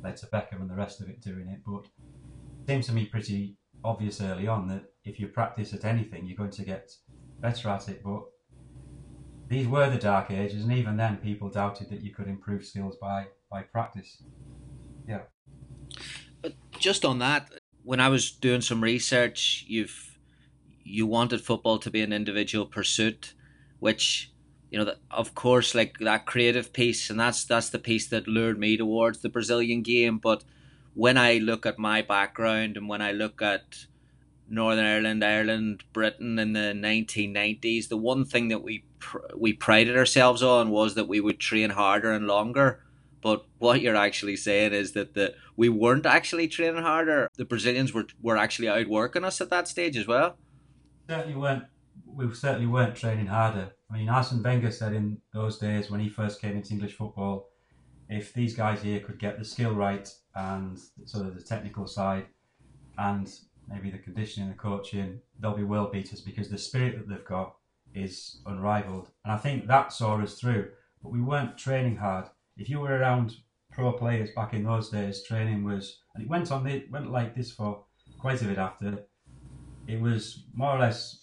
led 0.02 0.16
to 0.18 0.26
Beckham 0.26 0.60
and 0.60 0.70
the 0.70 0.74
rest 0.74 1.00
of 1.00 1.08
it 1.08 1.20
doing 1.20 1.48
it. 1.48 1.60
But 1.66 1.86
it 1.86 2.68
seems 2.68 2.86
to 2.86 2.92
me 2.92 3.06
pretty 3.06 3.56
obvious 3.84 4.20
early 4.20 4.46
on 4.46 4.68
that 4.68 4.84
if 5.04 5.18
you 5.18 5.28
practice 5.28 5.72
at 5.72 5.84
anything, 5.84 6.26
you're 6.26 6.36
going 6.36 6.50
to 6.50 6.64
get 6.64 6.92
better 7.40 7.68
at 7.68 7.88
it. 7.88 8.02
But 8.02 8.24
these 9.48 9.66
were 9.66 9.90
the 9.90 9.98
dark 9.98 10.30
ages, 10.30 10.64
and 10.64 10.72
even 10.72 10.96
then, 10.96 11.18
people 11.18 11.48
doubted 11.48 11.90
that 11.90 12.02
you 12.02 12.12
could 12.12 12.28
improve 12.28 12.64
skills 12.64 12.96
by 13.00 13.26
by 13.50 13.62
practice. 13.62 14.22
Yeah. 15.06 15.22
But 16.40 16.54
just 16.78 17.04
on 17.04 17.18
that, 17.18 17.50
when 17.82 18.00
I 18.00 18.08
was 18.08 18.30
doing 18.30 18.62
some 18.62 18.82
research, 18.82 19.64
you've 19.68 20.18
you 20.84 21.06
wanted 21.06 21.40
football 21.40 21.78
to 21.78 21.90
be 21.90 22.02
an 22.02 22.12
individual 22.12 22.66
pursuit, 22.66 23.34
which 23.78 24.31
you 24.72 24.82
know, 24.82 24.94
of 25.10 25.34
course, 25.34 25.74
like 25.74 25.98
that 25.98 26.24
creative 26.24 26.72
piece, 26.72 27.10
and 27.10 27.20
that's 27.20 27.44
that's 27.44 27.68
the 27.68 27.78
piece 27.78 28.06
that 28.06 28.26
lured 28.26 28.58
me 28.58 28.78
towards 28.78 29.18
the 29.18 29.28
Brazilian 29.28 29.82
game. 29.82 30.16
But 30.16 30.44
when 30.94 31.18
I 31.18 31.34
look 31.34 31.66
at 31.66 31.78
my 31.78 32.00
background 32.00 32.78
and 32.78 32.88
when 32.88 33.02
I 33.02 33.12
look 33.12 33.42
at 33.42 33.84
Northern 34.48 34.86
Ireland, 34.86 35.22
Ireland, 35.22 35.84
Britain 35.92 36.38
in 36.38 36.54
the 36.54 36.72
1990s, 36.74 37.88
the 37.88 37.98
one 37.98 38.24
thing 38.24 38.48
that 38.48 38.62
we 38.62 38.84
pr- 38.98 39.36
we 39.36 39.52
prided 39.52 39.94
ourselves 39.94 40.42
on 40.42 40.70
was 40.70 40.94
that 40.94 41.06
we 41.06 41.20
would 41.20 41.38
train 41.38 41.68
harder 41.68 42.10
and 42.10 42.26
longer. 42.26 42.82
But 43.20 43.44
what 43.58 43.82
you're 43.82 43.94
actually 43.94 44.36
saying 44.36 44.72
is 44.72 44.92
that 44.92 45.12
the 45.12 45.34
we 45.54 45.68
weren't 45.68 46.06
actually 46.06 46.48
training 46.48 46.82
harder. 46.82 47.28
The 47.36 47.44
Brazilians 47.44 47.92
were 47.92 48.06
were 48.22 48.38
actually 48.38 48.68
outworking 48.68 49.24
us 49.24 49.42
at 49.42 49.50
that 49.50 49.68
stage 49.68 49.98
as 49.98 50.06
well. 50.06 50.38
Certainly 51.10 51.36
weren't. 51.36 51.64
We 52.14 52.32
certainly 52.34 52.66
weren't 52.66 52.96
training 52.96 53.26
harder. 53.26 53.72
I 53.90 53.96
mean, 53.96 54.08
Arsene 54.08 54.42
Wenger 54.42 54.70
said 54.70 54.92
in 54.92 55.18
those 55.32 55.58
days 55.58 55.90
when 55.90 56.00
he 56.00 56.08
first 56.08 56.40
came 56.40 56.56
into 56.56 56.72
English 56.72 56.94
football, 56.94 57.48
if 58.08 58.34
these 58.34 58.54
guys 58.54 58.82
here 58.82 59.00
could 59.00 59.18
get 59.18 59.38
the 59.38 59.44
skill 59.44 59.74
right 59.74 60.08
and 60.34 60.78
sort 61.04 61.26
of 61.26 61.34
the 61.34 61.42
technical 61.42 61.86
side, 61.86 62.26
and 62.98 63.32
maybe 63.68 63.90
the 63.90 63.98
conditioning, 63.98 64.48
the 64.50 64.54
coaching, 64.54 65.20
they'll 65.40 65.56
be 65.56 65.64
world 65.64 65.92
beaters 65.92 66.20
because 66.20 66.48
the 66.48 66.58
spirit 66.58 66.96
that 66.98 67.08
they've 67.08 67.24
got 67.24 67.54
is 67.94 68.40
unrivaled. 68.46 69.08
And 69.24 69.32
I 69.32 69.38
think 69.38 69.66
that 69.66 69.92
saw 69.92 70.20
us 70.20 70.38
through. 70.38 70.68
But 71.02 71.12
we 71.12 71.20
weren't 71.20 71.58
training 71.58 71.96
hard. 71.96 72.26
If 72.56 72.68
you 72.68 72.80
were 72.80 72.96
around 72.96 73.36
pro 73.72 73.92
players 73.92 74.30
back 74.36 74.52
in 74.52 74.64
those 74.64 74.90
days, 74.90 75.22
training 75.22 75.64
was, 75.64 75.98
and 76.14 76.22
it 76.22 76.28
went 76.28 76.52
on, 76.52 76.66
it 76.66 76.90
went 76.90 77.10
like 77.10 77.34
this 77.34 77.50
for 77.50 77.84
quite 78.18 78.42
a 78.42 78.44
bit 78.44 78.58
after. 78.58 78.98
It 79.86 80.00
was 80.00 80.44
more 80.54 80.76
or 80.76 80.78
less, 80.78 81.21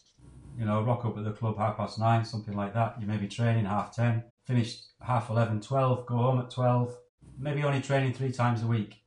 you 0.60 0.66
know, 0.66 0.82
rock 0.82 1.06
up 1.06 1.18
at 1.18 1.24
the 1.24 1.32
club 1.32 1.58
half 1.58 1.78
past 1.78 1.98
nine, 1.98 2.26
something 2.26 2.54
like 2.54 2.74
that. 2.74 2.98
You 3.00 3.08
may 3.08 3.16
be 3.16 3.30
training 3.30 3.64
half 3.64 3.96
ten, 3.96 4.24
finished 4.46 4.90
half 5.02 5.30
11, 5.30 5.62
12, 5.62 6.06
go 6.06 6.18
home 6.18 6.40
at 6.40 6.50
12, 6.50 6.98
maybe 7.40 7.64
only 7.64 7.80
training 7.80 8.14
three 8.14 8.34
times 8.34 8.62
a 8.62 8.68
week. 8.68 8.98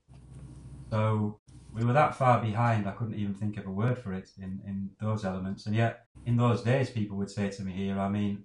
So 0.90 1.40
we 1.70 1.84
were 1.84 1.92
that 1.92 2.14
far 2.14 2.40
behind, 2.40 2.88
I 2.88 2.92
couldn't 2.92 3.16
even 3.16 3.34
think 3.34 3.58
of 3.58 3.66
a 3.66 3.70
word 3.70 3.98
for 3.98 4.14
it 4.14 4.30
in, 4.38 4.62
in 4.66 4.90
those 4.98 5.26
elements. 5.26 5.66
And 5.66 5.76
yet, 5.76 6.06
in 6.24 6.38
those 6.38 6.62
days, 6.62 6.88
people 6.88 7.18
would 7.18 7.30
say 7.30 7.50
to 7.50 7.62
me 7.62 7.72
here, 7.72 7.98
I 7.98 8.08
mean, 8.08 8.44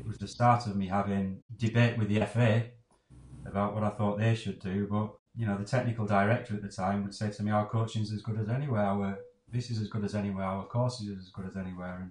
it 0.00 0.06
was 0.06 0.16
the 0.16 0.28
start 0.28 0.66
of 0.66 0.76
me 0.76 0.86
having 0.86 1.42
debate 1.58 1.98
with 1.98 2.08
the 2.08 2.24
FA 2.24 2.64
about 3.44 3.74
what 3.74 3.84
I 3.84 3.90
thought 3.90 4.18
they 4.18 4.34
should 4.34 4.60
do. 4.60 4.86
But, 4.90 5.10
you 5.36 5.46
know, 5.46 5.58
the 5.58 5.64
technical 5.64 6.06
director 6.06 6.54
at 6.54 6.62
the 6.62 6.68
time 6.68 7.02
would 7.04 7.14
say 7.14 7.30
to 7.30 7.42
me, 7.42 7.50
our 7.50 7.68
coaching's 7.68 8.12
as 8.12 8.22
good 8.22 8.38
as 8.38 8.48
anywhere, 8.48 9.18
this 9.54 9.70
is 9.70 9.80
as 9.80 9.88
good 9.88 10.04
as 10.04 10.14
anywhere, 10.14 10.44
our 10.44 10.64
course 10.64 11.00
is 11.00 11.16
as 11.16 11.28
good 11.30 11.46
as 11.46 11.56
anywhere. 11.56 12.10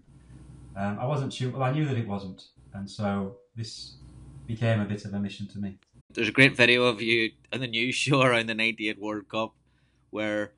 And 0.75 0.97
um, 0.97 1.03
I 1.03 1.05
wasn't 1.05 1.33
sure, 1.33 1.51
well, 1.51 1.63
I 1.63 1.71
knew 1.71 1.85
that 1.85 1.97
it 1.97 2.07
wasn't. 2.07 2.41
And 2.73 2.89
so 2.89 3.35
this 3.55 3.97
became 4.47 4.79
a 4.79 4.85
bit 4.85 5.03
of 5.05 5.13
a 5.13 5.19
mission 5.19 5.47
to 5.47 5.59
me. 5.59 5.77
There's 6.13 6.29
a 6.29 6.31
great 6.31 6.55
video 6.55 6.85
of 6.85 7.01
you 7.01 7.31
on 7.51 7.59
the 7.59 7.67
news 7.67 7.95
show 7.95 8.21
around 8.21 8.47
the 8.47 8.55
98 8.55 8.99
World 8.99 9.27
Cup 9.29 9.53
where 10.09 10.53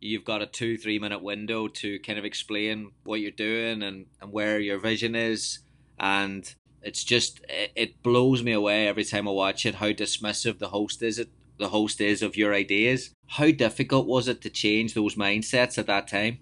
you've 0.00 0.24
got 0.24 0.42
a 0.42 0.46
two 0.46 0.76
three 0.76 0.98
minute 0.98 1.22
window 1.22 1.68
to 1.68 1.98
kind 2.00 2.18
of 2.18 2.24
explain 2.24 2.92
what 3.04 3.20
you're 3.20 3.30
doing 3.30 3.82
and, 3.82 4.06
and 4.20 4.30
where 4.30 4.60
your 4.60 4.78
vision 4.78 5.14
is 5.14 5.60
and 5.98 6.54
it's 6.82 7.02
just 7.02 7.40
it, 7.48 7.72
it 7.74 8.02
blows 8.02 8.42
me 8.42 8.52
away 8.52 8.86
every 8.86 9.04
time 9.04 9.26
I 9.26 9.30
watch 9.30 9.64
it 9.64 9.76
how 9.76 9.92
dismissive 9.92 10.58
the 10.58 10.68
host 10.68 11.02
is 11.02 11.18
it 11.18 11.30
the 11.58 11.68
host 11.68 12.00
is 12.00 12.22
of 12.22 12.36
your 12.36 12.54
ideas. 12.54 13.10
How 13.26 13.50
difficult 13.50 14.06
was 14.06 14.28
it 14.28 14.40
to 14.42 14.50
change 14.50 14.94
those 14.94 15.14
mindsets 15.14 15.78
at 15.78 15.86
that 15.86 16.08
time? 16.08 16.38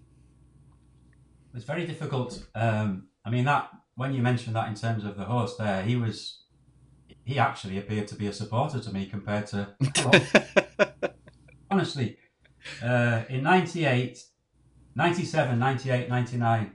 It's 1.55 1.65
very 1.65 1.87
difficult 1.87 2.43
um, 2.55 3.09
I 3.25 3.31
mean 3.31 3.45
that 3.45 3.71
when 3.95 4.13
you 4.13 4.23
mentioned 4.23 4.57
that 4.57 4.69
in 4.69 4.75
terms 4.75 5.05
of 5.05 5.17
the 5.17 5.25
host 5.25 5.57
there 5.57 5.83
he 5.85 5.95
was 5.95 6.41
he 7.25 7.39
actually 7.39 7.79
appeared 7.79 8.09
to 8.09 8.17
be 8.17 8.27
a 8.27 8.33
supporter 8.33 8.81
to 8.81 8.93
me 8.93 9.07
compared 9.07 9.47
to 9.47 9.69
honestly 11.71 12.19
uh, 12.83 13.23
in 13.29 13.43
98, 13.43 14.23
97, 14.95 15.59
98, 15.59 16.09
99, 16.09 16.73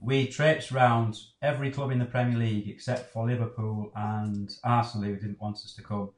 we 0.00 0.26
traipsed 0.26 0.70
round 0.70 1.18
every 1.42 1.70
club 1.70 1.90
in 1.90 1.98
the 1.98 2.04
Premier 2.04 2.38
League 2.38 2.68
except 2.68 3.12
for 3.12 3.26
Liverpool 3.26 3.92
and 3.94 4.50
Arsenal, 4.64 5.08
who 5.08 5.16
didn't 5.16 5.40
want 5.40 5.56
us 5.56 5.74
to 5.74 5.82
come. 5.82 6.10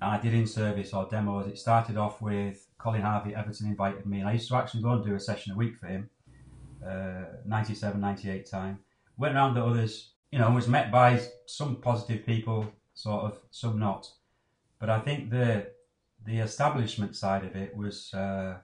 And 0.00 0.10
I 0.10 0.18
did 0.18 0.34
in 0.34 0.46
service 0.46 0.92
or 0.92 1.06
demos. 1.10 1.46
It 1.46 1.58
started 1.58 1.96
off 1.96 2.20
with 2.20 2.66
Colin 2.78 3.02
Harvey, 3.02 3.34
Everton 3.34 3.68
invited 3.68 4.06
me, 4.06 4.20
and 4.20 4.28
I 4.28 4.34
used 4.34 4.48
to 4.48 4.56
actually 4.56 4.82
go 4.82 4.90
and 4.90 5.04
do 5.04 5.14
a 5.14 5.20
session 5.20 5.52
a 5.52 5.56
week 5.56 5.76
for 5.78 5.86
him, 5.86 6.10
uh, 6.86 7.24
97, 7.44 8.00
98 8.00 8.48
time. 8.48 8.78
Went 9.16 9.34
around 9.34 9.54
the 9.54 9.64
others, 9.64 10.12
you 10.30 10.38
know, 10.38 10.50
was 10.50 10.68
met 10.68 10.90
by 10.90 11.20
some 11.46 11.76
positive 11.76 12.26
people, 12.26 12.70
sort 12.94 13.24
of, 13.24 13.38
some 13.50 13.78
not. 13.78 14.10
But 14.78 14.90
I 14.90 15.00
think 15.00 15.30
the 15.30 15.68
the 16.24 16.38
establishment 16.38 17.14
side 17.14 17.44
of 17.44 17.54
it 17.54 17.74
was 17.76 18.12
uh, 18.12 18.58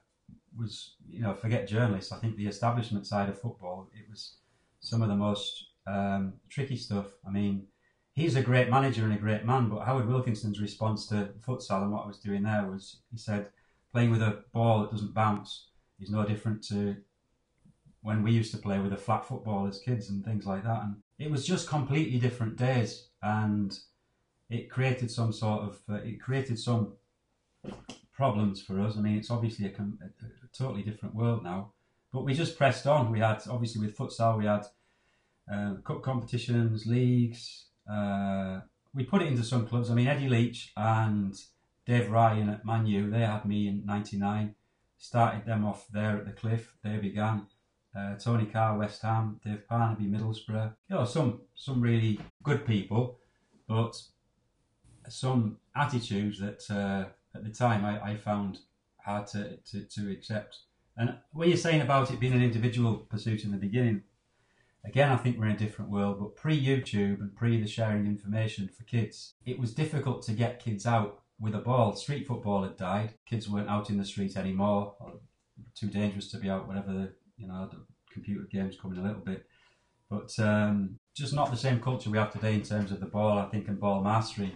was 0.56 0.96
you 1.08 1.22
know 1.22 1.34
forget 1.34 1.66
journalists. 1.66 2.12
I 2.12 2.18
think 2.18 2.36
the 2.36 2.46
establishment 2.46 3.06
side 3.06 3.28
of 3.28 3.40
football 3.40 3.88
it 3.94 4.08
was 4.10 4.36
some 4.80 5.00
of 5.00 5.08
the 5.08 5.16
most 5.16 5.68
um, 5.86 6.34
tricky 6.50 6.76
stuff. 6.76 7.06
I 7.26 7.30
mean, 7.30 7.66
he's 8.14 8.36
a 8.36 8.42
great 8.42 8.68
manager 8.68 9.04
and 9.04 9.12
a 9.12 9.18
great 9.18 9.44
man, 9.44 9.68
but 9.68 9.84
Howard 9.84 10.08
Wilkinson's 10.08 10.60
response 10.60 11.06
to 11.06 11.30
futsal 11.46 11.82
and 11.82 11.92
what 11.92 12.04
I 12.04 12.08
was 12.08 12.18
doing 12.18 12.42
there 12.42 12.66
was 12.70 12.98
he 13.10 13.18
said 13.18 13.48
playing 13.92 14.10
with 14.10 14.22
a 14.22 14.42
ball 14.52 14.80
that 14.80 14.90
doesn't 14.90 15.14
bounce 15.14 15.66
is 16.00 16.10
no 16.10 16.24
different 16.24 16.62
to 16.64 16.96
when 18.02 18.22
we 18.22 18.32
used 18.32 18.50
to 18.52 18.58
play 18.58 18.78
with 18.78 18.92
a 18.92 18.96
flat 18.96 19.24
football 19.24 19.66
as 19.66 19.78
kids 19.78 20.10
and 20.10 20.24
things 20.24 20.44
like 20.44 20.64
that. 20.64 20.82
And 20.82 20.96
it 21.18 21.30
was 21.30 21.46
just 21.46 21.68
completely 21.68 22.18
different 22.18 22.56
days, 22.56 23.08
and 23.22 23.78
it 24.50 24.70
created 24.70 25.10
some 25.10 25.32
sort 25.32 25.62
of 25.62 25.78
uh, 25.88 25.94
it 25.94 26.20
created 26.20 26.58
some 26.58 26.94
problems 28.12 28.60
for 28.60 28.80
us. 28.80 28.96
I 28.96 29.00
mean, 29.00 29.16
it's 29.16 29.30
obviously 29.30 29.66
a, 29.66 29.68
a, 29.68 30.06
a, 30.06 30.48
totally 30.52 30.82
different 30.82 31.14
world 31.14 31.42
now, 31.44 31.72
but 32.12 32.24
we 32.24 32.34
just 32.34 32.58
pressed 32.58 32.86
on. 32.86 33.12
We 33.12 33.20
had 33.20 33.42
obviously 33.48 33.80
with 33.80 33.96
futsal, 33.96 34.38
we 34.38 34.46
had 34.46 34.66
uh, 35.52 35.74
cup 35.84 36.02
competitions, 36.02 36.86
leagues. 36.86 37.66
Uh, 37.90 38.60
we 38.94 39.04
put 39.04 39.22
it 39.22 39.28
into 39.28 39.44
some 39.44 39.66
clubs. 39.66 39.90
I 39.90 39.94
mean, 39.94 40.06
Eddie 40.06 40.28
Leach 40.28 40.72
and 40.76 41.34
Dave 41.86 42.10
Ryan 42.10 42.48
at 42.48 42.64
Manu, 42.64 43.10
they 43.10 43.20
had 43.20 43.44
me 43.44 43.68
in 43.68 43.84
'99. 43.86 44.54
Started 44.98 45.46
them 45.46 45.64
off 45.64 45.88
there 45.92 46.16
at 46.16 46.26
the 46.26 46.32
Cliff. 46.32 46.74
They 46.84 46.96
began. 46.96 47.46
Uh, 47.94 48.14
Tony 48.16 48.46
Carr, 48.46 48.78
West 48.78 49.02
Ham, 49.02 49.38
Dave 49.44 49.64
Parnaby, 49.70 50.10
Middlesbrough. 50.10 50.74
You 50.88 50.96
know, 50.96 51.04
some 51.04 51.40
some 51.54 51.80
really 51.80 52.20
good 52.42 52.66
people, 52.66 53.18
but 53.68 54.00
some 55.08 55.58
attitudes 55.74 56.38
that 56.40 56.62
uh, 56.70 57.08
at 57.34 57.44
the 57.44 57.50
time 57.50 57.84
I, 57.84 58.12
I 58.12 58.16
found 58.16 58.58
hard 59.04 59.26
to, 59.28 59.56
to, 59.56 59.82
to 59.82 60.10
accept. 60.10 60.58
And 60.96 61.16
what 61.32 61.48
you're 61.48 61.56
saying 61.56 61.80
about 61.80 62.10
it 62.10 62.20
being 62.20 62.32
an 62.34 62.42
individual 62.42 62.96
pursuit 62.96 63.44
in 63.44 63.50
the 63.50 63.56
beginning, 63.56 64.02
again, 64.84 65.10
I 65.10 65.16
think 65.16 65.38
we're 65.38 65.46
in 65.46 65.52
a 65.52 65.58
different 65.58 65.90
world, 65.90 66.18
but 66.20 66.36
pre 66.36 66.60
YouTube 66.60 67.20
and 67.20 67.34
pre 67.34 67.60
the 67.60 67.68
sharing 67.68 68.06
information 68.06 68.68
for 68.68 68.84
kids, 68.84 69.34
it 69.44 69.58
was 69.58 69.74
difficult 69.74 70.22
to 70.24 70.32
get 70.32 70.62
kids 70.62 70.86
out 70.86 71.22
with 71.40 71.54
a 71.54 71.58
ball. 71.58 71.94
Street 71.96 72.26
football 72.26 72.62
had 72.62 72.76
died. 72.76 73.14
Kids 73.26 73.48
weren't 73.48 73.68
out 73.68 73.90
in 73.90 73.98
the 73.98 74.04
street 74.04 74.36
anymore, 74.36 74.94
too 75.74 75.88
dangerous 75.88 76.30
to 76.30 76.38
be 76.38 76.48
out, 76.48 76.68
whatever 76.68 77.14
you 77.36 77.48
know, 77.48 77.68
the 77.70 77.78
computer 78.12 78.46
games 78.50 78.76
coming 78.80 78.98
a 78.98 79.02
little 79.02 79.20
bit. 79.20 79.46
But 80.08 80.38
um, 80.38 80.98
just 81.14 81.34
not 81.34 81.50
the 81.50 81.56
same 81.56 81.80
culture 81.80 82.10
we 82.10 82.18
have 82.18 82.32
today 82.32 82.54
in 82.54 82.62
terms 82.62 82.92
of 82.92 83.00
the 83.00 83.06
ball, 83.06 83.38
I 83.38 83.46
think, 83.46 83.68
and 83.68 83.80
ball 83.80 84.02
mastery. 84.02 84.54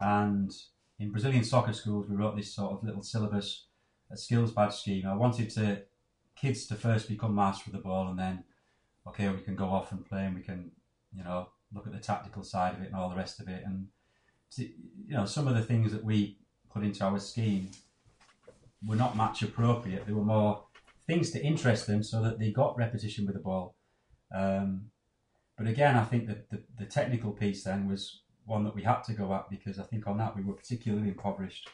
And 0.00 0.50
in 0.98 1.10
Brazilian 1.10 1.44
soccer 1.44 1.72
schools, 1.72 2.08
we 2.08 2.16
wrote 2.16 2.36
this 2.36 2.54
sort 2.54 2.72
of 2.72 2.84
little 2.84 3.02
syllabus, 3.02 3.66
a 4.10 4.16
skills 4.16 4.50
badge 4.50 4.74
scheme. 4.74 5.06
I 5.06 5.14
wanted 5.14 5.50
to 5.50 5.82
kids 6.36 6.66
to 6.66 6.74
first 6.74 7.08
become 7.08 7.34
master 7.34 7.64
of 7.68 7.72
the 7.72 7.82
ball, 7.82 8.08
and 8.08 8.18
then 8.18 8.44
okay, 9.06 9.28
we 9.28 9.40
can 9.42 9.54
go 9.54 9.66
off 9.66 9.92
and 9.92 10.04
play, 10.06 10.24
and 10.26 10.34
we 10.34 10.42
can 10.42 10.70
you 11.16 11.24
know 11.24 11.48
look 11.72 11.86
at 11.86 11.92
the 11.92 11.98
tactical 11.98 12.42
side 12.42 12.74
of 12.74 12.82
it 12.82 12.86
and 12.86 12.96
all 12.96 13.08
the 13.08 13.16
rest 13.16 13.40
of 13.40 13.48
it. 13.48 13.62
And 13.64 13.88
you 14.56 15.16
know, 15.16 15.26
some 15.26 15.48
of 15.48 15.54
the 15.54 15.62
things 15.62 15.92
that 15.92 16.04
we 16.04 16.38
put 16.72 16.84
into 16.84 17.04
our 17.04 17.18
scheme 17.18 17.70
were 18.86 18.96
not 18.96 19.16
match 19.16 19.42
appropriate. 19.42 20.06
They 20.06 20.12
were 20.12 20.24
more 20.24 20.64
things 21.06 21.30
to 21.32 21.42
interest 21.42 21.86
them, 21.86 22.02
so 22.02 22.22
that 22.22 22.38
they 22.38 22.50
got 22.50 22.76
repetition 22.76 23.26
with 23.26 23.34
the 23.34 23.42
ball. 23.42 23.74
Um, 24.34 24.90
but 25.56 25.66
again, 25.66 25.96
I 25.96 26.04
think 26.04 26.26
that 26.26 26.50
the, 26.50 26.62
the 26.78 26.86
technical 26.86 27.30
piece 27.30 27.64
then 27.64 27.88
was 27.88 28.22
one 28.46 28.64
that 28.64 28.74
we 28.74 28.82
had 28.82 29.02
to 29.04 29.12
go 29.12 29.32
at 29.34 29.48
because 29.48 29.78
I 29.78 29.84
think 29.84 30.06
on 30.06 30.18
that 30.18 30.36
we 30.36 30.42
were 30.42 30.54
particularly 30.54 31.08
impoverished. 31.08 31.68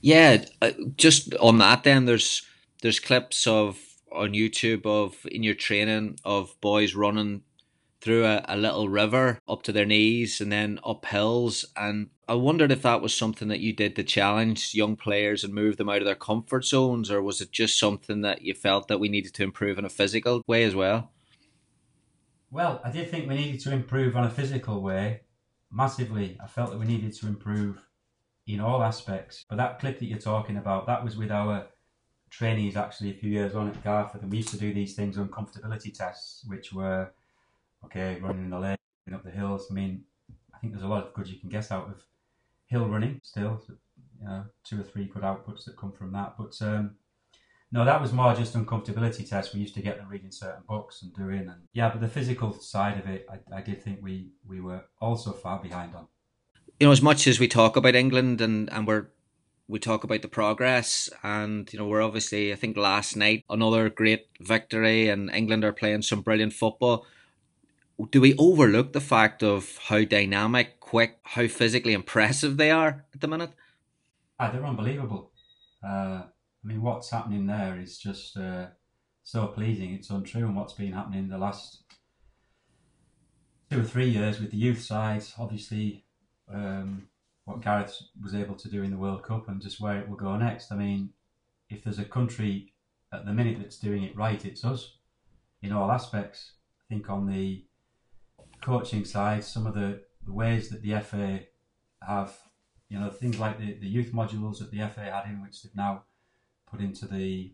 Yeah, 0.00 0.44
uh, 0.60 0.72
just 0.96 1.34
on 1.36 1.58
that 1.58 1.84
then 1.84 2.04
there's 2.04 2.42
there's 2.82 3.00
clips 3.00 3.46
of 3.46 3.78
on 4.14 4.32
YouTube 4.32 4.86
of 4.86 5.26
in 5.30 5.42
your 5.42 5.54
training 5.54 6.18
of 6.24 6.54
boys 6.60 6.94
running 6.94 7.42
through 8.00 8.24
a, 8.24 8.44
a 8.46 8.56
little 8.56 8.88
river 8.88 9.38
up 9.48 9.62
to 9.62 9.72
their 9.72 9.86
knees 9.86 10.40
and 10.40 10.52
then 10.52 10.78
up 10.84 11.06
hills 11.06 11.64
and 11.76 12.10
I 12.28 12.34
wondered 12.34 12.70
if 12.70 12.82
that 12.82 13.00
was 13.00 13.14
something 13.14 13.48
that 13.48 13.60
you 13.60 13.72
did 13.72 13.96
to 13.96 14.04
challenge 14.04 14.74
young 14.74 14.96
players 14.96 15.42
and 15.42 15.54
move 15.54 15.76
them 15.76 15.88
out 15.88 15.98
of 15.98 16.04
their 16.04 16.14
comfort 16.14 16.64
zones 16.64 17.10
or 17.10 17.22
was 17.22 17.40
it 17.40 17.50
just 17.50 17.78
something 17.78 18.20
that 18.20 18.42
you 18.42 18.54
felt 18.54 18.88
that 18.88 19.00
we 19.00 19.08
needed 19.08 19.34
to 19.34 19.42
improve 19.42 19.78
in 19.78 19.84
a 19.86 19.90
physical 19.90 20.42
way 20.46 20.64
as 20.64 20.74
well? 20.74 21.12
Well, 22.50 22.80
I 22.84 22.90
did 22.90 23.10
think 23.10 23.28
we 23.28 23.34
needed 23.34 23.60
to 23.62 23.72
improve 23.72 24.16
on 24.16 24.24
a 24.24 24.30
physical 24.30 24.82
way 24.82 25.22
massively. 25.72 26.38
I 26.42 26.46
felt 26.46 26.70
that 26.70 26.78
we 26.78 26.86
needed 26.86 27.12
to 27.14 27.26
improve 27.26 27.82
in 28.46 28.60
all 28.60 28.82
aspects. 28.82 29.44
But 29.48 29.56
that 29.56 29.80
clip 29.80 29.98
that 29.98 30.06
you're 30.06 30.18
talking 30.18 30.56
about, 30.56 30.86
that 30.86 31.02
was 31.02 31.16
with 31.16 31.30
our 31.30 31.66
trainees 32.38 32.76
actually 32.76 33.10
a 33.10 33.14
few 33.14 33.30
years 33.30 33.54
on 33.54 33.68
at 33.68 33.84
Garforth, 33.84 34.22
and 34.22 34.30
we 34.30 34.38
used 34.38 34.48
to 34.48 34.58
do 34.58 34.74
these 34.74 34.94
things 34.94 35.18
on 35.18 35.28
comfortability 35.28 35.96
tests, 35.96 36.44
which 36.48 36.72
were 36.72 37.12
okay, 37.84 38.18
running 38.20 38.44
in 38.44 38.50
the 38.50 38.58
lane, 38.58 38.76
up 39.12 39.22
the 39.22 39.30
hills. 39.30 39.68
I 39.70 39.74
mean, 39.74 40.04
I 40.52 40.58
think 40.58 40.72
there's 40.72 40.84
a 40.84 40.88
lot 40.88 41.04
of 41.06 41.14
good 41.14 41.28
you 41.28 41.38
can 41.38 41.48
guess 41.48 41.70
out 41.70 41.88
of 41.88 42.02
hill 42.66 42.88
running 42.88 43.20
still. 43.22 43.62
You 44.20 44.26
know, 44.26 44.44
two 44.64 44.80
or 44.80 44.84
three 44.84 45.04
good 45.04 45.22
outputs 45.22 45.64
that 45.64 45.76
come 45.76 45.92
from 45.92 46.12
that. 46.12 46.34
But 46.38 46.56
um, 46.62 46.96
no, 47.70 47.84
that 47.84 48.00
was 48.00 48.12
more 48.12 48.34
just 48.34 48.54
uncomfortability 48.54 49.28
tests. 49.28 49.54
We 49.54 49.60
used 49.60 49.74
to 49.74 49.82
get 49.82 49.98
them 49.98 50.08
reading 50.08 50.30
certain 50.30 50.62
books 50.68 51.02
and 51.02 51.14
doing, 51.14 51.40
and 51.40 51.68
yeah. 51.72 51.90
But 51.90 52.00
the 52.00 52.08
physical 52.08 52.52
side 52.52 52.98
of 52.98 53.06
it, 53.06 53.26
I, 53.30 53.58
I 53.58 53.60
did 53.60 53.82
think 53.82 54.00
we 54.02 54.30
we 54.46 54.60
were 54.60 54.82
also 55.00 55.32
far 55.32 55.60
behind 55.60 55.94
on. 55.94 56.08
You 56.80 56.88
know, 56.88 56.92
as 56.92 57.02
much 57.02 57.26
as 57.26 57.38
we 57.38 57.46
talk 57.46 57.76
about 57.76 57.94
England 57.94 58.40
and 58.40 58.72
and 58.72 58.86
we're 58.86 59.06
we 59.66 59.78
talk 59.78 60.04
about 60.04 60.22
the 60.22 60.28
progress 60.28 61.08
and 61.22 61.72
you 61.72 61.78
know 61.78 61.86
we're 61.86 62.02
obviously 62.02 62.52
I 62.52 62.56
think 62.56 62.76
last 62.76 63.16
night 63.16 63.44
another 63.48 63.88
great 63.88 64.26
victory 64.40 65.08
and 65.08 65.30
England 65.30 65.64
are 65.64 65.72
playing 65.72 66.02
some 66.02 66.20
brilliant 66.20 66.52
football. 66.52 67.06
Do 68.10 68.20
we 68.20 68.34
overlook 68.36 68.92
the 68.92 69.00
fact 69.00 69.42
of 69.42 69.78
how 69.84 70.02
dynamic, 70.04 70.80
quick, 70.80 71.18
how 71.22 71.46
physically 71.46 71.92
impressive 71.92 72.56
they 72.56 72.70
are 72.70 73.04
at 73.14 73.20
the 73.20 73.28
minute? 73.28 73.52
Ah, 74.38 74.50
they're 74.50 74.66
unbelievable. 74.66 75.30
Uh, 75.82 76.22
I 76.24 76.66
mean, 76.66 76.82
what's 76.82 77.10
happening 77.10 77.46
there 77.46 77.78
is 77.78 77.96
just 77.98 78.36
uh, 78.36 78.66
so 79.22 79.46
pleasing. 79.46 79.94
It's 79.94 80.10
untrue, 80.10 80.46
and 80.46 80.56
what's 80.56 80.72
been 80.72 80.92
happening 80.92 81.28
the 81.28 81.38
last 81.38 81.84
two 83.70 83.80
or 83.80 83.84
three 83.84 84.08
years 84.08 84.40
with 84.40 84.50
the 84.50 84.56
youth 84.56 84.80
side, 84.82 85.22
obviously. 85.38 86.04
Um, 86.52 87.08
what 87.44 87.60
Gareth 87.60 88.00
was 88.22 88.34
able 88.34 88.54
to 88.54 88.68
do 88.68 88.82
in 88.82 88.90
the 88.90 88.96
World 88.96 89.22
Cup 89.22 89.48
and 89.48 89.60
just 89.60 89.80
where 89.80 89.98
it 89.98 90.08
will 90.08 90.16
go 90.16 90.36
next. 90.36 90.72
I 90.72 90.76
mean, 90.76 91.10
if 91.68 91.84
there's 91.84 91.98
a 91.98 92.04
country 92.04 92.72
at 93.12 93.26
the 93.26 93.32
minute 93.32 93.58
that's 93.58 93.78
doing 93.78 94.02
it 94.02 94.16
right, 94.16 94.44
it's 94.44 94.64
us 94.64 94.96
in 95.62 95.72
all 95.72 95.90
aspects. 95.90 96.52
I 96.80 96.94
think 96.94 97.10
on 97.10 97.26
the 97.26 97.64
coaching 98.62 99.04
side, 99.04 99.44
some 99.44 99.66
of 99.66 99.74
the, 99.74 100.00
the 100.24 100.32
ways 100.32 100.70
that 100.70 100.82
the 100.82 100.98
FA 101.00 101.40
have, 102.06 102.34
you 102.88 102.98
know, 102.98 103.10
things 103.10 103.38
like 103.38 103.58
the, 103.58 103.74
the 103.74 103.88
youth 103.88 104.12
modules 104.12 104.58
that 104.58 104.70
the 104.70 104.78
FA 104.88 105.00
had 105.02 105.26
in, 105.26 105.42
which 105.42 105.62
they've 105.62 105.76
now 105.76 106.04
put 106.70 106.80
into 106.80 107.06
the 107.06 107.52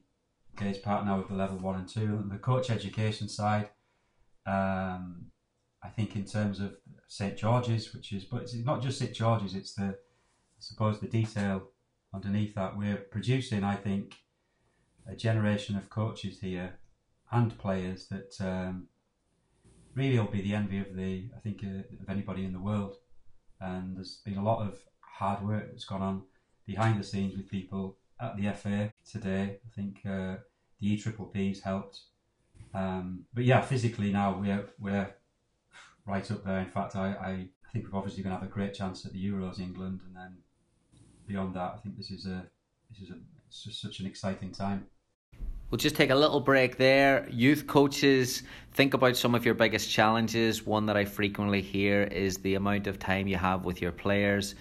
Gaze 0.56 0.78
part 0.78 1.06
now 1.06 1.20
of 1.20 1.28
the 1.28 1.34
level 1.34 1.58
one 1.58 1.78
and 1.78 1.88
two, 1.88 2.00
and 2.00 2.30
the 2.30 2.36
coach 2.36 2.70
education 2.70 3.28
side. 3.28 3.70
Um, 4.46 5.26
I 5.82 5.88
think 5.88 6.16
in 6.16 6.24
terms 6.24 6.60
of 6.60 6.76
St 7.08 7.36
George's, 7.36 7.94
which 7.94 8.12
is, 8.12 8.24
but 8.24 8.42
it's 8.42 8.54
not 8.54 8.82
just 8.82 8.98
St 8.98 9.14
George's. 9.14 9.54
It's 9.54 9.74
the, 9.74 9.88
I 9.88 10.60
suppose, 10.60 11.00
the 11.00 11.08
detail 11.08 11.68
underneath 12.14 12.54
that. 12.54 12.76
We're 12.76 12.96
producing, 12.96 13.64
I 13.64 13.76
think, 13.76 14.16
a 15.08 15.16
generation 15.16 15.76
of 15.76 15.90
coaches 15.90 16.40
here 16.40 16.78
and 17.32 17.56
players 17.58 18.06
that 18.08 18.34
um, 18.40 18.88
really 19.94 20.18
will 20.18 20.26
be 20.26 20.42
the 20.42 20.54
envy 20.54 20.78
of 20.78 20.94
the, 20.94 21.30
I 21.36 21.40
think, 21.40 21.64
uh, 21.64 22.02
of 22.02 22.08
anybody 22.08 22.44
in 22.44 22.52
the 22.52 22.60
world. 22.60 22.96
And 23.60 23.96
there's 23.96 24.20
been 24.24 24.38
a 24.38 24.44
lot 24.44 24.66
of 24.66 24.78
hard 25.00 25.46
work 25.46 25.70
that's 25.70 25.84
gone 25.84 26.02
on 26.02 26.22
behind 26.66 26.98
the 26.98 27.04
scenes 27.04 27.36
with 27.36 27.50
people 27.50 27.96
at 28.20 28.36
the 28.36 28.52
FA 28.52 28.92
today. 29.10 29.58
I 29.66 29.70
think 29.74 30.00
uh, 30.06 30.36
the 30.80 30.96
EPP's 30.96 31.60
helped. 31.60 32.00
Um, 32.72 33.24
but 33.34 33.44
yeah, 33.44 33.60
physically 33.62 34.12
now 34.12 34.38
we're 34.38 34.64
we're 34.78 35.12
right 36.06 36.28
up 36.30 36.44
there. 36.44 36.60
In 36.60 36.70
fact, 36.70 36.96
I, 36.96 37.08
I, 37.08 37.48
think 37.72 37.86
we're 37.92 37.98
obviously 37.98 38.24
going 38.24 38.34
to 38.34 38.40
have 38.40 38.48
a 38.48 38.52
great 38.52 38.74
chance 38.74 39.06
at 39.06 39.12
the 39.12 39.24
Euros, 39.24 39.60
England, 39.60 40.00
and 40.04 40.16
then 40.16 40.38
beyond 41.28 41.54
that, 41.54 41.74
I 41.74 41.76
think 41.76 41.96
this 41.96 42.10
is 42.10 42.26
a 42.26 42.44
this 42.90 43.08
is 43.08 43.10
a 43.10 43.72
such 43.72 44.00
an 44.00 44.06
exciting 44.06 44.50
time. 44.50 44.86
We'll 45.70 45.78
just 45.78 45.94
take 45.94 46.10
a 46.10 46.16
little 46.16 46.40
break 46.40 46.78
there. 46.78 47.28
Youth 47.30 47.68
coaches, 47.68 48.42
think 48.72 48.94
about 48.94 49.16
some 49.16 49.36
of 49.36 49.44
your 49.44 49.54
biggest 49.54 49.88
challenges. 49.88 50.66
One 50.66 50.86
that 50.86 50.96
I 50.96 51.04
frequently 51.04 51.62
hear 51.62 52.02
is 52.02 52.38
the 52.38 52.56
amount 52.56 52.88
of 52.88 52.98
time 52.98 53.28
you 53.28 53.36
have 53.36 53.64
with 53.64 53.80
your 53.80 53.92
players. 53.92 54.56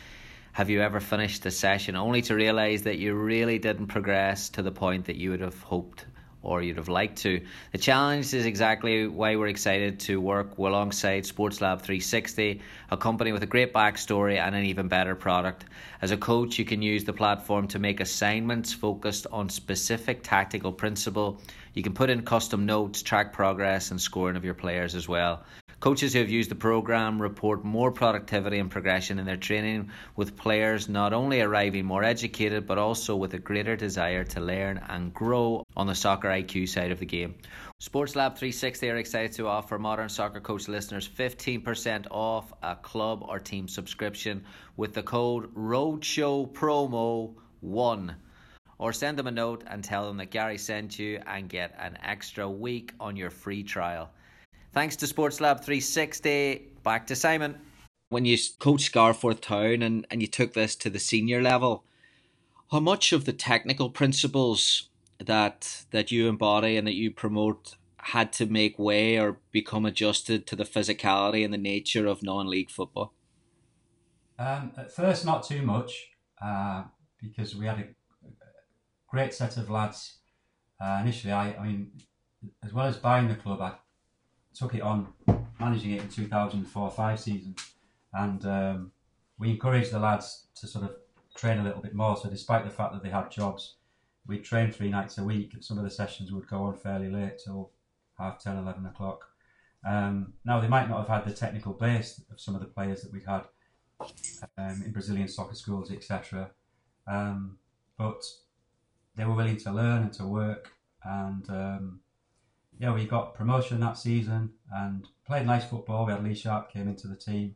Have 0.52 0.70
you 0.70 0.82
ever 0.82 1.00
finished 1.00 1.46
a 1.48 1.52
session 1.52 1.96
only 1.96 2.22
to 2.24 2.36
realise 2.36 2.84
that 2.84 3.00
you 3.00 3.16
really 3.16 3.58
didn't 3.58 3.88
progress 3.88 4.50
to 4.50 4.62
the 4.62 4.72
point 4.72 5.06
that 5.06 5.16
you 5.16 5.32
would 5.32 5.42
have 5.42 5.60
hoped 5.64 6.06
or 6.42 6.62
you'd 6.62 6.78
have 6.78 6.88
liked 6.88 7.18
to. 7.20 7.42
The 7.72 7.78
challenge 7.78 8.34
is 8.34 8.46
exactly 8.46 9.08
why 9.08 9.36
we're 9.36 9.48
excited 9.48 10.00
to 10.02 10.22
work 10.22 10.58
alongside 10.58 11.26
Sports 11.26 11.62
Lab 11.62 11.82
360, 11.82 12.62
a 12.92 12.98
company 12.98 13.32
with 13.32 13.44
a 13.44 13.48
great 13.48 13.74
backstory 13.74 14.38
and 14.38 14.56
an 14.56 14.66
even 14.66 14.88
better 14.88 15.16
product. 15.16 15.66
As 16.02 16.12
a 16.12 16.18
coach, 16.18 16.58
you 16.58 16.66
can 16.66 16.82
use 16.82 17.04
the 17.04 17.14
platform 17.14 17.68
to 17.70 17.80
make 17.80 18.00
assignments 18.00 18.72
focused 18.72 19.28
on 19.32 19.50
specific 19.50 20.24
tactical 20.24 20.72
principle. 20.72 21.42
You 21.74 21.84
can 21.84 21.94
put 21.94 22.10
in 22.10 22.24
custom 22.24 22.66
notes, 22.66 23.02
track 23.02 23.34
progress, 23.34 23.92
and 23.92 24.00
scoring 24.00 24.38
of 24.38 24.46
your 24.46 24.54
players 24.54 24.96
as 24.96 25.08
well. 25.08 25.44
Coaches 25.80 26.12
who 26.12 26.20
have 26.20 26.30
used 26.30 26.52
the 26.52 26.56
program 26.56 27.22
report 27.22 27.64
more 27.64 27.90
productivity 27.90 28.60
and 28.60 28.70
progression 28.70 29.18
in 29.18 29.26
their 29.26 29.38
training, 29.38 29.92
with 30.18 30.36
players 30.36 30.90
not 30.90 31.14
only 31.14 31.40
arriving 31.40 31.86
more 31.86 32.04
educated 32.04 32.68
but 32.68 32.78
also 32.78 33.16
with 33.16 33.34
a 33.34 33.40
greater 33.40 33.78
desire 33.78 34.26
to 34.26 34.42
learn 34.42 34.78
and 34.90 35.14
grow 35.14 35.64
on 35.78 35.88
the 35.88 35.96
soccer 35.96 36.28
IQ 36.28 36.68
side 36.68 36.92
of 36.92 37.00
the 37.00 37.06
game. 37.06 37.36
Sports 37.80 38.18
Lab 38.18 38.36
360 38.36 38.90
are 38.90 38.98
excited 38.98 39.32
to 39.32 39.48
offer 39.48 39.80
Modern 39.80 40.10
Soccer 40.10 40.42
Coach 40.42 40.68
listeners 40.68 41.08
15% 41.08 42.08
off 42.12 42.52
a 42.62 42.76
club 42.76 43.24
or 43.26 43.40
team 43.40 43.70
subscription 43.70 44.44
with 44.76 44.94
the 44.94 45.04
code 45.04 45.50
ROADSHOW 45.54 46.48
PROMO 46.48 47.36
1 47.62 48.16
or 48.80 48.92
send 48.92 49.18
them 49.18 49.28
a 49.28 49.32
note 49.32 49.64
and 49.66 49.82
tell 49.82 50.08
them 50.08 50.18
that 50.18 50.30
Gary 50.30 50.58
sent 50.58 51.00
you 51.00 51.22
and 51.26 51.48
get 51.48 51.74
an 51.80 51.98
extra 52.04 52.50
week 52.50 52.94
on 53.00 53.16
your 53.16 53.30
free 53.30 53.64
trial. 53.64 54.10
Thanks 54.72 54.96
to 54.98 55.08
Sports 55.08 55.42
Lab 55.42 55.58
360. 55.58 56.68
Back 56.84 57.08
to 57.08 57.16
Simon. 57.16 57.58
When 58.10 58.26
you 58.26 58.38
coached 58.60 58.94
Garforth 58.94 59.42
Town 59.42 59.82
and, 59.82 60.06
and 60.12 60.22
you 60.22 60.28
took 60.28 60.54
this 60.54 60.76
to 60.78 60.92
the 60.92 61.00
senior 61.00 61.42
level, 61.42 61.84
how 62.72 62.80
much 62.80 63.12
of 63.12 63.26
the 63.26 63.34
technical 63.34 63.90
principles 63.90 64.90
that 65.18 65.86
that 65.92 66.12
you 66.12 66.30
embody 66.30 66.78
and 66.78 66.88
that 66.88 66.94
you 66.94 67.12
promote 67.12 67.76
had 67.98 68.32
to 68.34 68.46
make 68.46 68.80
way 68.80 69.20
or 69.20 69.40
become 69.52 69.86
adjusted 69.86 70.46
to 70.48 70.56
the 70.56 70.64
physicality 70.64 71.44
and 71.44 71.54
the 71.54 71.58
nature 71.58 72.06
of 72.06 72.22
non-league 72.22 72.70
football? 72.70 73.14
Um, 74.38 74.72
at 74.78 74.92
first, 74.92 75.26
not 75.26 75.44
too 75.44 75.64
much, 75.64 76.12
uh, 76.42 76.84
because 77.22 77.56
we 77.56 77.66
had 77.66 77.80
a 77.80 77.88
great 79.10 79.34
set 79.34 79.58
of 79.58 79.70
lads. 79.70 80.20
Uh, 80.80 81.00
initially, 81.02 81.34
I, 81.34 81.54
I 81.56 81.68
mean, 81.68 81.92
as 82.64 82.72
well 82.72 82.86
as 82.86 82.98
buying 82.98 83.28
the 83.28 83.36
club, 83.36 83.62
I 83.62 83.74
took 84.54 84.76
it 84.76 84.82
on, 84.82 85.08
managing 85.60 85.92
it 85.92 86.02
in 86.02 86.08
2004-5 86.08 87.20
season, 87.20 87.56
and 88.14 88.46
um, 88.46 88.92
we 89.38 89.52
encouraged 89.52 89.92
the 89.92 90.00
lads 90.00 90.48
to 90.56 90.68
sort 90.68 90.86
of 90.86 90.96
train 91.36 91.60
a 91.60 91.64
little 91.64 91.82
bit 91.82 91.96
more. 91.96 92.18
So 92.18 92.30
despite 92.30 92.66
the 92.66 92.70
fact 92.70 92.94
that 92.94 93.04
they 93.04 93.10
had 93.10 93.32
jobs, 93.32 93.76
we 94.28 94.38
trained 94.40 94.76
three 94.76 94.90
nights 94.90 95.18
a 95.18 95.24
week. 95.24 95.54
And 95.54 95.64
some 95.64 95.78
of 95.78 95.84
the 95.84 95.90
sessions 95.90 96.32
would 96.32 96.48
go 96.48 96.64
on 96.64 96.76
fairly 96.76 97.10
late 97.10 97.40
till 97.44 97.72
half 98.18 98.40
10, 98.42 98.58
11 98.58 98.86
o'clock. 98.86 99.26
Um, 99.88 100.34
now 100.46 100.60
they 100.60 100.68
might 100.68 100.90
not 100.90 101.00
have 101.00 101.08
had 101.08 101.26
the 101.26 101.38
technical 101.38 101.74
base 101.74 102.22
of 102.32 102.40
some 102.40 102.54
of 102.54 102.62
the 102.62 102.68
players 102.68 103.02
that 103.02 103.14
we 103.14 103.22
had 103.26 103.44
um, 104.58 104.84
in 104.86 104.92
Brazilian 104.92 105.28
soccer 105.28 105.56
schools, 105.56 105.92
etc. 105.92 106.52
Um, 107.08 107.58
but 107.98 108.24
they 109.16 109.26
were 109.26 109.36
willing 109.36 109.58
to 109.58 109.72
learn 109.72 110.04
and 110.04 110.14
to 110.14 110.26
work, 110.26 110.72
and 111.04 111.50
um, 111.50 112.00
yeah, 112.80 112.94
we 112.94 113.06
got 113.06 113.36
promotion 113.36 113.82
that 113.82 113.98
season 113.98 114.52
and 114.74 115.06
played 115.28 115.46
nice 115.46 115.66
football. 115.66 116.06
We 116.06 116.14
had 116.14 116.24
Lee 116.24 116.34
Sharpe 116.34 116.72
came 116.72 116.88
into 116.88 117.08
the 117.08 117.16
team, 117.16 117.56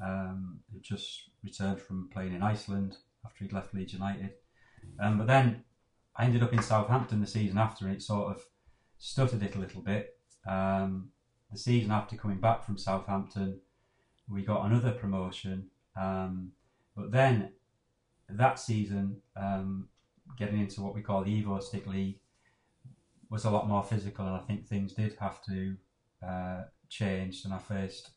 um, 0.00 0.60
who 0.70 0.78
just 0.80 1.30
returned 1.42 1.80
from 1.80 2.10
playing 2.12 2.34
in 2.34 2.42
Iceland 2.42 2.98
after 3.24 3.44
he'd 3.44 3.52
left 3.54 3.74
Leeds 3.74 3.94
United. 3.94 4.34
Um, 5.00 5.16
but 5.16 5.26
then 5.26 5.64
I 6.14 6.26
ended 6.26 6.42
up 6.42 6.52
in 6.52 6.62
Southampton 6.62 7.20
the 7.20 7.26
season 7.26 7.56
after, 7.56 7.86
and 7.86 7.94
it 7.94 8.02
sort 8.02 8.36
of 8.36 8.42
stuttered 8.98 9.42
it 9.42 9.56
a 9.56 9.58
little 9.58 9.80
bit. 9.80 10.18
Um, 10.46 11.08
the 11.50 11.58
season 11.58 11.90
after 11.90 12.16
coming 12.16 12.38
back 12.38 12.64
from 12.64 12.76
Southampton, 12.76 13.58
we 14.28 14.42
got 14.42 14.66
another 14.66 14.92
promotion. 14.92 15.68
Um, 15.98 16.52
but 16.94 17.10
then 17.10 17.52
that 18.28 18.58
season, 18.58 19.16
um, 19.34 19.88
getting 20.36 20.60
into 20.60 20.82
what 20.82 20.94
we 20.94 21.00
call 21.00 21.24
the 21.24 21.42
Evo-Stik 21.42 21.86
League, 21.86 22.18
was 23.32 23.46
a 23.46 23.50
lot 23.50 23.66
more 23.66 23.82
physical, 23.82 24.26
and 24.26 24.36
I 24.36 24.40
think 24.40 24.68
things 24.68 24.92
did 24.92 25.16
have 25.18 25.42
to 25.46 25.74
uh, 26.24 26.64
change. 26.90 27.44
And 27.44 27.54
I 27.54 27.58
faced 27.58 28.10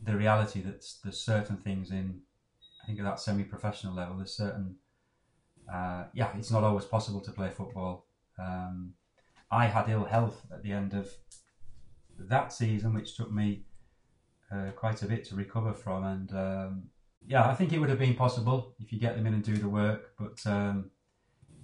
the 0.00 0.16
reality 0.16 0.60
that 0.60 0.86
there's 1.02 1.20
certain 1.20 1.56
things 1.56 1.90
in, 1.90 2.20
I 2.82 2.86
think 2.86 3.00
at 3.00 3.04
that 3.04 3.18
semi-professional 3.18 3.92
level, 3.92 4.16
there's 4.16 4.36
certain, 4.36 4.76
uh, 5.70 6.04
yeah, 6.14 6.30
it's 6.38 6.52
not 6.52 6.62
always 6.62 6.84
possible 6.84 7.20
to 7.20 7.32
play 7.32 7.50
football. 7.50 8.06
Um, 8.38 8.94
I 9.50 9.66
had 9.66 9.88
ill 9.88 10.04
health 10.04 10.46
at 10.52 10.62
the 10.62 10.70
end 10.70 10.94
of 10.94 11.10
that 12.16 12.52
season, 12.52 12.94
which 12.94 13.16
took 13.16 13.32
me 13.32 13.64
uh, 14.52 14.70
quite 14.76 15.02
a 15.02 15.06
bit 15.06 15.24
to 15.24 15.34
recover 15.34 15.72
from. 15.72 16.04
And 16.04 16.32
um, 16.32 16.82
yeah, 17.26 17.48
I 17.48 17.54
think 17.56 17.72
it 17.72 17.80
would 17.80 17.90
have 17.90 17.98
been 17.98 18.14
possible 18.14 18.76
if 18.78 18.92
you 18.92 19.00
get 19.00 19.16
them 19.16 19.26
in 19.26 19.34
and 19.34 19.42
do 19.42 19.56
the 19.56 19.68
work, 19.68 20.12
but 20.16 20.38
um, 20.46 20.90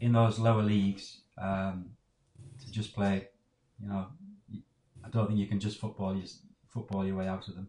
in 0.00 0.12
those 0.12 0.40
lower 0.40 0.62
leagues 0.62 1.20
um, 1.38 1.90
to 2.64 2.70
just 2.70 2.94
play. 2.94 3.28
You 3.80 3.88
know, 3.88 4.06
I 5.04 5.08
don't 5.10 5.28
think 5.28 5.38
you 5.38 5.46
can 5.46 5.60
just 5.60 5.78
football 5.78 6.14
your, 6.16 6.26
football 6.68 7.06
your 7.06 7.16
way 7.16 7.28
out 7.28 7.48
of 7.48 7.54
them. 7.54 7.68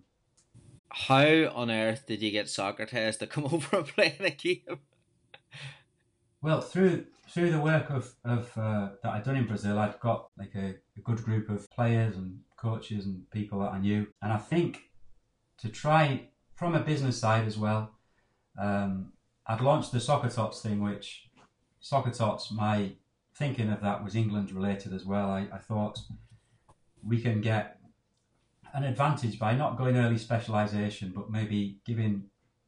How 0.89 1.51
on 1.53 1.69
earth 1.69 2.05
did 2.07 2.21
you 2.21 2.31
get 2.31 2.49
Socrates 2.49 3.17
to 3.17 3.27
come 3.27 3.45
over 3.51 3.77
and 3.77 3.87
play 3.87 4.15
in 4.19 4.25
a 4.25 4.31
game? 4.31 4.79
Well, 6.41 6.61
through 6.61 7.05
through 7.29 7.51
the 7.51 7.59
work 7.59 7.89
of, 7.89 8.13
of 8.23 8.57
uh, 8.57 8.89
that 9.03 9.11
I'd 9.11 9.23
done 9.23 9.35
in 9.35 9.47
Brazil, 9.47 9.77
I'd 9.77 9.99
got 9.99 10.29
like 10.37 10.55
a, 10.55 10.75
a 10.95 11.01
good 11.03 11.23
group 11.23 11.49
of 11.49 11.69
players 11.69 12.15
and 12.15 12.39
coaches 12.55 13.05
and 13.05 13.29
people 13.31 13.59
that 13.59 13.73
I 13.73 13.79
knew, 13.79 14.07
and 14.21 14.31
I 14.31 14.37
think 14.37 14.91
to 15.59 15.69
try 15.69 16.29
from 16.55 16.73
a 16.73 16.79
business 16.79 17.19
side 17.19 17.45
as 17.45 17.57
well, 17.57 17.91
um, 18.57 19.13
I'd 19.45 19.61
launched 19.61 19.91
the 19.91 19.99
Soccer 19.99 20.29
Tots 20.29 20.61
thing, 20.61 20.81
which 20.81 21.29
Soccer 21.79 22.11
Tots, 22.11 22.51
my 22.51 22.93
thinking 23.37 23.71
of 23.71 23.81
that 23.81 24.03
was 24.03 24.15
England 24.15 24.51
related 24.51 24.93
as 24.93 25.05
well. 25.05 25.29
I, 25.29 25.47
I 25.53 25.59
thought 25.59 25.99
we 27.03 27.21
can 27.21 27.39
get 27.41 27.79
an 28.73 28.83
advantage 28.83 29.39
by 29.39 29.53
not 29.53 29.77
going 29.77 29.95
early 29.97 30.17
specialisation, 30.17 31.11
but 31.15 31.29
maybe 31.29 31.79
giving 31.85 32.23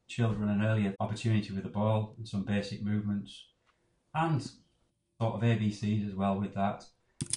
children 0.07 0.49
an 0.49 0.63
earlier 0.63 0.95
opportunity 0.99 1.53
with 1.53 1.63
the 1.63 1.69
ball 1.69 2.15
and 2.17 2.27
some 2.27 2.43
basic 2.43 2.83
movements 2.83 3.45
and 4.13 4.41
sort 5.21 5.35
of 5.35 5.41
ABCs 5.41 6.07
as 6.07 6.15
well 6.15 6.39
with 6.39 6.53
that. 6.55 6.85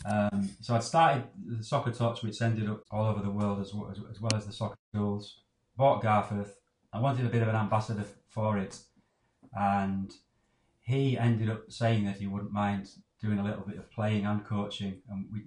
Um, 0.04 0.50
so 0.60 0.74
I'd 0.74 0.84
started 0.84 1.24
the 1.44 1.62
Soccer 1.62 1.90
Tots, 1.90 2.22
which 2.22 2.40
ended 2.40 2.68
up 2.68 2.82
all 2.90 3.06
over 3.06 3.22
the 3.22 3.30
world 3.30 3.60
as 3.60 3.74
well 3.74 3.90
as, 3.90 3.98
as, 4.10 4.20
well 4.20 4.34
as 4.34 4.46
the 4.46 4.52
soccer 4.52 4.78
schools. 4.92 5.40
Bought 5.76 6.02
Garforth. 6.02 6.52
I 6.92 7.00
wanted 7.00 7.26
a 7.26 7.30
bit 7.30 7.42
of 7.42 7.48
an 7.48 7.56
ambassador 7.56 8.04
for 8.28 8.58
it, 8.58 8.78
and 9.56 10.12
he 10.82 11.18
ended 11.18 11.50
up 11.50 11.70
saying 11.70 12.04
that 12.04 12.16
he 12.16 12.26
wouldn't 12.26 12.52
mind 12.52 12.88
doing 13.22 13.38
a 13.38 13.44
little 13.44 13.62
bit 13.62 13.78
of 13.78 13.90
playing 13.90 14.26
and 14.26 14.44
coaching. 14.44 15.00
And 15.10 15.26
we 15.32 15.44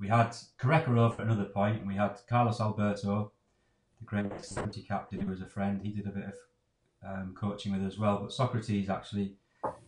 we 0.00 0.08
had 0.08 0.34
Careca 0.58 1.14
for 1.14 1.22
another 1.22 1.44
point, 1.44 1.78
and 1.78 1.86
we 1.86 1.94
had 1.94 2.18
Carlos 2.28 2.60
Alberto, 2.60 3.30
the 4.00 4.04
great 4.04 4.44
celebrity 4.44 4.82
captain 4.82 5.20
who 5.20 5.30
was 5.30 5.40
a 5.40 5.46
friend. 5.46 5.80
He 5.80 5.90
did 5.90 6.06
a 6.06 6.10
bit 6.10 6.24
of 6.24 6.34
um, 7.06 7.34
coaching 7.38 7.72
with 7.72 7.82
us 7.82 7.92
as 7.94 7.98
well. 7.98 8.18
But 8.18 8.32
Socrates 8.32 8.88
actually 8.88 9.36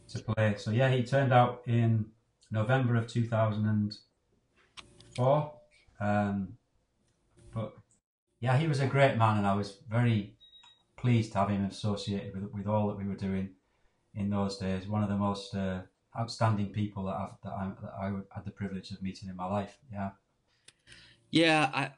to 0.08 0.18
play. 0.20 0.54
So 0.56 0.70
yeah, 0.70 0.90
he 0.90 1.02
turned 1.02 1.32
out 1.32 1.62
in 1.66 2.06
November 2.50 2.96
of 2.96 3.06
2004. 3.08 5.52
Um, 6.00 6.48
but 7.52 7.76
yeah, 8.40 8.56
he 8.58 8.66
was 8.66 8.80
a 8.80 8.86
great 8.86 9.16
man, 9.16 9.38
and 9.38 9.46
I 9.46 9.54
was 9.54 9.78
very 9.88 10.34
pleased 10.96 11.32
to 11.32 11.38
have 11.38 11.48
him 11.50 11.64
associated 11.64 12.34
with 12.34 12.52
with 12.52 12.66
all 12.66 12.88
that 12.88 12.98
we 12.98 13.08
were 13.08 13.16
doing 13.16 13.50
in 14.14 14.28
those 14.30 14.58
days. 14.58 14.86
One 14.86 15.02
of 15.02 15.08
the 15.08 15.16
most 15.16 15.54
uh, 15.54 15.80
outstanding 16.18 16.70
people 16.70 17.04
that 17.04 17.14
I've 17.14 17.40
that 17.42 17.52
I, 17.52 17.70
that 17.82 17.92
I 18.00 18.06
had 18.34 18.44
the 18.44 18.50
privilege 18.50 18.90
of 18.90 19.02
meeting 19.02 19.28
in 19.28 19.36
my 19.36 19.46
life. 19.46 19.78
Yeah. 19.92 20.10
Yeah, 21.30 21.70
I. 21.72 21.90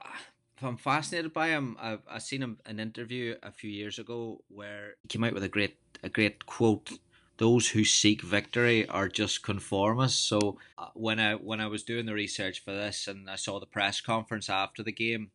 I'm 0.62 0.78
fascinated 0.78 1.34
by 1.34 1.48
him. 1.48 1.76
I've 1.78 2.00
I 2.10 2.18
seen 2.18 2.42
him 2.42 2.58
an 2.64 2.80
interview 2.80 3.36
a 3.42 3.52
few 3.52 3.70
years 3.70 3.98
ago 3.98 4.42
where 4.48 4.94
he 5.02 5.08
came 5.08 5.22
out 5.22 5.34
with 5.34 5.44
a 5.44 5.48
great 5.48 5.76
a 6.02 6.08
great 6.08 6.46
quote 6.46 6.90
those 7.38 7.68
who 7.68 7.84
seek 7.84 8.22
victory 8.22 8.88
are 8.88 9.08
just 9.08 9.42
conformists. 9.42 10.18
So 10.18 10.58
uh, 10.78 10.88
when 10.94 11.20
I 11.20 11.34
when 11.34 11.60
I 11.60 11.66
was 11.66 11.82
doing 11.82 12.06
the 12.06 12.14
research 12.14 12.64
for 12.64 12.72
this 12.72 13.06
and 13.06 13.28
I 13.28 13.36
saw 13.36 13.60
the 13.60 13.66
press 13.66 14.00
conference 14.00 14.48
after 14.48 14.82
the 14.82 14.92
game, 14.92 15.30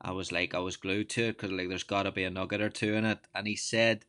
I 0.00 0.12
was 0.12 0.32
like 0.32 0.54
I 0.54 0.58
was 0.58 0.76
glued 0.76 1.08
to 1.10 1.28
it 1.28 1.38
because 1.38 1.50
like 1.50 1.68
there's 1.68 1.82
got 1.82 2.04
to 2.04 2.12
be 2.12 2.24
a 2.24 2.30
nugget 2.30 2.60
or 2.60 2.70
two 2.70 2.94
in 2.94 3.04
it. 3.04 3.20
And 3.34 3.46
he 3.46 3.56
said, 3.56 4.04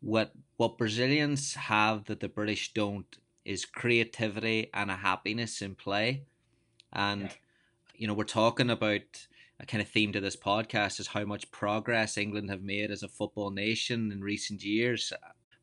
"What 0.00 0.32
what 0.56 0.78
Brazilians 0.78 1.54
have 1.54 2.04
that 2.04 2.20
the 2.20 2.28
British 2.28 2.72
don't 2.72 3.18
is 3.50 3.64
creativity 3.64 4.70
and 4.72 4.90
a 4.90 4.96
happiness 4.96 5.62
in 5.62 5.74
play." 5.74 6.24
And 6.92 7.22
yeah. 7.22 7.32
you 7.96 8.06
know 8.06 8.14
we're 8.14 8.24
talking 8.24 8.70
about 8.70 9.26
a 9.60 9.66
kind 9.66 9.82
of 9.82 9.88
theme 9.88 10.12
to 10.12 10.20
this 10.20 10.36
podcast 10.36 11.00
is 11.00 11.08
how 11.08 11.24
much 11.24 11.50
progress 11.50 12.16
England 12.16 12.50
have 12.50 12.62
made 12.62 12.90
as 12.90 13.02
a 13.02 13.08
football 13.08 13.50
nation 13.50 14.10
in 14.10 14.22
recent 14.22 14.64
years. 14.64 15.12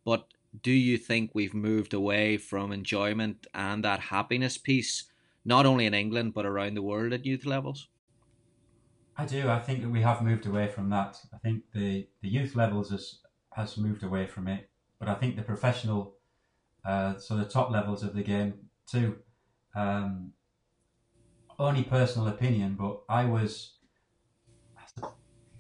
But 0.06 0.28
do 0.62 0.71
you 0.71 0.97
think 0.97 1.32
we've 1.34 1.54
moved 1.54 1.93
away 1.93 2.38
from 2.38 2.71
enjoyment 2.71 3.47
and 3.54 3.84
that 3.84 4.00
happiness 4.00 4.58
piece, 4.58 5.06
not 5.43 5.65
only 5.65 5.86
in 5.86 5.93
England 5.93 6.34
but 6.34 6.45
around 6.45 6.76
the 6.76 6.84
world 6.84 7.12
at 7.13 7.26
youth 7.26 7.45
levels? 7.45 7.88
I 9.17 9.26
do. 9.26 9.50
I 9.50 9.60
think 9.60 9.82
that 9.82 9.89
we 9.89 10.02
have 10.02 10.21
moved 10.21 10.45
away 10.45 10.67
from 10.67 10.89
that. 10.91 11.19
I 11.34 11.38
think 11.38 11.63
the, 11.73 12.08
the 12.21 12.30
youth 12.30 12.56
levels 12.56 12.91
has 12.91 13.19
has 13.54 13.76
moved 13.76 14.04
away 14.04 14.28
from 14.28 14.47
it, 14.47 14.69
but 15.00 15.10
I 15.10 15.15
think 15.15 15.36
the 15.36 15.41
professional, 15.41 16.16
uh, 16.85 17.17
so 17.17 17.35
the 17.35 17.45
top 17.45 17.71
levels 17.71 18.03
of 18.03 18.13
the 18.15 18.23
game 18.23 18.53
too. 18.89 19.17
Um, 19.75 20.33
only 21.59 21.83
personal 21.83 22.27
opinion, 22.27 22.75
but 22.79 23.01
I 23.09 23.25
was 23.25 23.77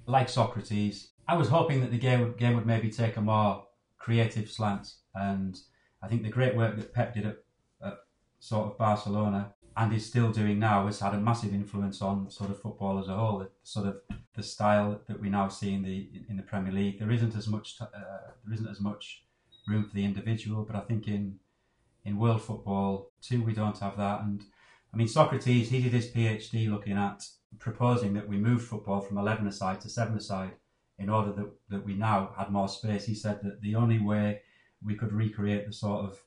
like 0.05 0.29
Socrates. 0.29 1.11
I 1.27 1.35
was 1.35 1.49
hoping 1.49 1.81
that 1.81 1.91
the 1.91 1.97
game 1.97 2.33
game 2.37 2.55
would 2.55 2.65
maybe 2.65 2.89
take 2.89 3.17
a 3.17 3.21
more 3.21 3.65
creative 3.97 4.49
slant. 4.49 4.93
And 5.13 5.59
I 6.01 6.07
think 6.07 6.23
the 6.23 6.29
great 6.29 6.55
work 6.55 6.77
that 6.77 6.93
Pep 6.93 7.13
did 7.13 7.25
at, 7.25 7.37
at 7.83 7.97
sort 8.39 8.67
of 8.67 8.77
Barcelona 8.77 9.53
and 9.75 9.93
is 9.93 10.05
still 10.05 10.31
doing 10.31 10.57
now 10.57 10.85
has 10.85 10.99
had 10.99 11.13
a 11.13 11.19
massive 11.19 11.53
influence 11.53 12.01
on 12.01 12.31
sort 12.31 12.49
of 12.49 12.61
football 12.61 12.99
as 12.99 13.07
a 13.07 13.15
whole. 13.15 13.45
Sort 13.63 13.87
of 13.87 13.97
the 14.35 14.43
style 14.43 15.01
that 15.07 15.19
we 15.19 15.29
now 15.29 15.47
see 15.49 15.73
in 15.73 15.83
the 15.83 16.09
in 16.29 16.37
the 16.37 16.43
Premier 16.43 16.71
League. 16.71 16.99
There 16.99 17.11
isn't 17.11 17.35
as 17.35 17.47
much 17.47 17.75
uh, 17.81 17.87
there 18.45 18.53
isn't 18.53 18.69
as 18.69 18.79
much 18.79 19.23
room 19.67 19.83
for 19.83 19.95
the 19.95 20.05
individual, 20.05 20.63
but 20.63 20.75
I 20.75 20.81
think 20.81 21.07
in 21.07 21.39
in 22.05 22.17
world 22.17 22.41
football 22.41 23.11
too 23.21 23.43
we 23.43 23.53
don't 23.53 23.77
have 23.79 23.97
that. 23.97 24.21
And 24.21 24.43
I 24.93 24.97
mean 24.97 25.07
Socrates 25.07 25.69
he 25.69 25.81
did 25.81 25.93
his 25.93 26.11
PhD 26.11 26.69
looking 26.69 26.97
at 26.97 27.23
proposing 27.59 28.13
that 28.13 28.27
we 28.27 28.37
move 28.37 28.63
football 28.63 29.01
from 29.01 29.17
eleven 29.17 29.47
aside 29.47 29.81
to 29.81 29.89
seven 29.89 30.17
aside 30.17 30.53
in 30.99 31.09
order 31.09 31.31
that, 31.31 31.51
that 31.69 31.85
we 31.85 31.93
now 31.93 32.33
had 32.37 32.51
more 32.51 32.67
space. 32.67 33.05
He 33.05 33.15
said 33.15 33.41
that 33.43 33.61
the 33.61 33.75
only 33.75 33.99
way 33.99 34.41
we 34.83 34.95
could 34.95 35.11
recreate 35.11 35.65
the 35.67 35.73
sort 35.73 36.05
of 36.05 36.19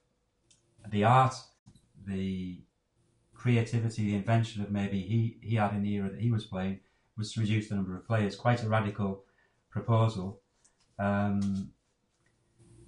the 0.90 1.05
art, 1.05 1.35
the 2.07 2.62
creativity, 3.35 4.05
the 4.05 4.16
invention 4.16 4.62
of 4.62 4.70
maybe 4.70 5.00
he, 5.00 5.38
he 5.42 5.57
had 5.57 5.72
in 5.72 5.83
the 5.83 5.94
era 5.94 6.11
that 6.11 6.20
he 6.20 6.31
was 6.31 6.44
playing 6.44 6.81
was 7.16 7.33
to 7.33 7.40
reduce 7.40 7.68
the 7.68 7.74
number 7.74 7.96
of 7.96 8.07
players. 8.07 8.37
Quite 8.37 8.62
a 8.62 8.68
radical 8.68 9.24
proposal. 9.70 10.40
Um, 10.98 11.72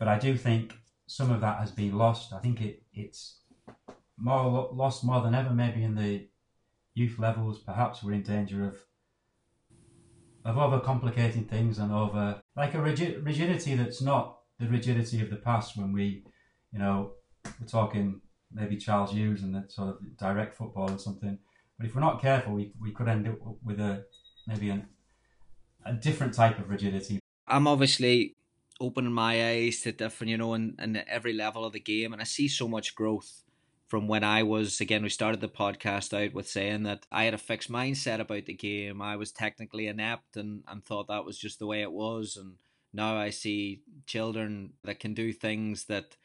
but 0.03 0.09
I 0.09 0.19
do 0.19 0.37
think 0.37 0.75
some 1.07 1.31
of 1.31 1.41
that 1.43 1.61
has 1.61 1.71
been 1.71 1.97
lost. 1.97 2.33
I 2.33 2.41
think 2.41 2.61
it, 2.61 2.83
it's 2.93 3.39
more 4.19 4.69
lost 4.73 5.05
more 5.05 5.23
than 5.23 5.33
ever, 5.33 5.51
maybe 5.51 5.85
in 5.85 5.95
the 5.95 6.27
youth 6.93 7.21
levels. 7.21 7.61
Perhaps 7.61 8.03
we're 8.03 8.15
in 8.15 8.25
danger 8.25 8.67
of 8.67 8.79
of 10.45 10.57
overcomplicating 10.57 11.49
things 11.49 11.79
and 11.79 11.93
over 11.93 12.43
like 12.57 12.75
a 12.75 12.83
rigid, 12.83 13.25
rigidity 13.25 13.77
that's 13.77 14.03
not 14.03 14.41
the 14.59 14.67
rigidity 14.67 15.21
of 15.21 15.31
the 15.31 15.37
past 15.37 15.77
when 15.77 15.93
we, 15.93 16.25
you 16.73 16.81
know, 16.81 17.13
we're 17.61 17.69
talking 17.69 18.23
maybe 18.51 18.77
Charles 18.77 19.13
Hughes 19.13 19.45
and 19.45 19.55
that 19.55 19.71
sort 19.71 19.91
of 19.91 20.17
direct 20.17 20.57
football 20.57 20.91
or 20.91 20.99
something. 20.99 21.39
But 21.79 21.87
if 21.87 21.95
we're 21.95 22.01
not 22.01 22.21
careful, 22.21 22.55
we, 22.55 22.73
we 22.81 22.91
could 22.91 23.07
end 23.07 23.29
up 23.29 23.39
with 23.63 23.79
a 23.79 24.05
maybe 24.49 24.69
an, 24.71 24.89
a 25.87 25.93
different 25.93 26.35
type 26.35 26.59
of 26.59 26.71
rigidity. 26.71 27.21
I'm 27.47 27.69
obviously 27.69 28.35
opening 28.83 29.13
my 29.13 29.51
eyes 29.51 29.81
to 29.83 29.93
different, 29.93 30.31
you 30.31 30.37
know, 30.37 30.55
in, 30.55 30.75
in 30.79 31.03
every 31.09 31.33
level 31.33 31.65
of 31.65 31.73
the 31.73 31.81
game, 31.81 32.13
and 32.13 32.21
I 32.21 32.25
see 32.25 32.49
so 32.49 32.69
much 32.69 32.95
growth 32.95 33.43
from 33.93 34.09
when 34.09 34.25
I 34.25 34.43
was 34.43 34.81
again 34.81 35.03
we 35.03 35.11
started 35.11 35.43
the 35.43 35.51
podcast 35.51 36.15
out 36.15 36.33
with 36.33 36.49
saying 36.49 36.85
that 36.85 37.07
I 37.13 37.25
had 37.25 37.35
a 37.35 37.39
fixed 37.39 37.71
mindset 37.71 38.21
about 38.21 38.47
the 38.47 38.55
game. 38.55 39.03
I 39.03 39.17
was 39.17 39.31
technically 39.33 39.87
inept 39.87 40.39
and, 40.39 40.63
and 40.67 40.83
thought 40.83 41.09
that 41.09 41.27
was 41.27 41.39
just 41.39 41.59
the 41.59 41.67
way 41.67 41.83
it 41.83 41.93
was 41.93 42.39
and 42.39 42.55
now 42.95 43.19
I 43.19 43.29
see 43.29 43.83
children 44.07 44.73
that 44.85 44.99
can 44.99 45.13
do 45.13 45.31
things 45.31 45.85
that 45.85 46.17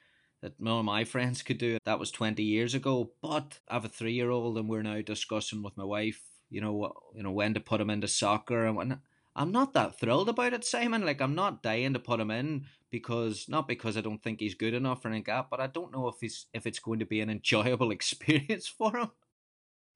that 0.42 0.62
none 0.62 0.80
of 0.80 0.86
my 0.86 1.04
friends 1.14 1.42
could 1.42 1.58
do. 1.58 1.78
That 1.84 2.00
was 2.00 2.10
twenty 2.10 2.44
years 2.44 2.74
ago. 2.74 3.12
But 3.22 3.60
I 3.68 3.74
have 3.74 3.84
a 3.84 3.90
three 3.90 4.14
year 4.14 4.30
old 4.30 4.58
and 4.58 4.70
we're 4.70 4.82
now 4.82 5.02
discussing 5.02 5.62
with 5.62 5.76
my 5.76 5.84
wife, 5.84 6.22
you 6.50 6.62
know, 6.62 6.94
you 7.14 7.24
know, 7.24 7.32
when 7.32 7.54
to 7.54 7.60
put 7.60 7.82
him 7.82 7.90
into 7.90 8.08
soccer 8.08 8.66
and 8.66 8.78
when 8.78 9.02
I'm 9.38 9.52
not 9.52 9.74
that 9.74 10.00
thrilled 10.00 10.30
about 10.30 10.54
it, 10.54 10.66
Simon. 10.66 11.06
Like 11.06 11.22
I'm 11.22 11.36
not 11.36 11.62
dying 11.62 11.94
to 11.94 12.00
put 12.00 12.20
him 12.20 12.32
in 12.32 12.66
because 12.90 13.46
not 13.48 13.68
because 13.68 13.96
I 13.96 14.02
don't 14.02 14.22
think 14.22 14.40
he's 14.40 14.56
good 14.56 14.74
enough 14.74 15.06
or 15.06 15.10
anything 15.10 15.34
like 15.34 15.50
but 15.52 15.60
I 15.60 15.68
don't 15.68 15.94
know 15.94 16.08
if 16.08 16.16
he's 16.20 16.48
if 16.54 16.66
it's 16.66 16.80
going 16.80 17.00
to 17.00 17.06
be 17.06 17.22
an 17.22 17.30
enjoyable 17.30 17.92
experience 17.98 18.68
for 18.68 18.98
him. 18.98 19.12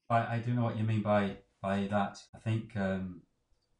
I, 0.08 0.36
I 0.36 0.38
do 0.38 0.54
know 0.54 0.62
what 0.62 0.78
you 0.78 0.84
mean 0.84 1.02
by 1.02 1.38
by 1.60 1.88
that. 1.90 2.18
I 2.34 2.38
think 2.38 2.76
um, 2.76 3.22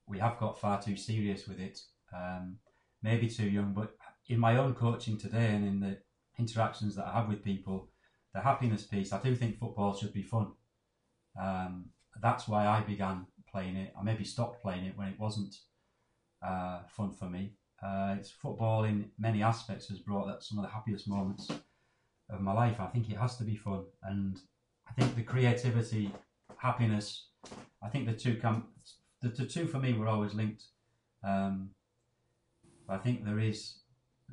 we 0.07 0.19
have 0.19 0.39
got 0.39 0.61
far 0.61 0.83
too 0.83 0.97
serious 0.97 1.47
with 1.47 1.61
it. 1.61 1.81
Um, 2.15 2.59
maybe 3.03 3.29
too 3.29 3.49
young, 3.49 3.73
but 3.73 3.95
in 4.29 4.39
my 4.39 4.57
own 4.57 4.75
coaching 4.75 5.17
today 5.17 5.47
and 5.55 5.67
in 5.67 5.81
the 5.81 5.99
interactions 6.39 6.97
that 6.97 7.07
I 7.07 7.13
have 7.13 7.29
with 7.29 7.45
people, 7.45 7.89
the 8.35 8.41
happiness 8.41 8.85
piece, 8.85 9.13
I 9.13 9.21
do 9.21 9.35
think 9.35 9.59
football 9.59 9.95
should 9.95 10.13
be 10.13 10.23
fun. 10.23 10.53
Um, 11.41 11.87
that's 12.21 12.47
why 12.47 12.67
I 12.67 12.81
began 12.81 13.27
playing 13.53 13.77
it. 13.77 13.93
I 13.99 14.03
maybe 14.03 14.25
stopped 14.25 14.63
playing 14.63 14.85
it 14.85 14.97
when 14.97 15.09
it 15.09 15.19
wasn't 15.19 15.55
uh, 16.45 16.81
fun 16.89 17.13
for 17.13 17.27
me. 17.27 17.53
Uh, 17.83 18.15
it's 18.19 18.31
football 18.31 18.85
in 18.85 19.11
many 19.19 19.43
aspects 19.43 19.89
has 19.89 19.99
brought 19.99 20.27
that 20.27 20.43
some 20.43 20.59
of 20.59 20.65
the 20.65 20.71
happiest 20.71 21.09
moments 21.09 21.51
of 22.31 22.41
my 22.41 22.53
life. 22.53 22.81
I 22.81 22.87
think 22.87 23.11
it 23.11 23.17
has 23.17 23.37
to 23.39 23.45
be 23.45 23.57
fun, 23.57 23.85
and 24.05 24.39
I 24.89 24.93
think 24.93 25.17
the 25.17 25.23
creativity, 25.23 26.13
happiness. 26.57 27.27
I 27.83 27.89
think 27.89 28.07
the 28.07 28.13
two 28.15 28.37
come. 28.37 28.69
The, 29.21 29.29
the 29.29 29.47
two 29.47 29.67
for 29.67 29.79
me 29.79 29.93
were 29.95 30.09
always 30.09 30.35
linked. 30.35 30.65
Um, 31.25 31.71
I 32.89 32.99
think 32.99 33.25
there 33.25 33.41
is 33.41 33.79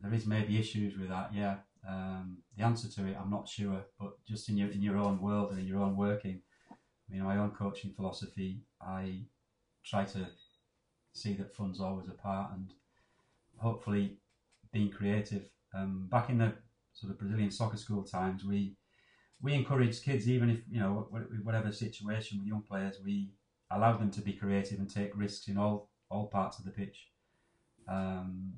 there 0.01 0.13
is 0.13 0.25
maybe 0.25 0.60
issues 0.60 0.97
with 0.97 1.10
that. 1.10 1.32
Yeah, 1.34 1.55
um, 1.88 2.38
the 2.55 2.63
answer 2.63 2.88
to 2.89 3.08
it, 3.08 3.17
I'm 3.19 3.32
not 3.32 3.47
sure, 3.47 3.86
but 3.99 4.23
just 4.27 4.49
in 4.49 4.58
your 4.58 4.69
in 4.69 4.82
your 4.82 4.97
own 4.97 5.21
world 5.21 5.51
and 5.51 5.60
in 5.60 5.67
your 5.67 5.79
own 5.79 5.95
working, 5.95 6.41
I 6.71 7.13
mean, 7.13 7.23
my 7.23 7.38
own 7.38 7.51
coaching 7.51 7.93
philosophy, 7.95 8.62
I 8.82 9.22
try 9.84 10.06
to 10.06 10.28
see 11.13 11.34
that 11.36 11.56
fun's 11.56 11.80
always 11.80 12.08
a 12.08 12.12
part, 12.12 12.52
and 12.54 12.74
hopefully 13.58 14.18
being 14.72 14.89
creative. 14.89 15.50
Um, 15.74 16.08
back 16.10 16.30
in 16.30 16.38
the 16.38 16.54
sort 16.94 17.12
of 17.12 17.20
Brazilian 17.20 17.52
soccer 17.52 17.78
school 17.78 18.04
times, 18.04 18.44
we 18.44 18.76
we 19.42 19.54
encourage 19.54 20.04
kids, 20.04 20.30
even 20.30 20.50
if 20.50 20.60
you 20.70 20.80
know 20.80 21.08
whatever 21.44 21.72
situation 21.72 22.39
with 22.39 22.48
young 22.48 22.62
players, 22.62 22.98
we 23.04 23.32
allow 23.72 23.96
them 23.96 24.12
to 24.12 24.22
be 24.22 24.34
creative 24.34 24.80
and 24.80 24.89
take 24.89 25.15
risks 25.15 25.48
in 25.48 25.58
all 25.58 25.89
all 26.10 26.28
parts 26.28 26.60
of 26.60 26.65
the 26.65 26.72
pitch. 26.72 27.08
Um, 27.88 28.54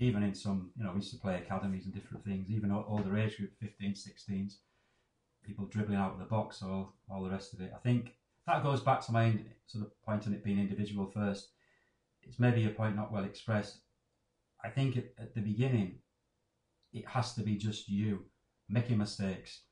even 0.00 0.22
in 0.22 0.34
some, 0.34 0.70
you 0.76 0.84
know, 0.84 0.90
we 0.90 0.96
used 0.96 1.12
to 1.12 1.20
play 1.20 1.36
academies 1.36 1.84
and 1.84 1.94
different 1.94 2.24
things, 2.24 2.50
even 2.50 2.72
older 2.72 3.16
age 3.16 3.36
group, 3.36 3.52
15, 3.60 3.92
16s, 3.92 4.56
people 5.44 5.66
dribbling 5.66 5.98
out 5.98 6.12
of 6.12 6.18
the 6.18 6.24
box, 6.24 6.62
all, 6.62 6.94
all 7.08 7.22
the 7.22 7.30
rest 7.30 7.54
of 7.54 7.60
it. 7.60 7.72
I 7.74 7.78
think 7.78 8.14
that 8.46 8.62
goes 8.62 8.80
back 8.80 9.04
to 9.06 9.12
my 9.12 9.38
sort 9.66 9.84
of 9.84 10.02
point 10.02 10.26
on 10.26 10.34
it 10.34 10.44
being 10.44 10.58
individual 10.58 11.06
first. 11.06 11.50
It's 12.22 12.38
maybe 12.38 12.66
a 12.66 12.70
point 12.70 12.96
not 12.96 13.12
well 13.12 13.24
expressed. 13.24 13.78
I 14.62 14.68
think 14.68 14.96
at, 14.96 15.06
at 15.18 15.34
the 15.34 15.40
beginning, 15.40 15.98
it 16.92 17.06
has 17.08 17.34
to 17.34 17.42
be 17.42 17.56
just 17.56 17.88
you 17.88 18.24
making 18.68 18.98
mistakes, 18.98 19.62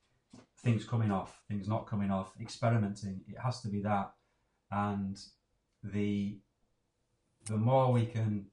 things 0.59 0.85
coming 0.85 1.11
off, 1.11 1.41
things 1.49 1.69
not 1.69 1.87
coming 1.87 2.11
off, 2.11 2.33
experimenting. 2.41 3.21
It 3.29 3.39
has 3.43 3.61
to 3.63 3.69
be 3.69 3.81
that, 3.83 4.13
and 4.71 5.19
the 5.83 6.41
the 7.47 7.57
more 7.57 7.93
we 7.93 8.07
can 8.07 8.47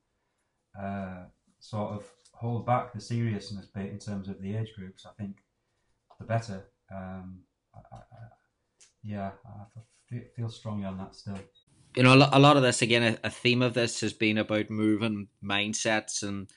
uh, 0.80 1.26
sort 1.60 1.94
of 1.94 2.04
hold 2.34 2.66
back 2.66 2.94
the 2.94 3.02
seriousness 3.02 3.66
bit 3.66 3.92
in 3.92 4.00
terms 4.00 4.30
of 4.30 4.42
the 4.42 4.56
age 4.56 4.74
groups, 4.76 5.06
I 5.06 5.12
think 5.22 5.38
the 6.20 6.26
better. 6.26 6.66
Um, 6.92 7.40
I, 7.76 7.96
I, 7.96 8.00
yeah, 9.04 9.32
I 10.12 10.22
feel 10.36 10.50
strongly 10.50 10.86
on 10.86 10.98
that 10.98 11.16
still. 11.16 11.40
You 11.96 12.04
know, 12.04 12.14
a 12.14 12.40
lot 12.40 12.56
of 12.56 12.64
this 12.64 12.82
again, 12.82 13.18
a 13.24 13.30
theme 13.30 13.62
of 13.62 13.74
this 13.74 14.02
has 14.02 14.14
been 14.14 14.38
about 14.38 14.70
moving 14.70 15.28
mindsets 15.44 16.24
and 16.24 16.48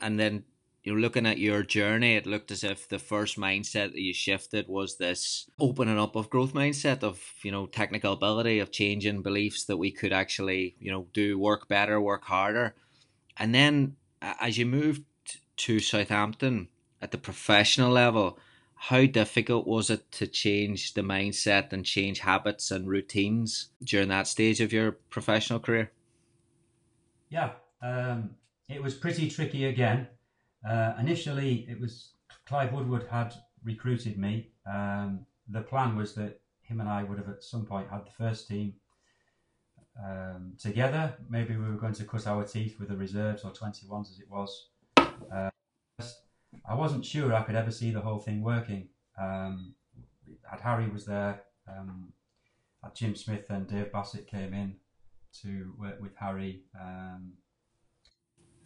and 0.00 0.18
then 0.18 0.44
you 0.86 0.94
know, 0.94 1.00
looking 1.00 1.26
at 1.26 1.38
your 1.38 1.64
journey, 1.64 2.14
it 2.14 2.26
looked 2.26 2.52
as 2.52 2.62
if 2.62 2.88
the 2.88 3.00
first 3.00 3.36
mindset 3.36 3.90
that 3.90 4.00
you 4.00 4.14
shifted 4.14 4.68
was 4.68 4.98
this 4.98 5.50
opening 5.58 5.98
up 5.98 6.14
of 6.14 6.30
growth 6.30 6.54
mindset 6.54 7.02
of, 7.02 7.20
you 7.42 7.50
know, 7.50 7.66
technical 7.66 8.12
ability, 8.12 8.60
of 8.60 8.70
changing 8.70 9.20
beliefs 9.20 9.64
that 9.64 9.78
we 9.78 9.90
could 9.90 10.12
actually, 10.12 10.76
you 10.78 10.92
know, 10.92 11.08
do 11.12 11.40
work 11.40 11.66
better, 11.66 12.00
work 12.00 12.24
harder. 12.26 12.76
And 13.36 13.52
then 13.52 13.96
as 14.22 14.58
you 14.58 14.64
moved 14.64 15.02
to 15.56 15.80
Southampton 15.80 16.68
at 17.02 17.10
the 17.10 17.18
professional 17.18 17.90
level, 17.90 18.38
how 18.86 19.04
difficult 19.04 19.66
was 19.66 19.90
it 19.90 20.08
to 20.12 20.28
change 20.28 20.94
the 20.94 21.00
mindset 21.00 21.72
and 21.72 21.84
change 21.84 22.20
habits 22.20 22.70
and 22.70 22.86
routines 22.86 23.70
during 23.82 24.06
that 24.06 24.28
stage 24.28 24.60
of 24.60 24.72
your 24.72 24.92
professional 25.10 25.58
career? 25.58 25.90
Yeah, 27.28 27.50
um, 27.82 28.30
it 28.68 28.80
was 28.80 28.94
pretty 28.94 29.28
tricky 29.28 29.64
again. 29.64 30.06
Uh, 30.64 30.92
initially, 31.00 31.66
it 31.68 31.80
was 31.80 32.12
Clive 32.46 32.72
Woodward 32.72 33.08
had 33.10 33.34
recruited 33.64 34.18
me. 34.18 34.52
Um, 34.72 35.26
the 35.48 35.62
plan 35.62 35.96
was 35.96 36.14
that 36.14 36.40
him 36.62 36.78
and 36.78 36.88
I 36.88 37.02
would 37.02 37.18
have 37.18 37.28
at 37.28 37.42
some 37.42 37.66
point 37.66 37.90
had 37.90 38.06
the 38.06 38.12
first 38.12 38.46
team 38.46 38.74
um, 40.00 40.52
together. 40.60 41.12
Maybe 41.28 41.56
we 41.56 41.68
were 41.68 41.80
going 41.80 41.94
to 41.94 42.04
cut 42.04 42.28
our 42.28 42.44
teeth 42.44 42.78
with 42.78 42.90
the 42.90 42.96
reserves 42.96 43.42
or 43.42 43.50
21s 43.50 44.12
as 44.12 44.20
it 44.20 44.30
was. 44.30 44.68
Uh, 44.96 45.50
I 46.68 46.74
wasn't 46.74 47.04
sure 47.04 47.32
I 47.32 47.42
could 47.42 47.54
ever 47.54 47.70
see 47.70 47.90
the 47.90 48.00
whole 48.00 48.18
thing 48.18 48.42
working. 48.42 48.88
Um, 49.20 49.74
had 50.50 50.60
Harry 50.60 50.88
was 50.88 51.04
there, 51.04 51.42
um, 51.68 52.12
had 52.82 52.94
Jim 52.94 53.14
Smith 53.14 53.46
and 53.50 53.68
Dave 53.68 53.92
Bassett 53.92 54.26
came 54.26 54.52
in 54.52 54.76
to 55.42 55.74
work 55.78 56.00
with 56.00 56.16
Harry. 56.16 56.62
Um, 56.78 57.34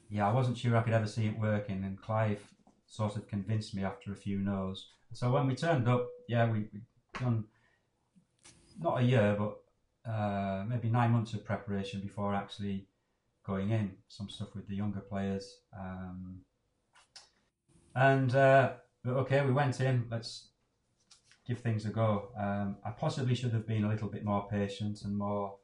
yeah, 0.09 0.29
I 0.29 0.33
wasn't 0.33 0.57
sure 0.57 0.77
I 0.77 0.83
could 0.83 0.93
ever 0.93 1.07
see 1.07 1.27
it 1.27 1.39
working, 1.39 1.85
and 1.85 2.01
Clive 2.01 2.43
sort 2.87 3.17
of 3.17 3.29
convinced 3.29 3.75
me 3.75 3.85
after 3.85 4.13
a 4.13 4.17
few 4.17 4.39
no's. 4.39 4.89
So 5.13 5.31
when 5.31 5.47
we 5.47 5.55
turned 5.55 5.87
up, 5.87 6.07
yeah, 6.29 6.49
we, 6.49 6.69
we 6.73 6.81
done 7.19 7.45
not 8.79 9.01
a 9.01 9.03
year, 9.03 9.37
but 9.39 10.11
uh, 10.11 10.65
maybe 10.67 10.89
nine 10.89 11.13
months 11.13 11.35
of 11.35 11.45
preparation 11.45 12.01
before 12.01 12.35
actually 12.35 12.87
going 13.47 13.71
in. 13.71 13.93
Some 14.09 14.29
stuff 14.29 14.49
with 14.55 14.67
the 14.67 14.75
younger 14.75 15.01
players. 15.01 15.59
Um, 15.79 16.41
and 17.95 18.35
uh, 18.35 18.73
okay, 19.07 19.45
we 19.45 19.53
went 19.53 19.81
in. 19.81 20.07
Let's 20.11 20.49
give 21.47 21.59
things 21.59 21.87
a 21.87 21.91
go. 21.91 22.29
Um, 22.39 22.77
I 22.85 22.91
possibly 22.91 23.35
should 23.35 23.53
have 23.53 23.67
been 23.67 23.85
a 23.85 23.89
little 23.89 24.09
bit 24.09 24.25
more 24.25 24.47
patient 24.49 25.03
and 25.03 25.17
more 25.17 25.57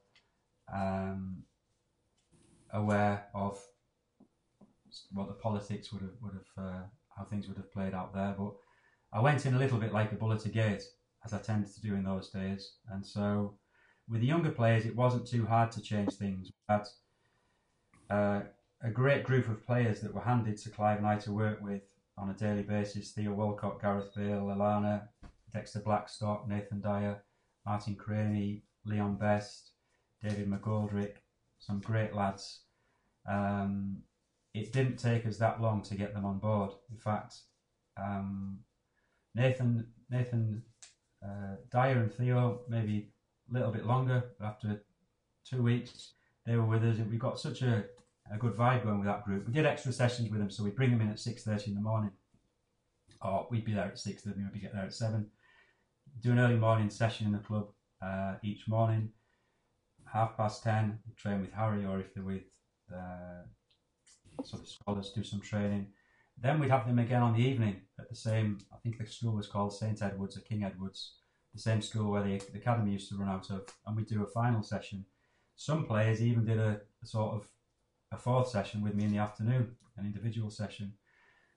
um, 0.72 1.44
aware 2.72 3.26
of 3.34 3.60
what 5.12 5.28
the 5.28 5.34
politics 5.34 5.92
would 5.92 6.02
have 6.02 6.14
would 6.20 6.32
have 6.34 6.64
uh, 6.64 6.82
how 7.16 7.24
things 7.24 7.48
would 7.48 7.56
have 7.56 7.72
played 7.72 7.94
out 7.94 8.14
there. 8.14 8.34
But 8.38 8.52
I 9.12 9.20
went 9.20 9.46
in 9.46 9.54
a 9.54 9.58
little 9.58 9.78
bit 9.78 9.92
like 9.92 10.12
a 10.12 10.16
bullet 10.16 10.44
a 10.46 10.48
gate, 10.48 10.82
as 11.24 11.32
I 11.32 11.38
tended 11.38 11.72
to 11.74 11.80
do 11.80 11.94
in 11.94 12.04
those 12.04 12.30
days, 12.30 12.72
and 12.90 13.04
so 13.04 13.58
with 14.08 14.20
the 14.20 14.26
younger 14.26 14.50
players, 14.50 14.86
it 14.86 14.94
wasn't 14.94 15.26
too 15.26 15.46
hard 15.46 15.72
to 15.72 15.80
change 15.80 16.14
things. 16.14 16.52
Had 16.68 16.86
uh, 18.08 18.40
a 18.82 18.90
great 18.90 19.24
group 19.24 19.48
of 19.48 19.66
players 19.66 20.00
that 20.00 20.14
were 20.14 20.20
handed 20.20 20.56
to 20.58 20.70
Clive 20.70 20.98
and 20.98 21.06
I 21.06 21.16
to 21.18 21.32
work 21.32 21.60
with 21.60 21.82
on 22.18 22.30
a 22.30 22.34
daily 22.34 22.62
basis. 22.62 23.12
Theo 23.12 23.32
Walcott, 23.32 23.80
Gareth 23.80 24.14
Bale, 24.14 24.42
Lallana, 24.42 25.08
Dexter 25.52 25.80
Blackstock, 25.80 26.48
Nathan 26.48 26.80
Dyer, 26.80 27.22
Martin 27.64 27.94
Cranie, 27.94 28.62
Leon 28.84 29.16
Best, 29.16 29.70
David 30.22 30.50
McGoldrick, 30.50 31.16
some 31.58 31.80
great 31.80 32.14
lads. 32.14 32.60
Um, 33.28 33.98
it 34.54 34.72
didn't 34.72 34.96
take 34.96 35.26
us 35.26 35.36
that 35.38 35.60
long 35.60 35.82
to 35.82 35.94
get 35.94 36.14
them 36.14 36.24
on 36.24 36.38
board. 36.38 36.70
In 36.90 36.96
fact, 36.96 37.36
um, 37.96 38.58
Nathan 39.34 39.86
Nathan 40.10 40.62
uh, 41.24 41.56
Dyer 41.70 41.98
and 41.98 42.12
Theo 42.12 42.60
maybe 42.68 43.10
a 43.50 43.52
little 43.52 43.72
bit 43.72 43.86
longer. 43.86 44.24
But 44.38 44.46
after 44.46 44.82
two 45.48 45.62
weeks, 45.62 46.12
they 46.46 46.56
were 46.56 46.64
with 46.64 46.84
us, 46.84 46.98
and 46.98 47.10
we 47.10 47.18
got 47.18 47.38
such 47.38 47.62
a, 47.62 47.84
a 48.32 48.38
good 48.38 48.54
vibe 48.54 48.84
going 48.84 48.98
with 48.98 49.08
that 49.08 49.24
group. 49.24 49.46
We 49.46 49.52
did 49.52 49.66
extra 49.66 49.92
sessions 49.92 50.30
with 50.30 50.40
them, 50.40 50.50
so 50.50 50.64
we'd 50.64 50.76
bring 50.76 50.90
them 50.90 51.00
in 51.00 51.10
at 51.10 51.18
six 51.18 51.44
thirty 51.44 51.70
in 51.70 51.76
the 51.76 51.82
morning, 51.82 52.10
or 53.22 53.46
we'd 53.50 53.64
be 53.64 53.72
there 53.72 53.84
at 53.84 53.98
six 53.98 54.22
thirty, 54.22 54.40
maybe 54.40 54.60
get 54.60 54.72
there 54.72 54.84
at 54.84 54.94
seven. 54.94 55.26
Do 56.22 56.32
an 56.32 56.38
early 56.38 56.56
morning 56.56 56.90
session 56.90 57.26
in 57.26 57.32
the 57.32 57.38
club 57.38 57.68
uh, 58.02 58.34
each 58.42 58.68
morning. 58.68 59.10
Half 60.12 60.36
past 60.36 60.62
ten, 60.62 60.98
train 61.16 61.40
with 61.40 61.52
Harry, 61.52 61.84
or 61.84 62.00
if 62.00 62.14
they're 62.14 62.24
with 62.24 62.44
uh, 62.92 63.42
sort 64.44 64.62
of 64.62 64.68
scholars, 64.68 65.12
do 65.14 65.22
some 65.22 65.40
training. 65.40 65.88
Then 66.38 66.60
we'd 66.60 66.70
have 66.70 66.86
them 66.86 66.98
again 66.98 67.22
on 67.22 67.34
the 67.34 67.42
evening 67.42 67.80
at 67.98 68.08
the 68.08 68.16
same. 68.16 68.58
I 68.72 68.76
think 68.82 68.98
the 68.98 69.06
school 69.06 69.34
was 69.34 69.46
called 69.46 69.74
St 69.74 70.02
Edwards 70.02 70.36
or 70.36 70.40
King 70.40 70.64
Edwards 70.64 71.14
the 71.54 71.62
same 71.62 71.80
school 71.80 72.10
where 72.10 72.22
the, 72.22 72.38
the 72.52 72.58
academy 72.58 72.92
used 72.92 73.08
to 73.08 73.16
run 73.16 73.30
out 73.30 73.50
of, 73.50 73.64
and 73.86 73.96
we 73.96 74.04
do 74.04 74.22
a 74.22 74.26
final 74.26 74.62
session. 74.62 75.04
Some 75.56 75.86
players 75.86 76.22
even 76.22 76.44
did 76.44 76.58
a, 76.58 76.80
a 77.02 77.06
sort 77.06 77.34
of 77.34 77.48
a 78.12 78.16
fourth 78.16 78.48
session 78.48 78.82
with 78.82 78.94
me 78.94 79.04
in 79.04 79.12
the 79.12 79.18
afternoon, 79.18 79.76
an 79.96 80.06
individual 80.06 80.50
session. 80.50 80.92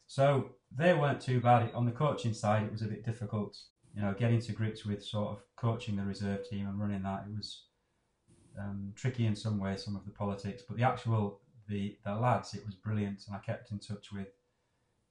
So 0.08 0.52
they 0.76 0.94
weren't 0.94 1.22
too 1.22 1.40
bad. 1.40 1.72
On 1.74 1.86
the 1.86 1.92
coaching 1.92 2.34
side, 2.34 2.64
it 2.64 2.72
was 2.72 2.82
a 2.82 2.88
bit 2.88 3.06
difficult, 3.06 3.58
you 3.94 4.02
know, 4.02 4.14
getting 4.18 4.42
to 4.42 4.54
grips 4.54 4.86
with 4.86 5.04
sort 5.04 5.30
of 5.30 5.44
coaching 5.56 5.96
the 5.96 6.04
reserve 6.04 6.48
team 6.50 6.68
and 6.68 6.80
running 6.80 7.04
that. 7.04 7.26
It 7.28 7.36
was 7.36 7.66
um, 8.60 8.94
tricky 8.96 9.26
in 9.26 9.36
some 9.36 9.60
ways, 9.60 9.84
some 9.84 9.96
of 9.96 10.06
the 10.06 10.12
politics, 10.12 10.64
but 10.68 10.78
the 10.78 10.84
actual 10.84 11.42
the 11.68 11.98
the 12.04 12.16
lads, 12.16 12.56
it 12.56 12.66
was 12.66 12.76
brilliant, 12.76 13.22
and 13.28 13.36
I 13.36 13.40
kept 13.40 13.72
in 13.72 13.80
touch 13.80 14.12
with 14.12 14.28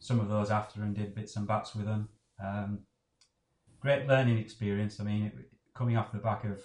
some 0.01 0.21
of 0.21 0.29
those 0.29 0.51
after 0.51 0.83
and 0.83 0.95
did 0.95 1.15
bits 1.15 1.37
and 1.37 1.47
bats 1.47 1.75
with 1.75 1.87
them. 1.87 2.09
Um, 2.45 2.81
great 3.81 4.07
learning 4.07 4.39
experience. 4.39 5.01
I 5.01 5.05
mean, 5.05 5.27
it, 5.27 5.35
coming 5.75 5.97
off 5.97 6.13
the 6.13 6.19
back 6.19 6.45
of, 6.45 6.61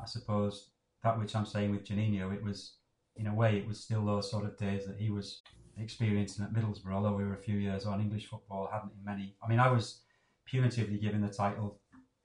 I 0.00 0.06
suppose, 0.06 0.70
that 1.02 1.18
which 1.18 1.34
I'm 1.34 1.46
saying 1.46 1.70
with 1.70 1.86
Juninho, 1.86 2.34
it 2.34 2.42
was, 2.42 2.74
in 3.18 3.26
a 3.26 3.34
way, 3.34 3.56
it 3.58 3.66
was 3.66 3.80
still 3.80 4.04
those 4.04 4.30
sort 4.30 4.44
of 4.44 4.56
days 4.56 4.86
that 4.86 4.96
he 4.96 5.10
was 5.10 5.42
experiencing 5.76 6.44
at 6.44 6.52
Middlesbrough, 6.52 6.94
although 6.94 7.14
we 7.14 7.24
were 7.24 7.34
a 7.34 7.42
few 7.42 7.56
years 7.56 7.84
on. 7.84 8.00
English 8.00 8.26
football 8.26 8.68
hadn't 8.72 8.92
in 8.98 9.04
many. 9.04 9.36
I 9.42 9.48
mean, 9.48 9.60
I 9.60 9.70
was 9.70 10.02
punitively 10.52 11.00
given 11.00 11.20
the 11.20 11.28
title, 11.28 11.80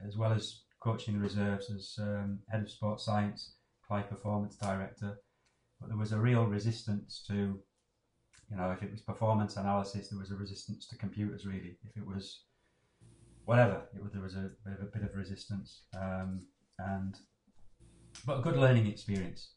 as 0.06 0.16
well 0.16 0.32
as 0.32 0.62
coaching 0.80 1.14
the 1.14 1.20
reserves 1.20 1.70
as 1.70 1.96
um, 1.98 2.38
head 2.48 2.62
of 2.62 2.70
sports 2.70 3.04
science, 3.04 3.54
Clive 3.86 4.08
performance 4.08 4.56
director. 4.56 5.18
But 5.80 5.88
there 5.88 5.98
was 5.98 6.12
a 6.12 6.18
real 6.18 6.46
resistance 6.46 7.22
to, 7.28 7.34
you 7.34 8.54
You 8.54 8.60
know, 8.60 8.70
if 8.70 8.84
it 8.84 8.92
was 8.92 9.00
performance 9.00 9.56
analysis, 9.56 10.08
there 10.08 10.18
was 10.18 10.30
a 10.30 10.36
resistance 10.36 10.86
to 10.86 10.96
computers. 10.96 11.44
Really, 11.44 11.76
if 11.84 11.96
it 11.96 12.06
was 12.06 12.42
whatever, 13.46 13.82
it 13.96 14.00
was, 14.02 14.12
there 14.12 14.22
was 14.22 14.36
a 14.36 14.50
bit 14.64 14.74
of, 14.78 14.80
a 14.82 14.98
bit 14.98 15.02
of 15.02 15.16
resistance, 15.16 15.82
um, 16.00 16.46
and 16.78 17.18
but 18.24 18.38
a 18.38 18.42
good 18.42 18.56
learning 18.56 18.86
experience. 18.86 19.54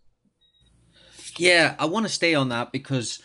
Yeah, 1.38 1.76
I 1.80 1.86
want 1.86 2.06
to 2.06 2.12
stay 2.12 2.34
on 2.36 2.50
that 2.50 2.72
because 2.72 3.20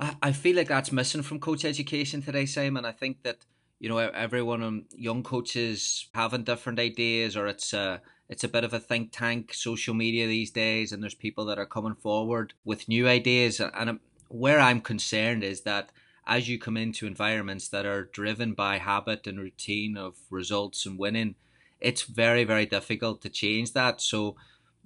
I, 0.00 0.16
I 0.22 0.32
feel 0.32 0.56
like 0.56 0.68
that's 0.68 0.92
missing 0.92 1.22
from 1.22 1.40
coach 1.40 1.64
education 1.64 2.22
today, 2.22 2.46
Simon. 2.46 2.84
I 2.84 2.92
think 2.92 3.22
that 3.22 3.38
you 3.78 3.88
know 3.88 3.98
everyone 3.98 4.86
young 4.96 5.22
coaches 5.22 6.08
having 6.14 6.44
different 6.44 6.78
ideas, 6.78 7.36
or 7.36 7.46
it's 7.46 7.72
a 7.72 8.02
it's 8.28 8.44
a 8.44 8.48
bit 8.48 8.64
of 8.64 8.74
a 8.74 8.80
think 8.80 9.10
tank 9.12 9.54
social 9.54 9.94
media 9.94 10.26
these 10.26 10.50
days, 10.50 10.92
and 10.92 11.02
there's 11.02 11.14
people 11.14 11.44
that 11.46 11.58
are 11.58 11.66
coming 11.66 11.94
forward 11.94 12.54
with 12.64 12.88
new 12.88 13.08
ideas. 13.08 13.60
And 13.60 14.00
where 14.28 14.60
I'm 14.60 14.80
concerned 14.80 15.44
is 15.44 15.62
that 15.62 15.90
as 16.26 16.48
you 16.48 16.58
come 16.58 16.76
into 16.76 17.06
environments 17.06 17.68
that 17.68 17.86
are 17.86 18.04
driven 18.12 18.52
by 18.52 18.78
habit 18.78 19.26
and 19.26 19.38
routine 19.38 19.96
of 19.96 20.16
results 20.30 20.84
and 20.86 20.98
winning, 20.98 21.36
it's 21.80 22.02
very 22.02 22.44
very 22.44 22.66
difficult 22.66 23.22
to 23.22 23.28
change 23.30 23.72
that. 23.74 24.00
So 24.00 24.36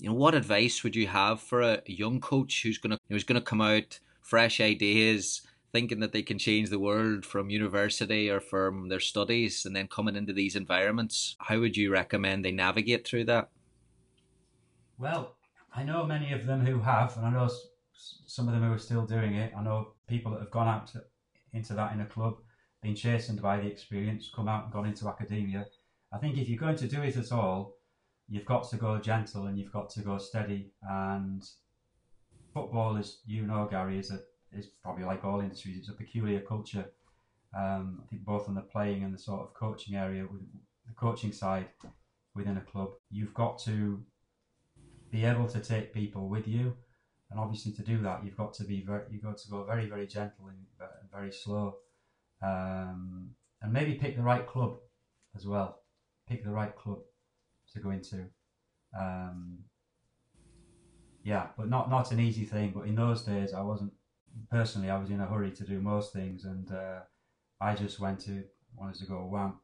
you 0.00 0.08
know, 0.08 0.14
what 0.14 0.34
advice 0.34 0.82
would 0.82 0.96
you 0.96 1.06
have 1.06 1.40
for 1.40 1.60
a 1.60 1.82
young 1.86 2.20
coach 2.20 2.62
who's 2.62 2.78
gonna 2.78 2.98
who's 3.08 3.24
gonna 3.24 3.40
come 3.40 3.60
out 3.60 4.00
fresh 4.22 4.60
ideas, 4.60 5.42
thinking 5.72 6.00
that 6.00 6.12
they 6.12 6.22
can 6.22 6.38
change 6.38 6.70
the 6.70 6.78
world 6.78 7.26
from 7.26 7.50
university 7.50 8.30
or 8.30 8.40
from 8.40 8.88
their 8.88 9.00
studies, 9.00 9.66
and 9.66 9.76
then 9.76 9.86
coming 9.88 10.16
into 10.16 10.32
these 10.32 10.56
environments? 10.56 11.36
How 11.38 11.60
would 11.60 11.76
you 11.76 11.92
recommend 11.92 12.44
they 12.44 12.52
navigate 12.52 13.06
through 13.06 13.24
that? 13.26 13.50
Well, 14.98 15.36
I 15.74 15.82
know 15.82 16.06
many 16.06 16.32
of 16.32 16.46
them 16.46 16.64
who 16.64 16.80
have, 16.80 17.16
and 17.16 17.26
I 17.26 17.30
know 17.30 17.50
some 17.92 18.48
of 18.48 18.54
them 18.54 18.62
who 18.62 18.72
are 18.72 18.78
still 18.78 19.04
doing 19.04 19.34
it. 19.34 19.52
I 19.56 19.62
know 19.62 19.92
people 20.06 20.32
that 20.32 20.40
have 20.40 20.50
gone 20.50 20.68
out 20.68 20.86
to, 20.88 21.04
into 21.52 21.74
that 21.74 21.92
in 21.92 22.00
a 22.00 22.06
club, 22.06 22.36
been 22.82 22.94
chastened 22.94 23.42
by 23.42 23.58
the 23.58 23.66
experience, 23.66 24.30
come 24.34 24.48
out 24.48 24.64
and 24.64 24.72
gone 24.72 24.86
into 24.86 25.08
academia. 25.08 25.66
I 26.12 26.18
think 26.18 26.38
if 26.38 26.48
you're 26.48 26.58
going 26.58 26.76
to 26.76 26.88
do 26.88 27.02
it 27.02 27.16
at 27.16 27.32
all, 27.32 27.76
you've 28.30 28.46
got 28.46 28.70
to 28.70 28.76
go 28.76 28.98
gentle 28.98 29.46
and 29.46 29.58
you've 29.58 29.72
got 29.72 29.90
to 29.90 30.00
go 30.00 30.16
steady. 30.16 30.72
And 30.88 31.42
football, 32.54 32.96
as 32.96 33.18
you 33.26 33.42
know, 33.46 33.68
Gary, 33.70 33.98
is 33.98 34.10
a 34.10 34.20
is 34.52 34.66
probably 34.82 35.04
like 35.04 35.24
all 35.24 35.40
industries. 35.40 35.78
It's 35.78 35.88
a 35.88 35.92
peculiar 35.92 36.40
culture. 36.40 36.86
Um, 37.56 38.00
I 38.02 38.06
think 38.08 38.24
both 38.24 38.48
on 38.48 38.54
the 38.54 38.62
playing 38.62 39.02
and 39.02 39.12
the 39.12 39.18
sort 39.18 39.42
of 39.42 39.54
coaching 39.54 39.96
area, 39.96 40.26
with 40.30 40.40
the 40.86 40.94
coaching 40.94 41.32
side 41.32 41.68
within 42.34 42.56
a 42.56 42.60
club, 42.60 42.90
you've 43.10 43.34
got 43.34 43.58
to 43.60 44.02
be 45.10 45.24
able 45.24 45.48
to 45.48 45.60
take 45.60 45.92
people 45.92 46.28
with 46.28 46.46
you, 46.46 46.76
and 47.30 47.40
obviously 47.40 47.72
to 47.72 47.82
do 47.82 47.98
that, 48.02 48.24
you've 48.24 48.36
got 48.36 48.54
to 48.54 48.64
be 48.64 48.84
very, 48.84 49.02
you've 49.10 49.22
got 49.22 49.38
to 49.38 49.50
go 49.50 49.64
very, 49.64 49.88
very 49.88 50.06
gentle 50.06 50.46
and 50.48 50.58
very 51.12 51.32
slow, 51.32 51.74
um, 52.42 53.30
and 53.62 53.72
maybe 53.72 53.94
pick 53.94 54.16
the 54.16 54.22
right 54.22 54.46
club 54.46 54.76
as 55.34 55.46
well. 55.46 55.80
Pick 56.28 56.44
the 56.44 56.50
right 56.50 56.74
club 56.76 57.00
to 57.72 57.80
go 57.80 57.90
into. 57.90 58.26
Um, 58.98 59.58
yeah, 61.22 61.48
but 61.56 61.68
not 61.68 61.90
not 61.90 62.12
an 62.12 62.20
easy 62.20 62.44
thing. 62.44 62.72
But 62.74 62.86
in 62.86 62.94
those 62.94 63.22
days, 63.22 63.52
I 63.52 63.60
wasn't 63.60 63.92
personally. 64.50 64.90
I 64.90 64.98
was 64.98 65.10
in 65.10 65.20
a 65.20 65.26
hurry 65.26 65.50
to 65.52 65.64
do 65.64 65.80
most 65.80 66.12
things, 66.12 66.44
and 66.44 66.70
uh, 66.72 67.00
I 67.60 67.74
just 67.74 68.00
went 68.00 68.20
to 68.20 68.42
wanted 68.74 68.98
to 69.00 69.06
go. 69.06 69.24
Wow, 69.24 69.54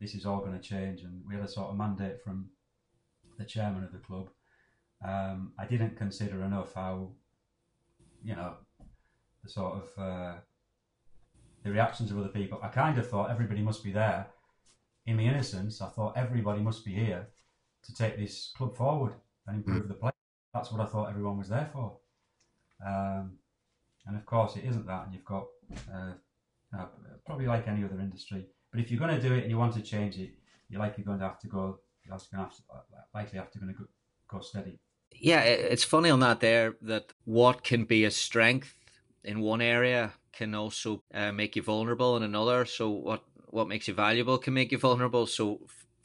this 0.00 0.14
is 0.14 0.26
all 0.26 0.40
going 0.40 0.58
to 0.58 0.68
change, 0.68 1.02
and 1.02 1.22
we 1.26 1.34
had 1.34 1.44
a 1.44 1.48
sort 1.48 1.70
of 1.70 1.76
mandate 1.76 2.22
from 2.22 2.50
the 3.38 3.44
chairman 3.44 3.84
of 3.84 3.92
the 3.92 3.98
club. 3.98 4.28
Um, 5.04 5.52
I 5.58 5.66
didn't 5.66 5.96
consider 5.96 6.42
enough 6.42 6.74
how, 6.74 7.10
you 8.22 8.34
know, 8.34 8.54
the 9.42 9.50
sort 9.50 9.74
of 9.74 10.02
uh, 10.02 10.34
the 11.62 11.70
reactions 11.70 12.10
of 12.10 12.18
other 12.18 12.28
people. 12.28 12.58
I 12.62 12.68
kind 12.68 12.98
of 12.98 13.08
thought 13.08 13.30
everybody 13.30 13.62
must 13.62 13.84
be 13.84 13.92
there. 13.92 14.26
In 15.06 15.16
my 15.16 15.22
innocence, 15.22 15.82
I 15.82 15.88
thought 15.88 16.16
everybody 16.16 16.60
must 16.60 16.84
be 16.84 16.92
here 16.92 17.28
to 17.84 17.94
take 17.94 18.18
this 18.18 18.52
club 18.56 18.76
forward 18.76 19.14
and 19.46 19.56
improve 19.56 19.84
mm. 19.84 19.88
the 19.88 19.94
play. 19.94 20.10
That's 20.52 20.70
what 20.72 20.80
I 20.80 20.86
thought 20.86 21.08
everyone 21.08 21.38
was 21.38 21.48
there 21.48 21.68
for. 21.72 21.96
Um, 22.86 23.32
and 24.06 24.16
of 24.16 24.26
course, 24.26 24.56
it 24.56 24.64
isn't 24.64 24.86
that, 24.86 25.04
and 25.04 25.14
you've 25.14 25.24
got 25.24 25.46
uh, 25.92 26.12
probably 27.26 27.46
like 27.46 27.68
any 27.68 27.84
other 27.84 27.98
industry. 28.00 28.46
But 28.70 28.80
if 28.80 28.90
you're 28.90 29.00
going 29.00 29.14
to 29.14 29.20
do 29.20 29.34
it 29.34 29.42
and 29.42 29.50
you 29.50 29.58
want 29.58 29.74
to 29.74 29.82
change 29.82 30.18
it, 30.18 30.30
you're 30.68 30.80
likely 30.80 31.04
going 31.04 31.18
to 31.18 31.24
have 31.24 31.38
to 31.40 31.48
go. 31.48 31.78
You're 32.04 32.16
going 32.16 32.20
to 32.30 32.36
have 32.36 32.56
to, 32.56 32.62
likely 33.14 33.38
have 33.38 33.50
to 33.52 33.58
going 33.58 33.72
to 33.72 33.78
go, 33.78 33.84
go 34.28 34.40
steady. 34.40 34.78
Yeah, 35.12 35.40
it's 35.40 35.84
funny 35.84 36.10
on 36.10 36.20
that 36.20 36.40
there 36.40 36.74
that 36.82 37.12
what 37.24 37.62
can 37.62 37.84
be 37.84 38.04
a 38.04 38.10
strength 38.10 38.74
in 39.22 39.40
one 39.40 39.62
area 39.62 40.12
can 40.32 40.54
also 40.54 41.02
uh, 41.14 41.32
make 41.32 41.56
you 41.56 41.62
vulnerable 41.62 42.16
in 42.16 42.22
another. 42.22 42.64
So 42.64 42.90
what 42.90 43.22
what 43.46 43.68
makes 43.68 43.86
you 43.86 43.94
valuable 43.94 44.38
can 44.38 44.52
make 44.52 44.72
you 44.72 44.78
vulnerable. 44.78 45.26
So 45.26 45.60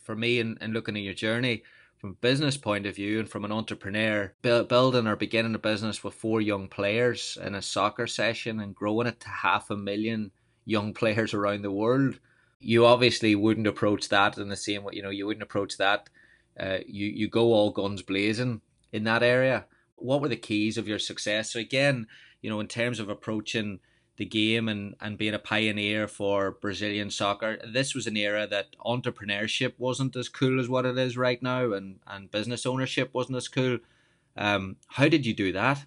for 0.09 0.15
me 0.15 0.39
in, 0.39 0.57
in 0.59 0.73
looking 0.73 0.97
at 0.97 1.03
your 1.03 1.13
journey 1.13 1.61
from 1.99 2.09
a 2.09 2.13
business 2.13 2.57
point 2.57 2.87
of 2.87 2.95
view 2.95 3.19
and 3.19 3.29
from 3.29 3.45
an 3.45 3.51
entrepreneur 3.51 4.33
building 4.41 5.05
or 5.05 5.15
beginning 5.15 5.53
a 5.53 5.59
business 5.59 6.03
with 6.03 6.15
four 6.15 6.41
young 6.41 6.67
players 6.67 7.37
in 7.45 7.53
a 7.53 7.61
soccer 7.61 8.07
session 8.07 8.59
and 8.59 8.73
growing 8.73 9.05
it 9.05 9.19
to 9.19 9.29
half 9.29 9.69
a 9.69 9.77
million 9.77 10.31
young 10.65 10.93
players 10.95 11.35
around 11.35 11.61
the 11.61 11.69
world 11.69 12.19
you 12.59 12.87
obviously 12.87 13.35
wouldn't 13.35 13.67
approach 13.67 14.09
that 14.09 14.35
in 14.39 14.49
the 14.49 14.55
same 14.55 14.83
way 14.83 14.93
you 14.95 15.03
know 15.03 15.11
you 15.11 15.27
wouldn't 15.27 15.43
approach 15.43 15.77
that 15.77 16.09
uh, 16.59 16.79
you 16.87 17.05
you 17.05 17.27
go 17.27 17.53
all 17.53 17.69
guns 17.69 18.01
blazing 18.01 18.61
in 18.91 19.03
that 19.03 19.21
area. 19.21 19.65
What 19.95 20.21
were 20.21 20.27
the 20.27 20.35
keys 20.35 20.75
of 20.79 20.87
your 20.87 20.97
success? 20.97 21.53
So 21.53 21.59
again 21.59 22.07
you 22.41 22.49
know 22.49 22.59
in 22.59 22.67
terms 22.67 22.99
of 22.99 23.09
approaching 23.09 23.79
the 24.19 24.25
game 24.25 24.67
and, 24.67 24.95
and 24.99 25.17
being 25.17 25.33
a 25.33 25.39
pioneer 25.39 26.05
for 26.05 26.51
Brazilian 26.51 27.09
soccer. 27.09 27.57
This 27.65 27.95
was 27.95 28.05
an 28.05 28.17
era 28.17 28.45
that 28.47 28.75
entrepreneurship 28.85 29.73
wasn't 29.77 30.15
as 30.17 30.27
cool 30.27 30.59
as 30.59 30.67
what 30.67 30.85
it 30.85 30.97
is 30.97 31.15
right 31.15 31.41
now, 31.41 31.71
and, 31.71 31.99
and 32.05 32.29
business 32.29 32.65
ownership 32.65 33.11
wasn't 33.13 33.37
as 33.37 33.47
cool. 33.47 33.79
Um, 34.35 34.75
how 34.89 35.07
did 35.07 35.25
you 35.25 35.33
do 35.33 35.53
that? 35.53 35.85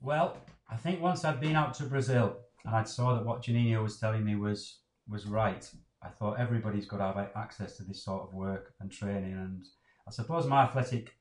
Well, 0.00 0.38
I 0.70 0.76
think 0.76 1.02
once 1.02 1.24
I'd 1.24 1.40
been 1.40 1.56
out 1.56 1.74
to 1.74 1.84
Brazil 1.84 2.38
and 2.64 2.74
I 2.74 2.84
saw 2.84 3.14
that 3.14 3.24
what 3.24 3.42
Juninho 3.42 3.82
was 3.82 4.00
telling 4.00 4.24
me 4.24 4.34
was 4.34 4.78
was 5.08 5.26
right, 5.26 5.70
I 6.02 6.08
thought 6.08 6.40
everybody's 6.40 6.86
got 6.86 6.96
to 6.98 7.04
have 7.04 7.30
access 7.36 7.76
to 7.76 7.84
this 7.84 8.02
sort 8.02 8.22
of 8.22 8.34
work 8.34 8.72
and 8.80 8.90
training. 8.90 9.34
And 9.34 9.64
I 10.08 10.10
suppose 10.10 10.46
my 10.46 10.62
athletic 10.62 11.16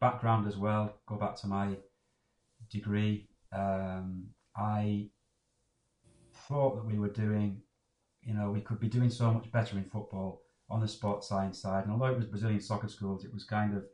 background 0.00 0.46
as 0.48 0.56
well, 0.56 0.96
go 1.06 1.16
back 1.16 1.36
to 1.36 1.46
my 1.46 1.76
degree. 2.70 3.28
Um, 3.56 4.26
I 4.56 5.08
thought 6.48 6.76
that 6.76 6.84
we 6.84 6.98
were 6.98 7.08
doing, 7.08 7.62
you 8.22 8.34
know, 8.34 8.50
we 8.50 8.60
could 8.60 8.80
be 8.80 8.88
doing 8.88 9.10
so 9.10 9.32
much 9.32 9.50
better 9.50 9.76
in 9.76 9.84
football 9.84 10.42
on 10.70 10.80
the 10.80 10.88
sports 10.88 11.28
science 11.28 11.60
side. 11.60 11.84
And 11.84 11.92
although 11.92 12.12
it 12.12 12.16
was 12.16 12.26
Brazilian 12.26 12.60
soccer 12.60 12.88
schools, 12.88 13.24
it 13.24 13.32
was 13.32 13.44
kind 13.44 13.76
of, 13.76 13.84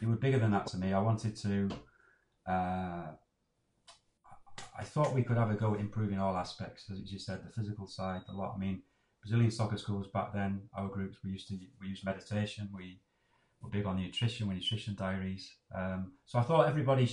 it 0.00 0.08
was 0.08 0.18
bigger 0.18 0.38
than 0.38 0.52
that 0.52 0.66
to 0.68 0.76
me. 0.76 0.92
I 0.92 1.00
wanted 1.00 1.36
to, 1.36 1.68
uh, 2.46 3.06
I 4.78 4.84
thought 4.84 5.14
we 5.14 5.22
could 5.22 5.36
have 5.36 5.50
a 5.50 5.54
go 5.54 5.74
at 5.74 5.80
improving 5.80 6.18
all 6.18 6.36
aspects, 6.36 6.90
as 6.90 7.12
you 7.12 7.18
said, 7.18 7.44
the 7.44 7.52
physical 7.52 7.86
side, 7.86 8.22
a 8.28 8.32
lot. 8.32 8.54
I 8.56 8.58
mean, 8.58 8.82
Brazilian 9.22 9.50
soccer 9.50 9.76
schools 9.76 10.06
back 10.08 10.32
then, 10.32 10.62
our 10.74 10.88
groups, 10.88 11.18
we 11.22 11.30
used 11.30 11.48
to, 11.48 11.58
we 11.80 11.88
used 11.88 12.04
meditation, 12.04 12.70
we 12.74 13.00
were 13.60 13.68
big 13.68 13.84
on 13.84 13.96
nutrition, 13.96 14.48
we 14.48 14.54
nutrition 14.54 14.94
diaries. 14.94 15.52
Um, 15.74 16.12
so 16.24 16.38
I 16.38 16.42
thought 16.42 16.68
everybody 16.68 17.10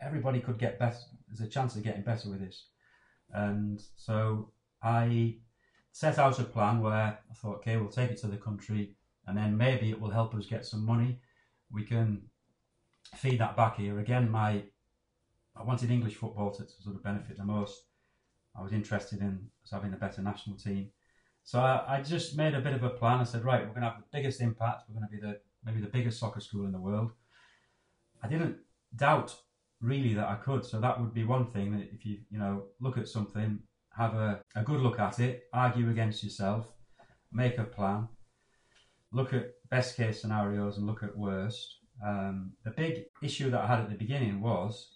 everybody 0.00 0.40
could 0.40 0.58
get 0.58 0.78
better. 0.78 0.98
There's 1.28 1.40
a 1.40 1.50
chance 1.50 1.76
of 1.76 1.82
getting 1.82 2.02
better 2.02 2.30
with 2.30 2.40
this. 2.40 2.66
And 3.32 3.80
so 3.96 4.50
I 4.82 5.36
set 5.92 6.18
out 6.18 6.38
a 6.38 6.44
plan 6.44 6.80
where 6.80 7.18
I 7.30 7.34
thought, 7.34 7.56
okay, 7.56 7.76
we'll 7.76 7.88
take 7.88 8.10
it 8.10 8.18
to 8.18 8.26
the 8.26 8.36
country 8.36 8.96
and 9.26 9.36
then 9.36 9.56
maybe 9.56 9.90
it 9.90 10.00
will 10.00 10.10
help 10.10 10.34
us 10.34 10.46
get 10.46 10.66
some 10.66 10.84
money. 10.84 11.20
We 11.70 11.84
can 11.84 12.22
feed 13.16 13.40
that 13.40 13.56
back 13.56 13.76
here. 13.76 13.98
Again, 13.98 14.30
my 14.30 14.62
I 15.56 15.62
wanted 15.62 15.90
English 15.90 16.14
football 16.14 16.52
to, 16.52 16.64
to 16.64 16.82
sort 16.82 16.96
of 16.96 17.02
benefit 17.02 17.36
the 17.36 17.44
most. 17.44 17.82
I 18.56 18.62
was 18.62 18.72
interested 18.72 19.20
in 19.20 19.50
having 19.70 19.92
a 19.92 19.96
better 19.96 20.22
national 20.22 20.56
team. 20.56 20.90
So 21.42 21.60
I, 21.60 21.96
I, 21.96 22.02
just 22.02 22.36
made 22.36 22.54
a 22.54 22.60
bit 22.60 22.74
of 22.74 22.82
a 22.82 22.90
plan. 22.90 23.20
I 23.20 23.24
said, 23.24 23.44
right, 23.44 23.60
we're 23.60 23.74
going 23.74 23.82
to 23.82 23.88
have 23.88 23.98
the 23.98 24.16
biggest 24.18 24.40
impact. 24.40 24.84
We're 24.88 25.00
going 25.00 25.08
to 25.10 25.16
be 25.16 25.20
the 25.20 25.40
maybe 25.64 25.80
the 25.80 25.88
biggest 25.88 26.18
soccer 26.18 26.40
school 26.40 26.66
in 26.66 26.72
the 26.72 26.80
world. 26.80 27.12
I 28.22 28.28
didn't 28.28 28.56
doubt 28.96 29.34
really 29.80 30.14
that 30.14 30.28
I 30.28 30.34
could. 30.36 30.64
So 30.64 30.80
that 30.80 31.00
would 31.00 31.14
be 31.14 31.24
one 31.24 31.46
thing 31.46 31.72
that 31.72 31.88
if 31.92 32.04
you 32.04 32.18
you 32.30 32.38
know 32.38 32.64
look 32.80 32.98
at 32.98 33.08
something, 33.08 33.58
have 33.96 34.14
a, 34.14 34.40
a 34.54 34.62
good 34.62 34.80
look 34.80 34.98
at 34.98 35.18
it, 35.20 35.44
argue 35.52 35.90
against 35.90 36.22
yourself, 36.22 36.66
make 37.32 37.58
a 37.58 37.64
plan, 37.64 38.08
look 39.12 39.32
at 39.32 39.52
best 39.70 39.96
case 39.96 40.20
scenarios 40.20 40.76
and 40.78 40.86
look 40.86 41.02
at 41.02 41.16
worst. 41.16 41.78
Um, 42.04 42.52
the 42.64 42.70
big 42.70 43.04
issue 43.22 43.50
that 43.50 43.62
I 43.62 43.66
had 43.66 43.80
at 43.80 43.90
the 43.90 43.96
beginning 43.96 44.40
was, 44.40 44.88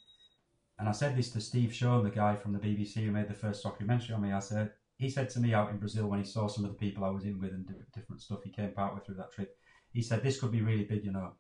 and 0.78 0.88
I 0.88 0.92
said 0.92 1.16
this 1.16 1.30
to 1.30 1.40
Steve 1.40 1.72
Shown, 1.72 2.02
the 2.02 2.10
guy 2.10 2.34
from 2.34 2.52
the 2.52 2.58
BBC 2.58 3.04
who 3.04 3.10
made 3.10 3.28
the 3.28 3.34
first 3.34 3.62
documentary 3.62 4.14
on 4.14 4.22
me. 4.22 4.32
I 4.32 4.40
said 4.40 4.72
he 4.96 5.10
said 5.10 5.28
to 5.30 5.40
me 5.40 5.54
out 5.54 5.70
in 5.70 5.78
Brazil 5.78 6.06
when 6.08 6.20
he 6.20 6.24
saw 6.24 6.46
some 6.46 6.64
of 6.64 6.70
the 6.70 6.76
people 6.76 7.04
I 7.04 7.10
was 7.10 7.24
in 7.24 7.40
with 7.40 7.52
and 7.52 7.68
different 7.94 8.22
stuff 8.22 8.42
he 8.44 8.50
came 8.50 8.72
out 8.78 8.94
with 8.94 9.04
through 9.04 9.16
that 9.16 9.32
trip. 9.32 9.56
He 9.92 10.02
said 10.02 10.22
this 10.22 10.40
could 10.40 10.52
be 10.52 10.62
really 10.62 10.84
big, 10.84 11.04
you 11.04 11.12
know. 11.12 11.32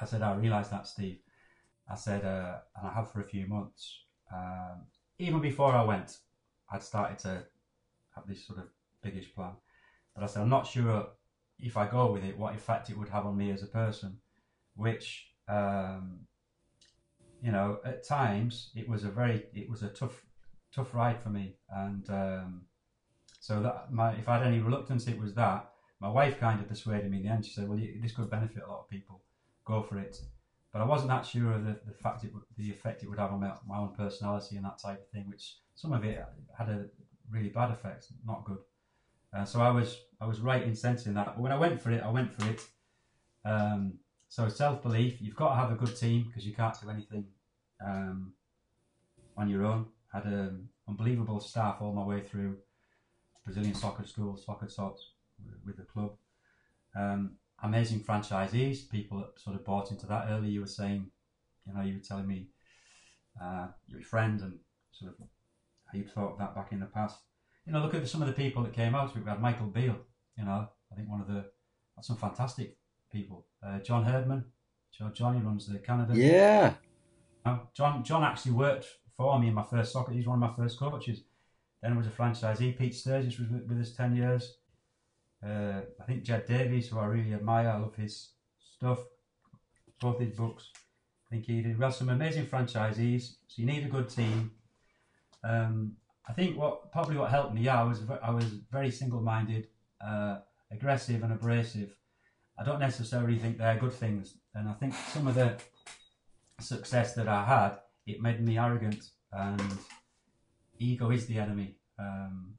I 0.00 0.04
said 0.04 0.22
I 0.22 0.34
realise 0.34 0.68
that, 0.68 0.86
Steve. 0.86 1.18
I 1.90 1.94
said, 1.94 2.24
uh, 2.24 2.58
and 2.76 2.88
I 2.88 2.92
have 2.92 3.10
for 3.10 3.20
a 3.20 3.24
few 3.24 3.46
months. 3.46 4.00
Um, 4.32 4.86
even 5.18 5.40
before 5.40 5.72
I 5.72 5.82
went, 5.82 6.18
I'd 6.70 6.82
started 6.82 7.18
to 7.20 7.44
have 8.14 8.26
this 8.26 8.46
sort 8.46 8.58
of 8.58 8.66
biggish 9.02 9.34
plan. 9.34 9.52
But 10.14 10.24
I 10.24 10.26
said, 10.26 10.42
I'm 10.42 10.48
not 10.48 10.66
sure 10.66 11.08
if 11.58 11.76
I 11.76 11.86
go 11.86 12.10
with 12.10 12.24
it, 12.24 12.36
what 12.36 12.54
effect 12.54 12.90
it 12.90 12.98
would 12.98 13.08
have 13.08 13.26
on 13.26 13.36
me 13.36 13.50
as 13.50 13.62
a 13.62 13.66
person, 13.66 14.18
which, 14.74 15.28
um, 15.48 16.20
you 17.40 17.52
know, 17.52 17.78
at 17.84 18.06
times 18.06 18.70
it 18.74 18.88
was 18.88 19.04
a 19.04 19.10
very, 19.10 19.44
it 19.52 19.68
was 19.68 19.82
a 19.82 19.88
tough, 19.88 20.24
tough 20.74 20.94
ride 20.94 21.20
for 21.20 21.30
me. 21.30 21.56
And 21.68 22.08
um, 22.10 22.62
so 23.40 23.60
that 23.60 23.92
my, 23.92 24.12
if 24.12 24.28
I 24.28 24.38
had 24.38 24.46
any 24.46 24.60
reluctance, 24.60 25.06
it 25.06 25.18
was 25.18 25.34
that. 25.34 25.68
My 26.00 26.08
wife 26.08 26.38
kind 26.38 26.60
of 26.60 26.68
persuaded 26.68 27.10
me 27.10 27.18
in 27.18 27.22
the 27.24 27.28
end. 27.28 27.44
She 27.44 27.52
said, 27.52 27.68
well, 27.68 27.78
you, 27.78 28.00
this 28.00 28.12
could 28.12 28.28
benefit 28.28 28.62
a 28.66 28.70
lot 28.70 28.80
of 28.80 28.88
people. 28.88 29.20
Go 29.64 29.82
for 29.82 29.98
it. 29.98 30.20
But 30.72 30.80
I 30.80 30.84
wasn't 30.84 31.10
that 31.10 31.26
sure 31.26 31.52
of 31.52 31.64
the, 31.64 31.78
the 31.86 31.92
fact 31.92 32.24
it 32.24 32.32
would, 32.32 32.44
the 32.56 32.70
effect 32.70 33.02
it 33.02 33.10
would 33.10 33.18
have 33.18 33.32
on 33.32 33.40
my, 33.40 33.52
my 33.66 33.78
own 33.78 33.94
personality 33.94 34.56
and 34.56 34.64
that 34.64 34.78
type 34.78 35.00
of 35.00 35.08
thing, 35.08 35.28
which 35.28 35.56
some 35.74 35.92
of 35.92 36.04
it 36.04 36.24
had 36.56 36.68
a 36.68 36.86
really 37.30 37.50
bad 37.50 37.70
effect, 37.70 38.06
not 38.26 38.44
good. 38.44 38.58
Uh, 39.34 39.44
so 39.44 39.60
I 39.60 39.70
was 39.70 39.98
I 40.20 40.26
was 40.26 40.40
right 40.40 40.62
in 40.62 40.74
sensing 40.74 41.14
that. 41.14 41.26
But 41.26 41.40
when 41.40 41.52
I 41.52 41.58
went 41.58 41.80
for 41.80 41.90
it, 41.90 42.02
I 42.02 42.10
went 42.10 42.32
for 42.32 42.48
it. 42.50 42.60
Um, 43.44 43.94
so 44.28 44.48
self 44.48 44.82
belief, 44.82 45.20
you've 45.20 45.36
got 45.36 45.50
to 45.50 45.56
have 45.56 45.72
a 45.72 45.74
good 45.74 45.96
team 45.96 46.24
because 46.26 46.46
you 46.46 46.54
can't 46.54 46.78
do 46.80 46.90
anything 46.90 47.26
um, 47.84 48.32
on 49.36 49.48
your 49.48 49.64
own. 49.64 49.86
Had 50.12 50.24
an 50.24 50.68
unbelievable 50.88 51.40
staff 51.40 51.76
all 51.80 51.92
my 51.92 52.04
way 52.04 52.20
through 52.20 52.56
Brazilian 53.44 53.74
soccer 53.74 54.06
school, 54.06 54.36
soccer 54.36 54.66
tots 54.66 55.12
with 55.66 55.76
the 55.76 55.82
club. 55.82 56.12
Um, 56.94 57.32
amazing 57.62 58.00
franchisees, 58.00 58.88
people 58.90 59.18
that 59.18 59.40
sort 59.40 59.56
of 59.56 59.64
bought 59.64 59.90
into 59.90 60.06
that 60.06 60.26
early. 60.28 60.48
You 60.48 60.60
were 60.60 60.66
saying, 60.66 61.10
you 61.66 61.74
know, 61.74 61.82
you 61.82 61.94
were 61.94 62.00
telling 62.00 62.26
me 62.26 62.48
uh, 63.40 63.68
your 63.86 64.02
friend 64.02 64.40
and 64.40 64.58
sort 64.92 65.12
of 65.12 65.26
how 65.86 65.98
you 65.98 66.04
thought 66.04 66.32
of 66.32 66.38
that 66.38 66.54
back 66.54 66.72
in 66.72 66.80
the 66.80 66.86
past. 66.86 67.18
You 67.66 67.72
know, 67.72 67.80
look 67.80 67.94
at 67.94 68.08
some 68.08 68.22
of 68.22 68.28
the 68.28 68.34
people 68.34 68.62
that 68.64 68.72
came 68.72 68.94
out. 68.94 69.14
We 69.14 69.22
had 69.24 69.40
Michael 69.40 69.66
Beale, 69.66 70.00
you 70.36 70.44
know, 70.44 70.68
I 70.90 70.94
think 70.96 71.08
one 71.08 71.20
of 71.20 71.28
the, 71.28 71.44
some 72.00 72.16
fantastic 72.16 72.76
people. 73.12 73.46
Uh, 73.64 73.78
John 73.78 74.04
Herdman, 74.04 74.44
John, 74.96 75.12
Johnny 75.14 75.40
runs 75.40 75.66
the 75.66 75.78
Canada. 75.78 76.14
Yeah. 76.16 76.74
Now, 77.46 77.68
John, 77.74 78.02
John 78.02 78.24
actually 78.24 78.52
worked 78.52 78.86
for 79.16 79.38
me 79.38 79.48
in 79.48 79.54
my 79.54 79.62
first 79.62 79.92
soccer. 79.92 80.12
He's 80.12 80.26
one 80.26 80.42
of 80.42 80.50
my 80.50 80.56
first 80.56 80.78
coaches. 80.78 81.22
Then 81.82 81.96
was 81.96 82.06
a 82.06 82.10
franchisee. 82.10 82.78
Pete 82.78 82.94
Sturgess 82.94 83.38
was 83.38 83.48
with, 83.48 83.66
with 83.68 83.80
us 83.80 83.92
10 83.92 84.16
years. 84.16 84.56
Uh, 85.44 85.80
I 86.00 86.04
think 86.06 86.22
Jed 86.22 86.46
Davies, 86.46 86.88
who 86.88 86.98
I 86.98 87.06
really 87.06 87.34
admire, 87.34 87.68
I 87.68 87.78
love 87.78 87.96
his 87.96 88.30
stuff, 88.76 88.98
both 90.00 90.20
his 90.20 90.30
books. 90.30 90.70
I 91.26 91.34
think 91.34 91.46
he 91.46 91.62
did 91.62 91.78
well. 91.78 91.90
Some 91.90 92.10
amazing 92.10 92.46
franchisees. 92.46 93.34
So 93.48 93.54
you 93.56 93.66
need 93.66 93.84
a 93.84 93.88
good 93.88 94.08
team. 94.08 94.52
Um, 95.42 95.96
I 96.28 96.32
think 96.32 96.56
what 96.56 96.92
probably 96.92 97.16
what 97.16 97.30
helped 97.30 97.54
me, 97.54 97.62
yeah, 97.62 97.80
I 97.80 97.84
was 97.84 98.02
I 98.22 98.30
was 98.30 98.44
very 98.70 98.90
single-minded, 98.90 99.66
uh, 100.00 100.38
aggressive, 100.70 101.22
and 101.22 101.32
abrasive. 101.32 101.96
I 102.58 102.64
don't 102.64 102.78
necessarily 102.78 103.38
think 103.38 103.58
they're 103.58 103.76
good 103.76 103.92
things, 103.92 104.36
and 104.54 104.68
I 104.68 104.74
think 104.74 104.94
some 104.94 105.26
of 105.26 105.34
the 105.34 105.56
success 106.60 107.14
that 107.14 107.26
I 107.26 107.44
had, 107.44 107.78
it 108.06 108.20
made 108.20 108.40
me 108.40 108.56
arrogant, 108.56 109.10
and 109.32 109.78
ego 110.78 111.10
is 111.10 111.26
the 111.26 111.38
enemy. 111.38 111.76
Um, 111.98 112.54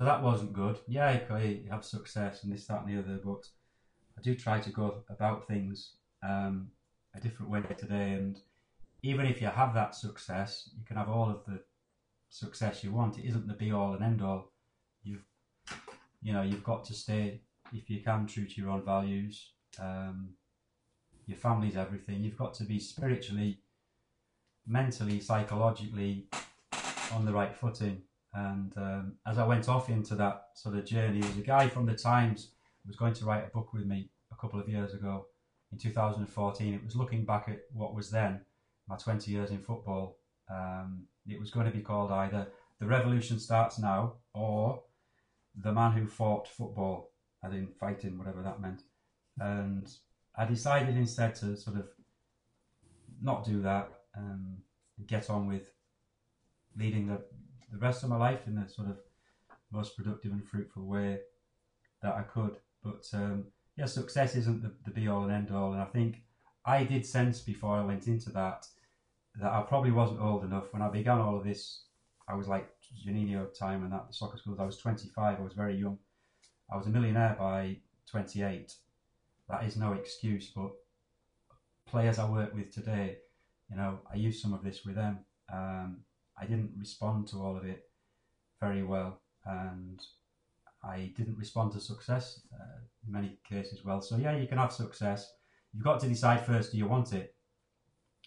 so 0.00 0.06
that 0.06 0.22
wasn't 0.22 0.54
good. 0.54 0.78
Yeah, 0.88 1.20
you 1.38 1.68
have 1.70 1.84
success 1.84 2.42
and 2.42 2.50
this, 2.50 2.66
that, 2.68 2.84
and 2.86 2.88
the 2.88 2.98
other, 2.98 3.20
but 3.22 3.46
I 4.16 4.22
do 4.22 4.34
try 4.34 4.58
to 4.58 4.70
go 4.70 5.04
about 5.10 5.46
things 5.46 5.96
um, 6.26 6.68
a 7.14 7.20
different 7.20 7.52
way 7.52 7.60
today. 7.76 8.12
And 8.12 8.40
even 9.02 9.26
if 9.26 9.42
you 9.42 9.48
have 9.48 9.74
that 9.74 9.94
success, 9.94 10.70
you 10.74 10.86
can 10.86 10.96
have 10.96 11.10
all 11.10 11.28
of 11.28 11.44
the 11.44 11.60
success 12.30 12.82
you 12.82 12.92
want. 12.92 13.18
It 13.18 13.26
isn't 13.26 13.46
the 13.46 13.52
be 13.52 13.72
all 13.72 13.92
and 13.92 14.02
end 14.02 14.22
all. 14.22 14.52
You've, 15.02 15.26
you 16.22 16.32
know, 16.32 16.40
you've 16.40 16.64
got 16.64 16.82
to 16.86 16.94
stay, 16.94 17.42
if 17.70 17.90
you 17.90 18.00
can, 18.02 18.26
true 18.26 18.46
to 18.46 18.54
your 18.58 18.70
own 18.70 18.82
values. 18.82 19.50
Um, 19.78 20.30
your 21.26 21.36
family's 21.36 21.76
everything. 21.76 22.22
You've 22.22 22.38
got 22.38 22.54
to 22.54 22.64
be 22.64 22.78
spiritually, 22.78 23.58
mentally, 24.66 25.20
psychologically 25.20 26.24
on 27.12 27.26
the 27.26 27.34
right 27.34 27.54
footing. 27.54 28.00
And 28.32 28.72
um, 28.76 29.12
as 29.26 29.38
I 29.38 29.46
went 29.46 29.68
off 29.68 29.88
into 29.88 30.14
that 30.16 30.48
sort 30.54 30.76
of 30.76 30.84
journey, 30.84 31.20
there 31.20 31.30
was 31.30 31.38
a 31.38 31.42
guy 31.42 31.68
from 31.68 31.86
the 31.86 31.94
Times 31.94 32.48
who 32.82 32.88
was 32.88 32.96
going 32.96 33.14
to 33.14 33.24
write 33.24 33.44
a 33.44 33.48
book 33.48 33.72
with 33.72 33.86
me 33.86 34.08
a 34.32 34.36
couple 34.36 34.60
of 34.60 34.68
years 34.68 34.94
ago 34.94 35.26
in 35.72 35.78
2014. 35.78 36.74
It 36.74 36.84
was 36.84 36.96
looking 36.96 37.24
back 37.24 37.48
at 37.48 37.60
what 37.72 37.94
was 37.94 38.10
then 38.10 38.40
my 38.88 38.96
20 38.96 39.30
years 39.30 39.50
in 39.50 39.58
football. 39.58 40.16
Um, 40.50 41.04
it 41.28 41.38
was 41.38 41.50
going 41.50 41.66
to 41.66 41.72
be 41.72 41.82
called 41.82 42.10
either 42.10 42.48
The 42.78 42.86
Revolution 42.86 43.38
Starts 43.38 43.78
Now 43.78 44.14
or 44.34 44.82
The 45.56 45.72
Man 45.72 45.92
Who 45.92 46.06
Fought 46.06 46.48
Football, 46.48 47.10
as 47.44 47.52
in 47.52 47.68
fighting, 47.78 48.18
whatever 48.18 48.42
that 48.42 48.60
meant. 48.60 48.82
And 49.38 49.88
I 50.36 50.44
decided 50.44 50.96
instead 50.96 51.34
to 51.36 51.56
sort 51.56 51.76
of 51.76 51.88
not 53.22 53.44
do 53.44 53.60
that 53.62 53.90
and 54.14 54.58
get 55.06 55.30
on 55.30 55.46
with 55.46 55.70
leading 56.76 57.06
the, 57.06 57.20
the 57.70 57.78
rest 57.78 58.02
of 58.02 58.10
my 58.10 58.16
life 58.16 58.46
in 58.46 58.54
the 58.54 58.68
sort 58.68 58.88
of 58.88 58.96
most 59.70 59.96
productive 59.96 60.32
and 60.32 60.46
fruitful 60.46 60.84
way 60.84 61.20
that 62.02 62.14
I 62.14 62.22
could. 62.22 62.56
But 62.82 63.08
um, 63.12 63.44
yeah, 63.76 63.86
success 63.86 64.34
isn't 64.34 64.62
the, 64.62 64.72
the 64.84 64.90
be 64.90 65.08
all 65.08 65.24
and 65.24 65.32
end 65.32 65.50
all. 65.50 65.72
And 65.72 65.80
I 65.80 65.86
think 65.86 66.22
I 66.64 66.84
did 66.84 67.06
sense 67.06 67.40
before 67.40 67.76
I 67.76 67.84
went 67.84 68.06
into 68.06 68.30
that 68.30 68.66
that 69.36 69.52
I 69.52 69.62
probably 69.62 69.92
wasn't 69.92 70.20
old 70.20 70.44
enough. 70.44 70.72
When 70.72 70.82
I 70.82 70.88
began 70.88 71.18
all 71.18 71.36
of 71.36 71.44
this, 71.44 71.84
I 72.28 72.34
was 72.34 72.48
like 72.48 72.68
Juninho 73.06 73.56
time 73.56 73.84
and 73.84 73.92
that 73.92 74.08
the 74.08 74.12
soccer 74.12 74.38
schools. 74.38 74.58
I 74.58 74.64
was 74.64 74.76
25. 74.78 75.38
I 75.38 75.42
was 75.42 75.52
very 75.52 75.76
young. 75.76 75.98
I 76.70 76.76
was 76.76 76.86
a 76.86 76.90
millionaire 76.90 77.36
by 77.38 77.76
28. 78.10 78.74
That 79.48 79.64
is 79.64 79.76
no 79.76 79.92
excuse, 79.92 80.50
but 80.54 80.70
players 81.86 82.18
I 82.18 82.28
work 82.28 82.54
with 82.54 82.72
today, 82.72 83.18
you 83.68 83.76
know, 83.76 83.98
I 84.12 84.16
use 84.16 84.40
some 84.40 84.52
of 84.52 84.62
this 84.62 84.84
with 84.84 84.94
them. 84.94 85.18
Um, 85.52 85.98
I 86.40 86.46
didn't 86.46 86.72
respond 86.78 87.28
to 87.28 87.42
all 87.42 87.56
of 87.56 87.64
it 87.64 87.84
very 88.60 88.82
well, 88.82 89.20
and 89.44 90.00
I 90.82 91.12
didn't 91.16 91.38
respond 91.38 91.72
to 91.72 91.80
success 91.80 92.40
uh, 92.54 92.80
in 93.06 93.12
many 93.12 93.38
cases 93.48 93.84
well. 93.84 94.00
So 94.00 94.16
yeah, 94.16 94.36
you 94.36 94.46
can 94.46 94.58
have 94.58 94.72
success. 94.72 95.32
You've 95.72 95.84
got 95.84 96.00
to 96.00 96.08
decide 96.08 96.46
first: 96.46 96.72
do 96.72 96.78
you 96.78 96.86
want 96.86 97.12
it, 97.12 97.34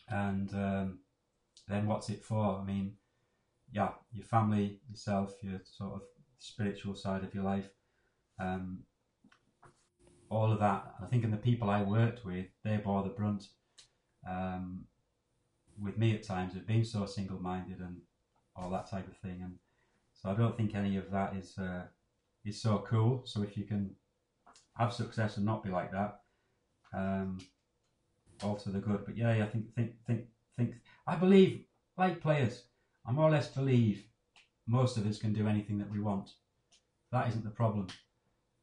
and 0.10 0.54
um, 0.54 1.00
then 1.68 1.88
what's 1.88 2.10
it 2.10 2.24
for? 2.24 2.60
I 2.60 2.64
mean, 2.64 2.94
yeah, 3.72 3.90
your 4.12 4.26
family, 4.26 4.80
yourself, 4.90 5.34
your 5.42 5.60
sort 5.64 5.96
of 5.96 6.02
spiritual 6.38 6.96
side 6.96 7.24
of 7.24 7.34
your 7.34 7.44
life, 7.44 7.70
um, 8.40 8.84
all 10.30 10.52
of 10.52 10.60
that. 10.60 10.94
I 11.02 11.06
think, 11.08 11.24
in 11.24 11.32
the 11.32 11.38
people 11.38 11.70
I 11.70 11.82
worked 11.82 12.26
with, 12.26 12.46
they 12.64 12.78
bore 12.78 13.04
the 13.04 13.10
brunt. 13.10 13.48
Um, 14.30 14.86
with 15.80 15.98
me 15.98 16.16
at 16.16 16.24
times 16.24 16.56
of 16.56 16.68
being 16.68 16.84
so 16.84 17.06
single-minded 17.06 17.80
and 17.80 17.98
all 18.56 18.70
that 18.70 18.90
type 18.90 19.08
of 19.08 19.18
thing, 19.18 19.42
and 19.42 19.58
so 20.14 20.30
I 20.30 20.36
don't 20.36 20.56
think 20.56 20.76
any 20.76 20.98
of 20.98 21.12
that 21.12 21.36
is 21.36 21.58
uh, 21.58 21.84
is 22.46 22.62
so 22.62 22.86
cool. 22.88 23.24
So 23.26 23.42
if 23.42 23.58
you 23.58 23.64
can 23.66 23.96
have 24.78 24.94
success 24.94 25.38
and 25.38 25.46
not 25.46 25.64
be 25.64 25.70
like 25.70 25.92
that, 25.92 26.20
um, 26.94 27.40
all 28.44 28.56
to 28.58 28.70
the 28.70 28.80
good. 28.80 29.06
But 29.06 29.18
yeah, 29.18 29.32
I 29.32 29.46
think 29.46 29.74
think 29.76 29.94
think 30.06 30.26
think. 30.58 30.76
I 31.08 31.16
believe, 31.16 31.66
like 31.98 32.22
players, 32.22 32.64
I 33.06 33.12
more 33.12 33.28
or 33.28 33.32
less 33.32 33.48
believe 33.48 34.06
most 34.68 34.98
of 34.98 35.06
us 35.08 35.18
can 35.18 35.34
do 35.34 35.48
anything 35.48 35.78
that 35.80 35.92
we 35.92 36.00
want. 36.00 36.30
That 37.12 37.28
isn't 37.28 37.44
the 37.44 37.50
problem. 37.50 37.88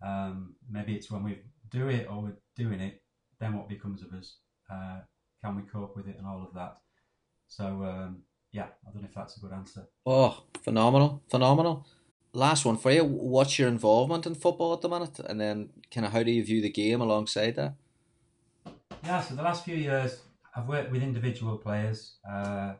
Um, 0.03 0.55
maybe 0.71 0.95
it's 0.95 1.11
when 1.11 1.23
we 1.23 1.39
do 1.71 1.89
it 1.89 2.09
or 2.11 2.23
we're 2.23 2.37
doing 2.57 2.81
it, 2.81 3.03
then 3.39 3.55
what 3.55 3.69
becomes 3.69 4.03
of 4.03 4.13
us? 4.13 4.37
Uh, 4.73 5.01
can 5.45 5.57
we 5.57 5.63
cope 5.63 5.97
with 5.97 6.09
it 6.09 6.17
and 6.19 6.27
all 6.27 6.43
of 6.43 6.55
that? 6.55 6.79
So 7.51 7.65
um, 7.65 8.23
yeah, 8.53 8.69
I 8.87 8.93
don't 8.93 9.03
know 9.03 9.09
if 9.09 9.15
that's 9.15 9.37
a 9.37 9.41
good 9.41 9.53
answer. 9.53 9.87
Oh, 10.07 10.45
phenomenal, 10.63 11.23
phenomenal. 11.29 11.87
Last 12.33 12.65
one 12.65 12.77
for 12.77 12.93
you. 12.93 13.05
What's 13.05 13.59
your 13.59 13.69
involvement 13.69 14.25
in 14.25 14.37
football 14.37 14.73
at 14.73 14.81
the 14.81 14.89
minute, 14.89 15.19
and 15.19 15.41
then 15.41 15.71
kind 15.93 16.07
of 16.07 16.13
how 16.13 16.23
do 16.23 16.31
you 16.31 16.45
view 16.45 16.63
the 16.63 16.71
game 16.71 17.01
alongside 17.01 17.57
that? 17.57 17.75
Yeah, 19.05 19.21
so 19.21 19.35
the 19.35 19.43
last 19.43 19.65
few 19.65 19.75
years, 19.75 20.21
I've 20.55 20.69
worked 20.69 20.93
with 20.93 21.03
individual 21.03 21.59
players. 21.59 22.19
Uh, 22.29 22.75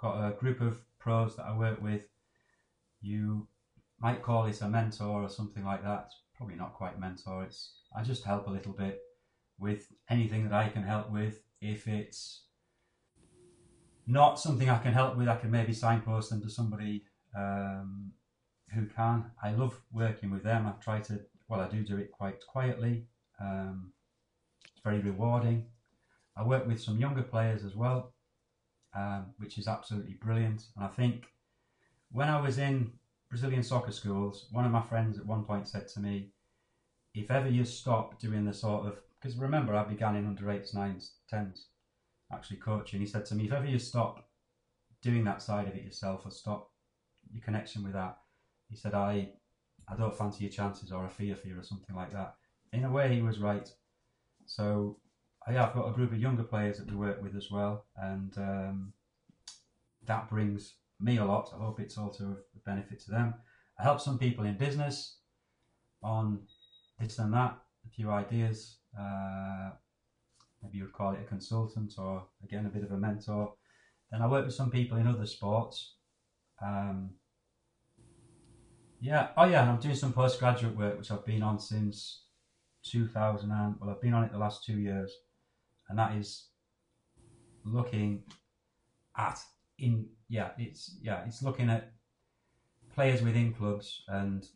got 0.00 0.28
a 0.28 0.32
group 0.32 0.60
of 0.60 0.78
pros 0.98 1.36
that 1.36 1.46
I 1.46 1.56
work 1.56 1.80
with. 1.80 2.08
You 3.00 3.46
might 4.00 4.22
call 4.22 4.44
this 4.44 4.60
a 4.60 4.68
mentor 4.68 5.22
or 5.22 5.28
something 5.28 5.64
like 5.64 5.84
that. 5.84 6.06
It's 6.06 6.16
probably 6.36 6.56
not 6.56 6.74
quite 6.74 6.98
mentor. 6.98 7.44
It's 7.44 7.74
I 7.96 8.02
just 8.02 8.24
help 8.24 8.48
a 8.48 8.50
little 8.50 8.72
bit 8.72 9.00
with 9.58 9.86
anything 10.10 10.48
that 10.48 10.52
I 10.52 10.68
can 10.68 10.82
help 10.82 11.12
with. 11.12 11.42
If 11.60 11.86
it's 11.86 12.45
not 14.06 14.38
something 14.40 14.70
I 14.70 14.78
can 14.78 14.92
help 14.92 15.16
with, 15.16 15.28
I 15.28 15.36
can 15.36 15.50
maybe 15.50 15.72
signpost 15.72 16.30
them 16.30 16.40
to 16.42 16.50
somebody 16.50 17.04
um, 17.36 18.12
who 18.74 18.86
can. 18.86 19.30
I 19.42 19.52
love 19.52 19.74
working 19.92 20.30
with 20.30 20.42
them. 20.42 20.66
I 20.66 20.72
try 20.82 21.00
to, 21.00 21.20
well, 21.48 21.60
I 21.60 21.68
do 21.68 21.82
do 21.82 21.96
it 21.98 22.10
quite 22.12 22.46
quietly. 22.46 23.06
Um, 23.40 23.92
it's 24.72 24.82
very 24.84 25.00
rewarding. 25.00 25.66
I 26.36 26.44
work 26.44 26.66
with 26.66 26.80
some 26.80 26.98
younger 26.98 27.22
players 27.22 27.64
as 27.64 27.74
well. 27.74 28.12
um, 28.94 29.26
which 29.38 29.58
is 29.58 29.68
absolutely 29.68 30.14
brilliant. 30.14 30.64
And 30.76 30.84
I 30.84 30.88
think 30.88 31.26
when 32.10 32.28
I 32.28 32.40
was 32.40 32.58
in 32.58 32.92
Brazilian 33.28 33.62
soccer 33.62 33.92
schools, 33.92 34.46
one 34.50 34.64
of 34.64 34.72
my 34.72 34.82
friends 34.82 35.18
at 35.18 35.26
one 35.26 35.44
point 35.44 35.68
said 35.68 35.88
to 35.88 36.00
me, 36.00 36.30
if 37.14 37.30
ever 37.30 37.48
you 37.48 37.64
stop 37.64 38.18
doing 38.20 38.44
the 38.44 38.54
sort 38.54 38.86
of, 38.86 38.98
because 39.20 39.36
remember 39.36 39.74
I 39.74 39.84
began 39.84 40.16
in 40.16 40.26
under 40.26 40.50
eights, 40.50 40.74
nines, 40.74 41.12
tens, 41.28 41.66
actually 42.32 42.58
coaching. 42.58 43.00
He 43.00 43.06
said 43.06 43.26
to 43.26 43.34
me, 43.34 43.44
if 43.44 43.52
ever 43.52 43.66
you 43.66 43.78
stop 43.78 44.28
doing 45.02 45.24
that 45.24 45.42
side 45.42 45.68
of 45.68 45.74
it 45.74 45.84
yourself 45.84 46.22
or 46.24 46.30
stop 46.30 46.70
your 47.32 47.42
connection 47.42 47.82
with 47.82 47.92
that, 47.92 48.18
he 48.68 48.76
said, 48.76 48.94
I, 48.94 49.30
I 49.88 49.96
don't 49.96 50.16
fancy 50.16 50.44
your 50.44 50.52
chances 50.52 50.90
or 50.90 51.04
I 51.04 51.08
fear 51.08 51.36
for 51.36 51.46
you 51.46 51.58
or 51.58 51.62
something 51.62 51.94
like 51.94 52.12
that. 52.12 52.34
In 52.72 52.84
a 52.84 52.90
way, 52.90 53.14
he 53.14 53.22
was 53.22 53.38
right. 53.38 53.70
So 54.46 54.98
yeah, 55.50 55.66
I've 55.66 55.74
got 55.74 55.88
a 55.88 55.92
group 55.92 56.12
of 56.12 56.18
younger 56.18 56.42
players 56.42 56.78
that 56.78 56.90
we 56.90 56.96
work 56.96 57.22
with 57.22 57.36
as 57.36 57.50
well, 57.50 57.84
and 57.96 58.36
um, 58.36 58.92
that 60.04 60.28
brings 60.28 60.74
me 61.00 61.18
a 61.18 61.24
lot. 61.24 61.50
I 61.54 61.62
hope 61.62 61.78
it's 61.78 61.98
also 61.98 62.36
a 62.54 62.58
benefit 62.68 63.00
to 63.00 63.10
them. 63.10 63.34
I 63.78 63.84
help 63.84 64.00
some 64.00 64.18
people 64.18 64.44
in 64.44 64.56
business 64.56 65.18
on 66.02 66.40
this 66.98 67.18
and 67.18 67.32
that, 67.32 67.56
a 67.86 67.90
few 67.94 68.10
ideas. 68.10 68.78
Uh, 68.98 69.70
maybe 70.66 70.78
you 70.78 70.84
would 70.84 70.92
call 70.92 71.12
it 71.12 71.20
a 71.20 71.24
consultant 71.24 71.94
or 71.98 72.24
again 72.42 72.66
a 72.66 72.68
bit 72.68 72.82
of 72.82 72.90
a 72.90 72.96
mentor. 72.96 73.54
Then 74.10 74.22
I 74.22 74.26
work 74.26 74.44
with 74.44 74.54
some 74.54 74.70
people 74.70 74.98
in 74.98 75.06
other 75.06 75.26
sports. 75.26 75.94
Um, 76.62 77.10
yeah, 79.00 79.28
oh 79.36 79.44
yeah, 79.44 79.68
I'm 79.68 79.80
doing 79.80 79.94
some 79.94 80.12
postgraduate 80.12 80.76
work 80.76 80.98
which 80.98 81.10
I've 81.10 81.26
been 81.26 81.42
on 81.42 81.58
since 81.58 82.22
2000. 82.84 83.50
And, 83.50 83.74
well, 83.80 83.90
I've 83.90 84.00
been 84.00 84.14
on 84.14 84.24
it 84.24 84.32
the 84.32 84.38
last 84.38 84.64
two 84.64 84.78
years 84.78 85.12
and 85.88 85.98
that 85.98 86.16
is 86.16 86.48
looking 87.64 88.22
at 89.16 89.38
in 89.78 90.06
yeah 90.28 90.50
it's 90.58 90.96
yeah 91.02 91.22
it's 91.26 91.42
looking 91.42 91.68
at 91.68 91.92
players 92.94 93.22
within 93.22 93.52
clubs 93.52 94.02
and 94.08 94.46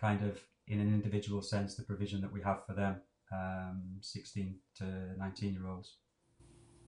kind 0.00 0.22
of 0.22 0.40
in 0.68 0.80
an 0.80 0.88
individual 0.88 1.42
sense 1.42 1.74
the 1.74 1.82
provision 1.82 2.20
that 2.20 2.32
we 2.32 2.40
have 2.40 2.64
for 2.66 2.74
them 2.74 2.96
um, 3.34 3.82
16 4.00 4.54
to 4.76 4.84
19 5.18 5.52
year 5.54 5.68
olds 5.68 5.96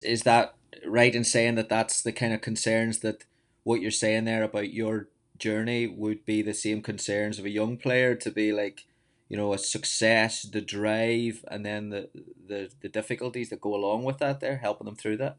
is 0.02 0.22
that 0.22 0.54
right 0.86 1.14
in 1.14 1.24
saying 1.24 1.56
that 1.56 1.68
that's 1.68 2.02
the 2.02 2.12
kind 2.12 2.32
of 2.32 2.40
concerns 2.40 3.00
that 3.00 3.24
what 3.64 3.80
you're 3.80 3.90
saying 3.90 4.24
there 4.24 4.42
about 4.42 4.72
your 4.72 5.08
journey 5.38 5.86
would 5.86 6.24
be 6.24 6.40
the 6.40 6.54
same 6.54 6.80
concerns 6.80 7.38
of 7.38 7.44
a 7.44 7.50
young 7.50 7.76
player 7.76 8.14
to 8.14 8.30
be 8.30 8.52
like 8.52 8.86
you 9.30 9.36
know, 9.36 9.54
a 9.54 9.58
success, 9.58 10.42
the 10.42 10.60
drive, 10.60 11.44
and 11.48 11.64
then 11.64 11.90
the, 11.90 12.08
the, 12.48 12.68
the 12.80 12.88
difficulties 12.88 13.48
that 13.50 13.60
go 13.60 13.76
along 13.76 14.02
with 14.02 14.18
that 14.18 14.40
there, 14.40 14.56
helping 14.56 14.86
them 14.86 14.96
through 14.96 15.18
that? 15.18 15.36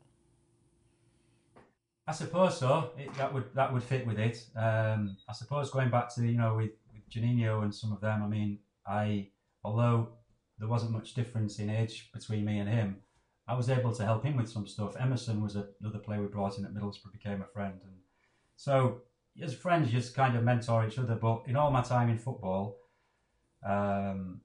I 2.07 2.13
suppose 2.13 2.57
so. 2.57 2.91
It, 2.97 3.13
that 3.15 3.33
would 3.33 3.53
that 3.53 3.71
would 3.71 3.83
fit 3.83 4.07
with 4.07 4.17
it. 4.17 4.45
Um, 4.55 5.17
I 5.29 5.33
suppose 5.33 5.69
going 5.69 5.89
back 5.89 6.13
to 6.15 6.25
you 6.25 6.37
know 6.37 6.55
with, 6.55 6.71
with 6.93 7.09
Juninho 7.11 7.63
and 7.63 7.75
some 7.75 7.91
of 7.91 7.99
them. 7.99 8.23
I 8.23 8.27
mean, 8.27 8.59
I 8.87 9.27
although 9.63 10.07
there 10.61 10.69
wasn't 10.69 10.91
much 10.91 11.15
difference 11.15 11.57
in 11.59 11.69
age 11.69 12.11
between 12.13 12.45
me 12.45 12.59
and 12.59 12.69
him, 12.69 12.97
I 13.47 13.55
was 13.55 13.69
able 13.69 13.93
to 13.95 14.05
help 14.05 14.23
him 14.23 14.37
with 14.37 14.47
some 14.47 14.67
stuff. 14.67 14.95
Emerson 14.97 15.41
was 15.41 15.57
another 15.81 15.97
player 15.97 16.21
we 16.21 16.27
brought 16.27 16.57
in 16.57 16.65
at 16.65 16.73
Middlesbrough, 16.73 17.11
became 17.11 17.41
a 17.41 17.53
friend, 17.53 17.79
and 17.83 17.95
so 18.55 19.01
as 19.41 19.55
friends, 19.55 19.89
just 19.91 20.15
kind 20.15 20.37
of 20.37 20.43
mentor 20.43 20.85
each 20.85 20.99
other. 20.99 21.15
But 21.15 21.43
in 21.47 21.55
all 21.55 21.71
my 21.71 21.81
time 21.81 22.09
in 22.09 22.17
football, 22.17 22.77
um, 23.67 24.41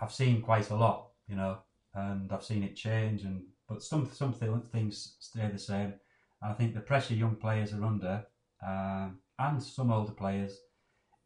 I've 0.00 0.12
seen 0.12 0.42
quite 0.42 0.70
a 0.70 0.76
lot, 0.76 1.08
you 1.26 1.34
know, 1.34 1.58
and 1.94 2.32
I've 2.32 2.44
seen 2.44 2.62
it 2.62 2.76
change. 2.76 3.22
And 3.22 3.42
but 3.68 3.82
some 3.82 4.08
some 4.12 4.32
things 4.32 5.16
stay 5.18 5.48
the 5.52 5.58
same. 5.58 5.94
And 6.40 6.52
I 6.52 6.54
think 6.54 6.74
the 6.74 6.80
pressure 6.80 7.14
young 7.14 7.34
players 7.34 7.72
are 7.72 7.84
under, 7.84 8.24
um, 8.64 9.18
and 9.38 9.62
some 9.62 9.90
older 9.90 10.12
players, 10.12 10.58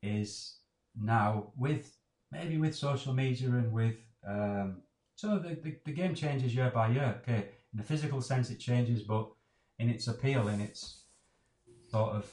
is 0.02 0.60
now 0.98 1.52
with 1.56 1.99
maybe 2.32 2.58
with 2.58 2.76
social 2.76 3.12
media 3.12 3.48
and 3.48 3.72
with 3.72 3.96
um, 4.26 4.82
so 5.16 5.38
the, 5.38 5.54
the, 5.62 5.76
the 5.84 5.92
game 5.92 6.14
changes 6.14 6.54
year 6.54 6.70
by 6.70 6.88
year. 6.88 7.20
Okay, 7.22 7.48
in 7.72 7.78
the 7.78 7.84
physical 7.84 8.20
sense 8.20 8.50
it 8.50 8.58
changes, 8.58 9.02
but 9.02 9.28
in 9.78 9.88
its 9.88 10.08
appeal, 10.08 10.48
in 10.48 10.60
its 10.60 11.02
sort 11.90 12.14
of 12.14 12.30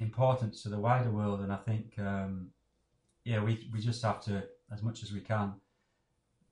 importance 0.00 0.62
to 0.62 0.68
the 0.68 0.78
wider 0.78 1.10
world, 1.10 1.40
and 1.40 1.52
I 1.52 1.56
think 1.56 1.98
um, 1.98 2.50
yeah, 3.24 3.42
we 3.42 3.68
we 3.72 3.80
just 3.80 4.02
have 4.02 4.20
to 4.24 4.44
as 4.72 4.82
much 4.82 5.02
as 5.02 5.12
we 5.12 5.20
can. 5.20 5.54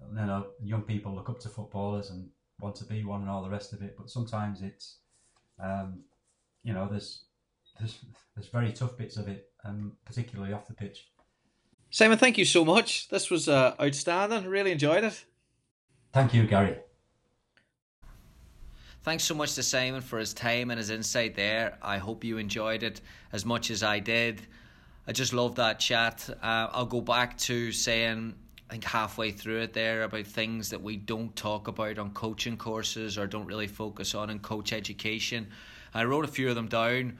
You 0.01 0.27
know, 0.27 0.47
young 0.63 0.83
people 0.83 1.15
look 1.15 1.29
up 1.29 1.41
to 1.41 1.49
footballers 1.49 2.11
and 2.11 2.29
want 2.61 2.77
to 2.77 2.85
be 2.85 3.05
one 3.05 3.21
and 3.21 3.31
all 3.31 3.43
the 3.43 3.51
rest 3.51 3.73
of 3.73 3.83
it. 3.83 3.97
But 3.99 4.09
sometimes 4.09 4.63
it's, 4.63 4.99
um, 5.63 6.01
you 6.63 6.73
know, 6.73 6.89
there's 6.91 7.25
there's 7.79 7.99
there's 8.35 8.49
very 8.49 8.73
tough 8.73 8.97
bits 8.97 9.17
of 9.17 9.29
it, 9.29 9.51
um, 9.65 9.93
particularly 10.05 10.53
off 10.53 10.67
the 10.67 10.75
pitch. 10.75 11.10
Simon, 11.91 12.19
thank 12.19 12.39
you 12.39 12.45
so 12.45 12.65
much. 12.65 13.09
This 13.09 13.31
was 13.31 13.49
uh, 13.49 13.75
outstanding. 13.81 14.47
Really 14.47 14.71
enjoyed 14.71 15.03
it. 15.03 15.25
Thank 16.13 16.33
you, 16.33 16.47
Gary. 16.47 16.77
Thanks 19.03 19.25
so 19.25 19.35
much 19.35 19.55
to 19.55 19.63
Simon 19.63 20.01
for 20.01 20.19
his 20.19 20.33
time 20.33 20.71
and 20.71 20.79
his 20.79 20.91
insight 20.91 21.35
there. 21.35 21.79
I 21.83 21.99
hope 21.99 22.23
you 22.23 22.39
enjoyed 22.39 22.83
it 22.83 23.01
as 23.33 23.45
much 23.45 23.71
as 23.71 23.83
I 23.83 23.99
did. 23.99 24.43
I 25.07 25.13
just 25.13 25.33
love 25.33 25.57
that 25.57 25.81
chat. 25.81 26.29
Uh, 26.43 26.69
I'll 26.71 26.87
go 26.87 27.01
back 27.01 27.37
to 27.39 27.73
saying 27.73 28.35
I 28.69 28.75
think 28.75 28.85
halfway 28.85 29.33
through 29.33 29.63
it 29.63 29.73
there 29.73 30.05
about 30.05 30.27
things 30.27 30.71
that 30.71 30.81
we 30.81 30.97
don't 30.97 31.35
talk 31.35 31.67
about 31.67 31.99
on 31.99 32.11
coaching 32.11 32.57
courses 32.57 33.19
or 33.19 33.27
don't 33.27 33.47
really 33.47 33.67
focus 33.67 34.15
on 34.15 34.31
in 34.31 34.39
coach 34.39 34.73
education. 34.73 35.49
I 35.93 36.05
wrote 36.05 36.25
a 36.25 36.29
few 36.29 36.49
of 36.51 36.55
them 36.55 36.69
down. 36.69 37.19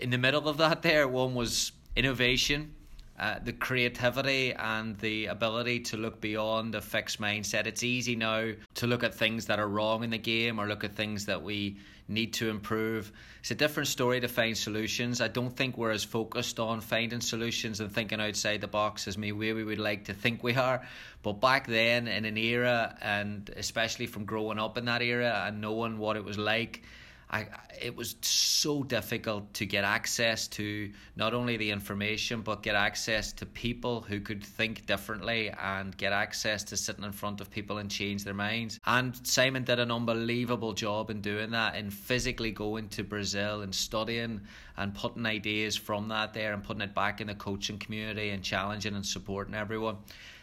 In 0.00 0.10
the 0.10 0.18
middle 0.18 0.48
of 0.48 0.56
that, 0.56 0.82
there 0.82 1.06
one 1.06 1.36
was 1.36 1.70
innovation. 1.94 2.74
Uh, 3.18 3.36
the 3.42 3.52
creativity 3.52 4.52
and 4.52 4.96
the 4.98 5.26
ability 5.26 5.80
to 5.80 5.96
look 5.96 6.20
beyond 6.20 6.76
a 6.76 6.80
fixed 6.80 7.20
mindset. 7.20 7.66
It's 7.66 7.82
easy 7.82 8.14
now 8.14 8.52
to 8.74 8.86
look 8.86 9.02
at 9.02 9.12
things 9.12 9.46
that 9.46 9.58
are 9.58 9.66
wrong 9.66 10.04
in 10.04 10.10
the 10.10 10.18
game 10.18 10.60
or 10.60 10.68
look 10.68 10.84
at 10.84 10.94
things 10.94 11.26
that 11.26 11.42
we 11.42 11.78
need 12.06 12.32
to 12.34 12.48
improve. 12.48 13.10
It's 13.40 13.50
a 13.50 13.56
different 13.56 13.88
story 13.88 14.20
to 14.20 14.28
find 14.28 14.56
solutions. 14.56 15.20
I 15.20 15.26
don't 15.26 15.54
think 15.54 15.76
we're 15.76 15.90
as 15.90 16.04
focused 16.04 16.60
on 16.60 16.80
finding 16.80 17.20
solutions 17.20 17.80
and 17.80 17.90
thinking 17.90 18.20
outside 18.20 18.60
the 18.60 18.68
box 18.68 19.08
as 19.08 19.18
maybe 19.18 19.52
we 19.52 19.64
would 19.64 19.80
like 19.80 20.04
to 20.04 20.14
think 20.14 20.44
we 20.44 20.54
are. 20.54 20.86
But 21.24 21.40
back 21.40 21.66
then, 21.66 22.06
in 22.06 22.24
an 22.24 22.36
era, 22.36 22.96
and 23.02 23.50
especially 23.56 24.06
from 24.06 24.26
growing 24.26 24.60
up 24.60 24.78
in 24.78 24.84
that 24.84 25.02
era 25.02 25.42
and 25.44 25.60
knowing 25.60 25.98
what 25.98 26.16
it 26.16 26.24
was 26.24 26.38
like, 26.38 26.84
I, 27.30 27.46
it 27.80 27.94
was 27.94 28.16
so 28.22 28.82
difficult 28.82 29.52
to 29.54 29.66
get 29.66 29.84
access 29.84 30.48
to 30.48 30.90
not 31.14 31.34
only 31.34 31.58
the 31.58 31.70
information 31.70 32.40
but 32.40 32.62
get 32.62 32.74
access 32.74 33.32
to 33.34 33.46
people 33.46 34.00
who 34.00 34.20
could 34.20 34.42
think 34.42 34.86
differently 34.86 35.50
and 35.50 35.94
get 35.96 36.12
access 36.12 36.64
to 36.64 36.76
sitting 36.76 37.04
in 37.04 37.12
front 37.12 37.40
of 37.40 37.50
people 37.50 37.78
and 37.78 37.90
change 37.90 38.24
their 38.24 38.34
minds. 38.34 38.80
And 38.86 39.14
Simon 39.26 39.64
did 39.64 39.78
an 39.78 39.90
unbelievable 39.90 40.72
job 40.72 41.10
in 41.10 41.20
doing 41.20 41.50
that, 41.50 41.76
in 41.76 41.90
physically 41.90 42.50
going 42.50 42.88
to 42.90 43.04
Brazil 43.04 43.60
and 43.60 43.74
studying 43.74 44.40
and 44.78 44.94
putting 44.94 45.26
ideas 45.26 45.76
from 45.76 46.08
that 46.08 46.32
there 46.32 46.54
and 46.54 46.64
putting 46.64 46.82
it 46.82 46.94
back 46.94 47.20
in 47.20 47.26
the 47.26 47.34
coaching 47.34 47.78
community 47.78 48.30
and 48.30 48.42
challenging 48.42 48.94
and 48.94 49.04
supporting 49.04 49.54
everyone 49.54 49.98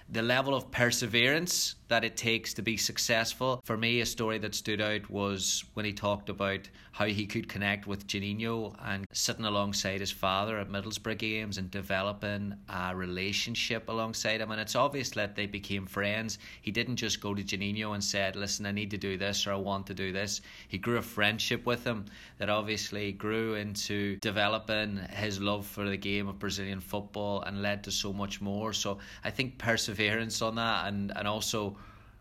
the 0.10 0.22
level 0.22 0.54
of 0.54 0.70
perseverance 0.70 1.76
that 1.88 2.04
it 2.04 2.18
takes 2.18 2.54
to 2.56 2.62
be 2.62 2.78
successful. 2.78 3.62
For 3.64 3.78
me, 3.78 4.02
a 4.02 4.06
story 4.06 4.38
that 4.40 4.56
stood 4.56 4.82
out 4.82 5.10
was 5.10 5.64
when 5.74 5.86
he 5.86 5.94
talked 5.94 6.30
about 6.30 6.68
how 6.92 7.06
he 7.06 7.26
could 7.26 7.50
connect 7.50 7.88
with 7.88 8.08
Juninho 8.08 8.74
and 8.86 9.06
sitting 9.12 9.44
alongside 9.44 10.00
his 10.00 10.12
father 10.12 10.58
at 10.58 10.70
Middlesbrough 10.70 11.18
games 11.18 11.58
and 11.58 11.70
developing 11.70 12.56
a 12.70 12.96
relationship 12.96 13.90
alongside 13.90 14.40
him. 14.40 14.52
And 14.52 14.62
it's 14.62 14.76
obvious 14.76 15.10
that 15.12 15.36
they 15.36 15.46
became 15.46 15.86
friends. 15.86 16.40
He 16.62 16.72
didn't 16.72 16.96
just 16.96 17.20
go 17.20 17.34
to 17.34 17.44
Juninho 17.44 17.94
and 17.94 18.04
said, 18.04 18.38
Listen, 18.38 18.66
I 18.66 18.72
need 18.72 18.92
to 18.92 18.98
do 18.98 19.18
this 19.18 19.46
or 19.46 19.52
I 19.52 19.58
want 19.58 19.86
to 19.88 19.94
do 19.94 20.14
this. 20.14 20.42
He 20.70 20.78
grew 20.78 20.98
a 20.98 21.02
friendship 21.02 21.66
with 21.66 21.84
him 21.84 22.06
that 22.38 22.50
obviously 22.50 23.12
grew 23.12 23.56
into 23.56 24.16
developing 24.18 24.98
his 25.12 25.42
love 25.42 25.68
for 25.68 25.84
the 25.84 25.98
game 25.98 26.30
of 26.30 26.40
Brazilian 26.40 26.80
football 26.80 27.42
and 27.42 27.62
led 27.62 27.84
to 27.84 27.92
so 27.92 28.14
much 28.14 28.40
more. 28.40 28.72
So 28.72 29.00
I 29.24 29.32
think 29.32 29.58
perseverance 29.58 30.42
on 30.42 30.56
that 30.56 30.88
and, 30.88 31.12
and 31.16 31.28
also 31.28 31.76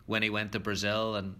when 0.05 0.23
he 0.23 0.29
went 0.29 0.51
to 0.51 0.59
Brazil 0.59 1.15
and 1.15 1.35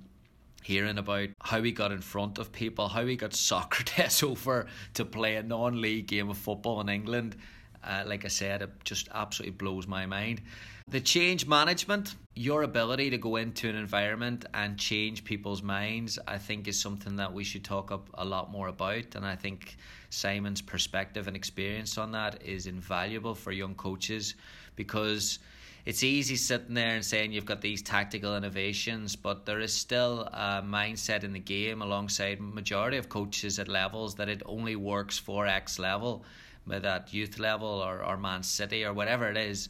hearing 0.63 0.97
about 0.97 1.30
how 1.41 1.61
he 1.61 1.72
got 1.72 1.91
in 1.91 2.01
front 2.01 2.39
of 2.39 2.51
people, 2.51 2.88
how 2.88 3.05
he 3.05 3.16
got 3.16 3.34
Socrates 3.36 4.24
over 4.24 4.68
to 4.95 5.05
play 5.05 5.36
a 5.36 5.43
non 5.43 5.82
league 5.82 6.07
game 6.07 6.30
of 6.30 6.38
football 6.38 6.82
in 6.82 6.89
England. 6.89 7.36
Uh, 7.84 8.03
like 8.07 8.26
I 8.26 8.30
said, 8.30 8.63
it 8.63 8.72
just 8.84 9.09
absolutely 9.13 9.55
blows 9.55 9.86
my 9.86 10.07
mind. 10.07 10.41
The 10.88 10.99
change 10.99 11.45
management, 11.47 12.16
your 12.34 12.63
ability 12.63 13.11
to 13.11 13.18
go 13.18 13.36
into 13.36 13.70
an 13.70 13.76
environment 13.76 14.45
and 14.55 14.78
change 14.78 15.24
people's 15.24 15.61
minds, 15.61 16.18
I 16.28 16.38
think 16.39 16.68
is 16.68 16.80
something 16.80 17.16
that 17.18 17.32
we 17.32 17.43
should 17.43 17.63
talk 17.63 17.91
up 17.91 18.09
a 18.16 18.26
lot 18.26 18.51
more 18.51 18.70
about. 18.70 19.16
And 19.16 19.26
I 19.26 19.36
think 19.36 19.78
Simon's 20.09 20.61
perspective 20.61 21.28
and 21.28 21.36
experience 21.36 21.97
on 21.97 22.11
that 22.11 22.41
is 22.43 22.66
invaluable 22.66 23.36
for 23.36 23.51
young 23.51 23.76
coaches 23.76 24.36
because 24.76 25.39
it's 25.86 26.04
easy 26.04 26.36
sitting 26.36 26.74
there 26.74 26.96
and 26.96 27.06
saying 27.06 27.32
you've 27.32 27.46
got 27.46 27.62
these 27.62 27.84
tactical 27.84 28.36
innovations, 28.36 29.16
but 29.16 29.46
there 29.46 29.60
is 29.60 29.72
still 29.72 30.22
a 30.34 30.64
mindset 30.66 31.24
in 31.24 31.32
the 31.32 31.40
game 31.40 31.84
alongside 31.84 32.42
majority 32.42 32.98
of 32.98 33.08
coaches 33.08 33.60
at 33.60 33.68
levels 33.68 34.16
that 34.16 34.28
it 34.28 34.42
only 34.48 34.76
works 34.76 35.20
for 35.20 35.46
X 35.46 35.78
level, 35.78 36.26
whether 36.66 36.90
at 36.90 37.14
youth 37.14 37.38
level 37.38 37.68
or, 37.68 38.04
or 38.04 38.18
Man 38.18 38.42
City 38.42 38.84
or 38.84 38.94
whatever 38.94 39.30
it 39.30 39.38
is. 39.38 39.70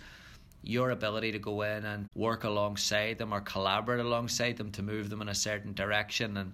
Your 0.63 0.91
ability 0.91 1.34
to 1.34 1.38
go 1.39 1.61
in 1.61 1.86
and 1.86 2.07
work 2.16 2.43
alongside 2.43 3.20
them 3.20 3.34
or 3.34 3.41
collaborate 3.41 3.99
alongside 3.99 4.57
them 4.57 4.72
to 4.72 4.82
move 4.82 5.09
them 5.09 5.22
in 5.22 5.30
a 5.30 5.36
certain 5.36 5.74
direction. 5.74 6.38
And 6.38 6.53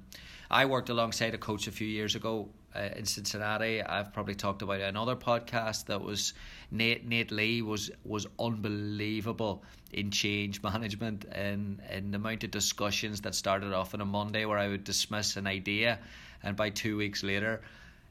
I 0.49 0.65
worked 0.65 0.89
alongside 0.89 1.33
a 1.33 1.37
coach 1.37 1.67
a 1.67 1.71
few 1.71 1.87
years 1.87 2.15
ago 2.15 2.49
uh, 2.75 2.89
in 2.95 3.05
Cincinnati. 3.05 3.81
I've 3.81 4.13
probably 4.13 4.35
talked 4.35 4.61
about 4.61 4.81
another 4.81 5.15
podcast 5.15 5.85
that 5.85 6.01
was 6.01 6.33
Nate 6.71 7.05
Nate 7.05 7.31
Lee 7.31 7.61
was 7.61 7.91
was 8.03 8.27
unbelievable 8.39 9.63
in 9.91 10.11
change 10.11 10.61
management 10.71 11.25
and 11.31 11.81
and 11.89 12.13
the 12.13 12.17
amount 12.17 12.43
of 12.43 12.51
discussions 12.51 13.21
that 13.21 13.35
started 13.35 13.73
off 13.73 13.93
on 13.93 14.01
a 14.01 14.05
Monday 14.05 14.45
where 14.45 14.57
I 14.57 14.67
would 14.67 14.83
dismiss 14.83 15.37
an 15.37 15.47
idea, 15.47 15.99
and 16.43 16.55
by 16.55 16.69
two 16.69 16.97
weeks 16.97 17.23
later. 17.23 17.61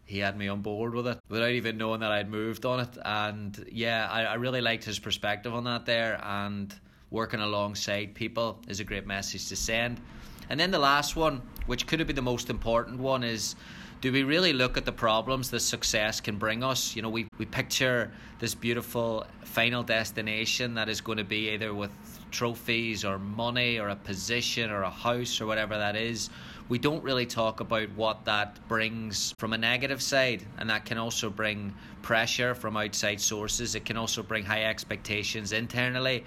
He 0.07 0.19
had 0.19 0.37
me 0.37 0.49
on 0.49 0.61
board 0.61 0.93
with 0.93 1.07
it 1.07 1.21
without 1.29 1.53
even 1.53 1.79
knowing 1.79 2.01
that 2.01 2.11
I'd 2.11 2.29
moved 2.29 2.67
on 2.67 2.81
it. 2.81 2.99
And 3.05 3.65
yeah, 3.71 4.09
I, 4.11 4.25
I 4.25 4.35
really 4.35 4.61
liked 4.61 4.83
his 4.83 4.99
perspective 4.99 5.55
on 5.55 5.63
that 5.63 5.87
there. 5.87 6.21
And 6.25 6.75
working 7.11 7.39
alongside 7.39 8.15
people 8.15 8.61
is 8.67 8.81
a 8.81 8.85
great 8.85 9.07
message 9.07 9.49
to 9.51 9.57
send. 9.57 10.01
And 10.49 10.59
then 10.59 10.73
the 10.73 10.79
last 10.79 11.15
one, 11.15 11.43
which 11.67 11.87
could 11.87 12.01
have 12.01 12.07
been 12.09 12.17
the 12.17 12.23
most 12.23 12.51
important 12.51 12.99
one, 12.99 13.23
is 13.23 13.55
do 14.01 14.11
we 14.11 14.23
really 14.23 14.55
look 14.55 14.79
at 14.79 14.87
the 14.87 14.93
problems 14.93 15.51
that 15.51 15.61
success 15.61 16.21
can 16.21 16.37
bring 16.39 16.65
us? 16.65 16.97
You 16.97 17.03
know, 17.03 17.11
we, 17.11 17.29
we 17.37 17.45
picture 17.45 18.11
this 18.39 18.55
beautiful 18.55 19.27
final 19.43 19.83
destination 19.83 20.75
that 20.75 20.89
is 20.89 21.03
going 21.03 21.19
to 21.19 21.25
be 21.25 21.51
either 21.51 21.75
with 21.75 21.91
trophies 22.31 23.05
or 23.05 23.19
money 23.19 23.79
or 23.79 23.89
a 23.89 23.97
position 23.97 24.71
or 24.71 24.83
a 24.83 24.91
house 24.91 25.41
or 25.41 25.47
whatever 25.47 25.77
that 25.77 25.97
is. 25.97 26.31
We 26.71 26.79
don't 26.79 27.03
really 27.03 27.27
talk 27.27 27.61
about 27.61 27.91
what 27.91 28.25
that 28.25 28.67
brings 28.69 29.35
from 29.39 29.53
a 29.53 29.59
negative 29.59 30.01
side, 30.01 30.47
and 30.59 30.71
that 30.71 30.87
can 30.87 30.97
also 30.97 31.29
bring 31.29 31.75
pressure 32.01 32.55
from 32.55 32.77
outside 32.77 33.21
sources. 33.21 33.75
It 33.75 33.85
can 33.85 33.97
also 33.97 34.23
bring 34.23 34.45
high 34.45 34.65
expectations 34.65 35.53
internally. 35.53 36.25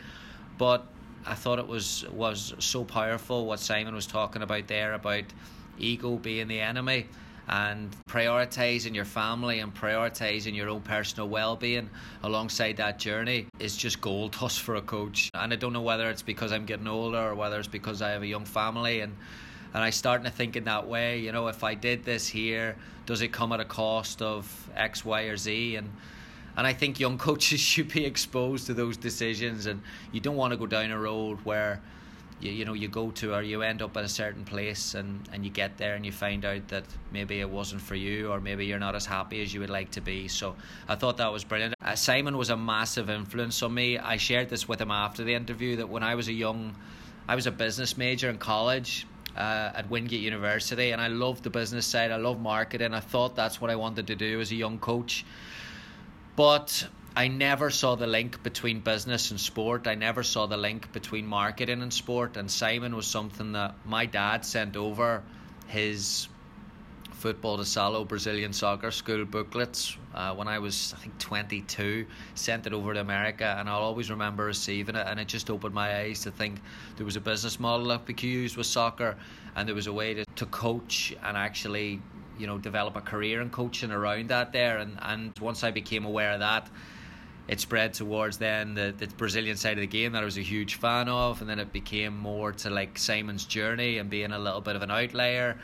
But 0.59 0.85
I 1.25 1.33
thought 1.33 1.57
it 1.57 1.67
was 1.67 2.05
was 2.11 2.53
so 2.59 2.83
powerful 2.83 3.47
what 3.47 3.61
Simon 3.61 3.95
was 3.95 4.05
talking 4.05 4.43
about 4.43 4.67
there 4.67 4.93
about 4.93 5.23
ego 5.79 6.17
being 6.17 6.47
the 6.47 6.59
enemy 6.59 7.07
and 7.47 7.95
prioritizing 8.07 8.95
your 8.95 9.05
family 9.05 9.59
and 9.59 9.73
prioritizing 9.75 10.55
your 10.55 10.69
own 10.69 10.81
personal 10.81 11.27
well-being 11.27 11.89
alongside 12.23 12.77
that 12.77 12.99
journey 12.99 13.47
is 13.59 13.75
just 13.75 13.99
gold 13.99 14.35
dust 14.39 14.61
for 14.61 14.75
a 14.75 14.81
coach. 14.81 15.29
And 15.33 15.51
i 15.51 15.55
don't 15.55 15.73
know 15.73 15.81
whether 15.81 16.09
it's 16.09 16.21
because 16.21 16.51
i'm 16.51 16.65
getting 16.65 16.87
older 16.87 17.29
or 17.29 17.35
whether 17.35 17.59
it's 17.59 17.67
because 17.67 18.01
i 18.01 18.09
have 18.09 18.21
a 18.21 18.27
young 18.27 18.45
family 18.45 19.01
and 19.01 19.13
and 19.73 19.83
i 19.83 19.89
starting 19.89 20.25
to 20.25 20.31
think 20.31 20.55
in 20.55 20.63
that 20.65 20.87
way 20.87 21.19
you 21.19 21.31
know 21.31 21.47
if 21.47 21.63
i 21.63 21.73
did 21.73 22.05
this 22.05 22.27
here 22.27 22.75
does 23.05 23.21
it 23.21 23.31
come 23.31 23.51
at 23.51 23.59
a 23.59 23.65
cost 23.65 24.21
of 24.21 24.69
x 24.75 25.03
y 25.03 25.23
or 25.23 25.37
z? 25.37 25.75
And 25.75 25.89
and 26.55 26.67
I 26.67 26.73
think 26.73 26.99
young 26.99 27.17
coaches 27.29 27.59
should 27.59 27.91
be 27.91 28.05
exposed 28.05 28.67
to 28.67 28.73
those 28.73 28.97
decisions, 28.97 29.65
and 29.65 29.81
you 30.11 30.19
don't 30.19 30.35
want 30.35 30.51
to 30.51 30.57
go 30.57 30.67
down 30.67 30.91
a 30.91 30.99
road 30.99 31.39
where 31.43 31.81
you, 32.43 32.51
you 32.51 32.65
know 32.65 32.73
you 32.73 32.87
go 32.87 33.11
to 33.11 33.33
or 33.33 33.41
you 33.41 33.61
end 33.61 33.81
up 33.81 33.95
at 33.95 34.03
a 34.03 34.09
certain 34.09 34.43
place 34.43 34.93
and, 34.93 35.27
and 35.31 35.45
you 35.45 35.51
get 35.51 35.77
there 35.77 35.95
and 35.95 36.05
you 36.05 36.11
find 36.11 36.45
out 36.45 36.67
that 36.67 36.83
maybe 37.11 37.39
it 37.39 37.49
wasn't 37.49 37.81
for 37.81 37.95
you 37.95 38.31
or 38.31 38.39
maybe 38.39 38.65
you're 38.65 38.79
not 38.79 38.95
as 38.95 39.05
happy 39.05 39.41
as 39.41 39.53
you 39.53 39.59
would 39.59 39.69
like 39.69 39.91
to 39.91 40.01
be. 40.01 40.27
So 40.27 40.55
I 40.87 40.95
thought 40.95 41.17
that 41.17 41.31
was 41.31 41.43
brilliant. 41.43 41.75
Uh, 41.81 41.95
Simon 41.95 42.37
was 42.37 42.49
a 42.49 42.57
massive 42.57 43.09
influence 43.09 43.61
on 43.63 43.73
me. 43.73 43.97
I 43.97 44.17
shared 44.17 44.49
this 44.49 44.67
with 44.67 44.81
him 44.81 44.91
after 44.91 45.23
the 45.23 45.33
interview 45.33 45.77
that 45.77 45.89
when 45.89 46.03
I 46.03 46.15
was 46.15 46.27
a 46.27 46.33
young 46.33 46.75
I 47.27 47.35
was 47.35 47.47
a 47.47 47.51
business 47.51 47.97
major 47.97 48.29
in 48.29 48.37
college 48.37 49.07
uh, 49.37 49.71
at 49.75 49.89
Wingate 49.89 50.19
University 50.19 50.91
and 50.91 51.01
I 51.01 51.07
loved 51.07 51.43
the 51.43 51.49
business 51.49 51.85
side. 51.85 52.11
I 52.11 52.17
love 52.17 52.39
marketing. 52.39 52.93
I 52.93 52.99
thought 52.99 53.35
that's 53.35 53.61
what 53.61 53.71
I 53.71 53.75
wanted 53.75 54.07
to 54.07 54.15
do 54.15 54.41
as 54.41 54.51
a 54.51 54.55
young 54.55 54.77
coach. 54.77 55.25
But 56.35 56.87
I 57.15 57.27
never 57.27 57.69
saw 57.69 57.93
the 57.95 58.07
link 58.07 58.41
between 58.41 58.79
business 58.79 59.29
and 59.29 59.39
sport. 59.39 59.85
I 59.85 59.93
never 59.93 60.23
saw 60.23 60.47
the 60.47 60.57
link 60.57 60.91
between 60.93 61.27
marketing 61.27 61.83
and 61.83 61.93
sport. 61.93 62.37
And 62.37 62.49
Simon 62.49 62.95
was 62.95 63.05
something 63.05 63.51
that 63.51 63.75
my 63.85 64.07
dad 64.07 64.43
sent 64.43 64.75
over 64.75 65.21
his 65.67 66.27
football 67.11 67.57
to 67.57 67.65
salo 67.65 68.03
Brazilian 68.03 68.51
soccer 68.51 68.91
school 68.91 69.23
booklets 69.25 69.95
uh, 70.13 70.33
when 70.33 70.47
I 70.49 70.59
was 70.59 70.93
I 70.97 71.01
think 71.01 71.17
22 71.19 72.05
sent 72.35 72.67
it 72.67 72.73
over 72.73 72.93
to 72.93 72.99
America 72.99 73.55
and 73.57 73.69
I'll 73.69 73.81
always 73.81 74.09
remember 74.09 74.43
receiving 74.43 74.97
it 74.97 75.07
and 75.07 75.17
it 75.21 75.29
just 75.29 75.49
opened 75.49 75.73
my 75.73 75.99
eyes 75.99 76.19
to 76.23 76.31
think 76.31 76.59
there 76.97 77.05
was 77.05 77.15
a 77.15 77.21
business 77.21 77.61
model 77.61 77.87
that 77.87 78.05
could 78.05 78.17
be 78.17 78.27
used 78.27 78.57
with 78.57 78.65
soccer 78.67 79.15
and 79.55 79.65
there 79.65 79.75
was 79.75 79.87
a 79.87 79.93
way 79.93 80.15
to, 80.15 80.25
to 80.35 80.45
coach 80.47 81.15
and 81.23 81.37
actually 81.37 82.01
you 82.37 82.45
know 82.45 82.57
develop 82.57 82.97
a 82.97 83.01
career 83.01 83.39
in 83.39 83.49
coaching 83.49 83.91
around 83.91 84.27
that 84.27 84.51
there 84.51 84.79
and 84.79 84.97
and 85.03 85.31
once 85.39 85.63
I 85.63 85.71
became 85.71 86.03
aware 86.03 86.33
of 86.33 86.41
that 86.41 86.69
it 87.47 87.59
spread 87.59 87.93
towards 87.93 88.37
then 88.37 88.73
the, 88.73 88.93
the 88.97 89.07
Brazilian 89.17 89.57
side 89.57 89.73
of 89.73 89.81
the 89.81 89.87
game 89.87 90.13
that 90.13 90.21
I 90.21 90.25
was 90.25 90.37
a 90.37 90.41
huge 90.41 90.75
fan 90.75 91.09
of 91.09 91.41
and 91.41 91.49
then 91.49 91.59
it 91.59 91.71
became 91.73 92.17
more 92.17 92.51
to 92.53 92.69
like 92.69 92.97
Simon's 92.97 93.45
journey 93.45 93.97
and 93.97 94.09
being 94.09 94.31
a 94.31 94.39
little 94.39 94.61
bit 94.61 94.75
of 94.75 94.81
an 94.81 94.91
outlier 94.91 95.57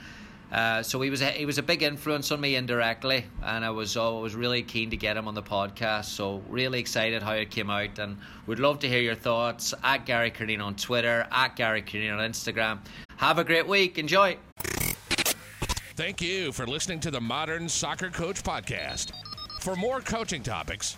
uh, 0.51 0.81
so 0.81 0.99
he 0.99 1.09
was 1.11 1.21
a, 1.21 1.29
he 1.29 1.45
was 1.45 1.59
a 1.59 1.63
big 1.63 1.83
influence 1.83 2.31
on 2.31 2.41
me 2.41 2.55
indirectly, 2.55 3.25
and 3.43 3.63
I 3.63 3.69
was 3.69 3.95
always 3.95 4.33
really 4.33 4.63
keen 4.63 4.89
to 4.89 4.97
get 4.97 5.15
him 5.15 5.27
on 5.27 5.35
the 5.35 5.43
podcast. 5.43 6.05
So 6.05 6.41
really 6.49 6.79
excited 6.79 7.21
how 7.21 7.33
it 7.33 7.51
came 7.51 7.69
out, 7.69 7.99
and 7.99 8.17
would 8.47 8.59
love 8.59 8.79
to 8.79 8.89
hear 8.89 8.99
your 8.99 9.15
thoughts 9.15 9.73
at 9.83 10.05
Gary 10.05 10.31
Curneen 10.31 10.63
on 10.63 10.75
Twitter, 10.75 11.27
at 11.31 11.55
Gary 11.55 11.83
Curneen 11.83 12.17
on 12.17 12.31
Instagram. 12.31 12.79
Have 13.17 13.37
a 13.37 13.43
great 13.43 13.67
week. 13.67 13.99
Enjoy. 13.99 14.37
Thank 15.95 16.21
you 16.21 16.51
for 16.51 16.65
listening 16.65 16.99
to 17.01 17.11
the 17.11 17.21
Modern 17.21 17.69
Soccer 17.69 18.09
Coach 18.09 18.41
Podcast. 18.41 19.11
For 19.59 19.75
more 19.75 19.99
coaching 19.99 20.41
topics, 20.41 20.97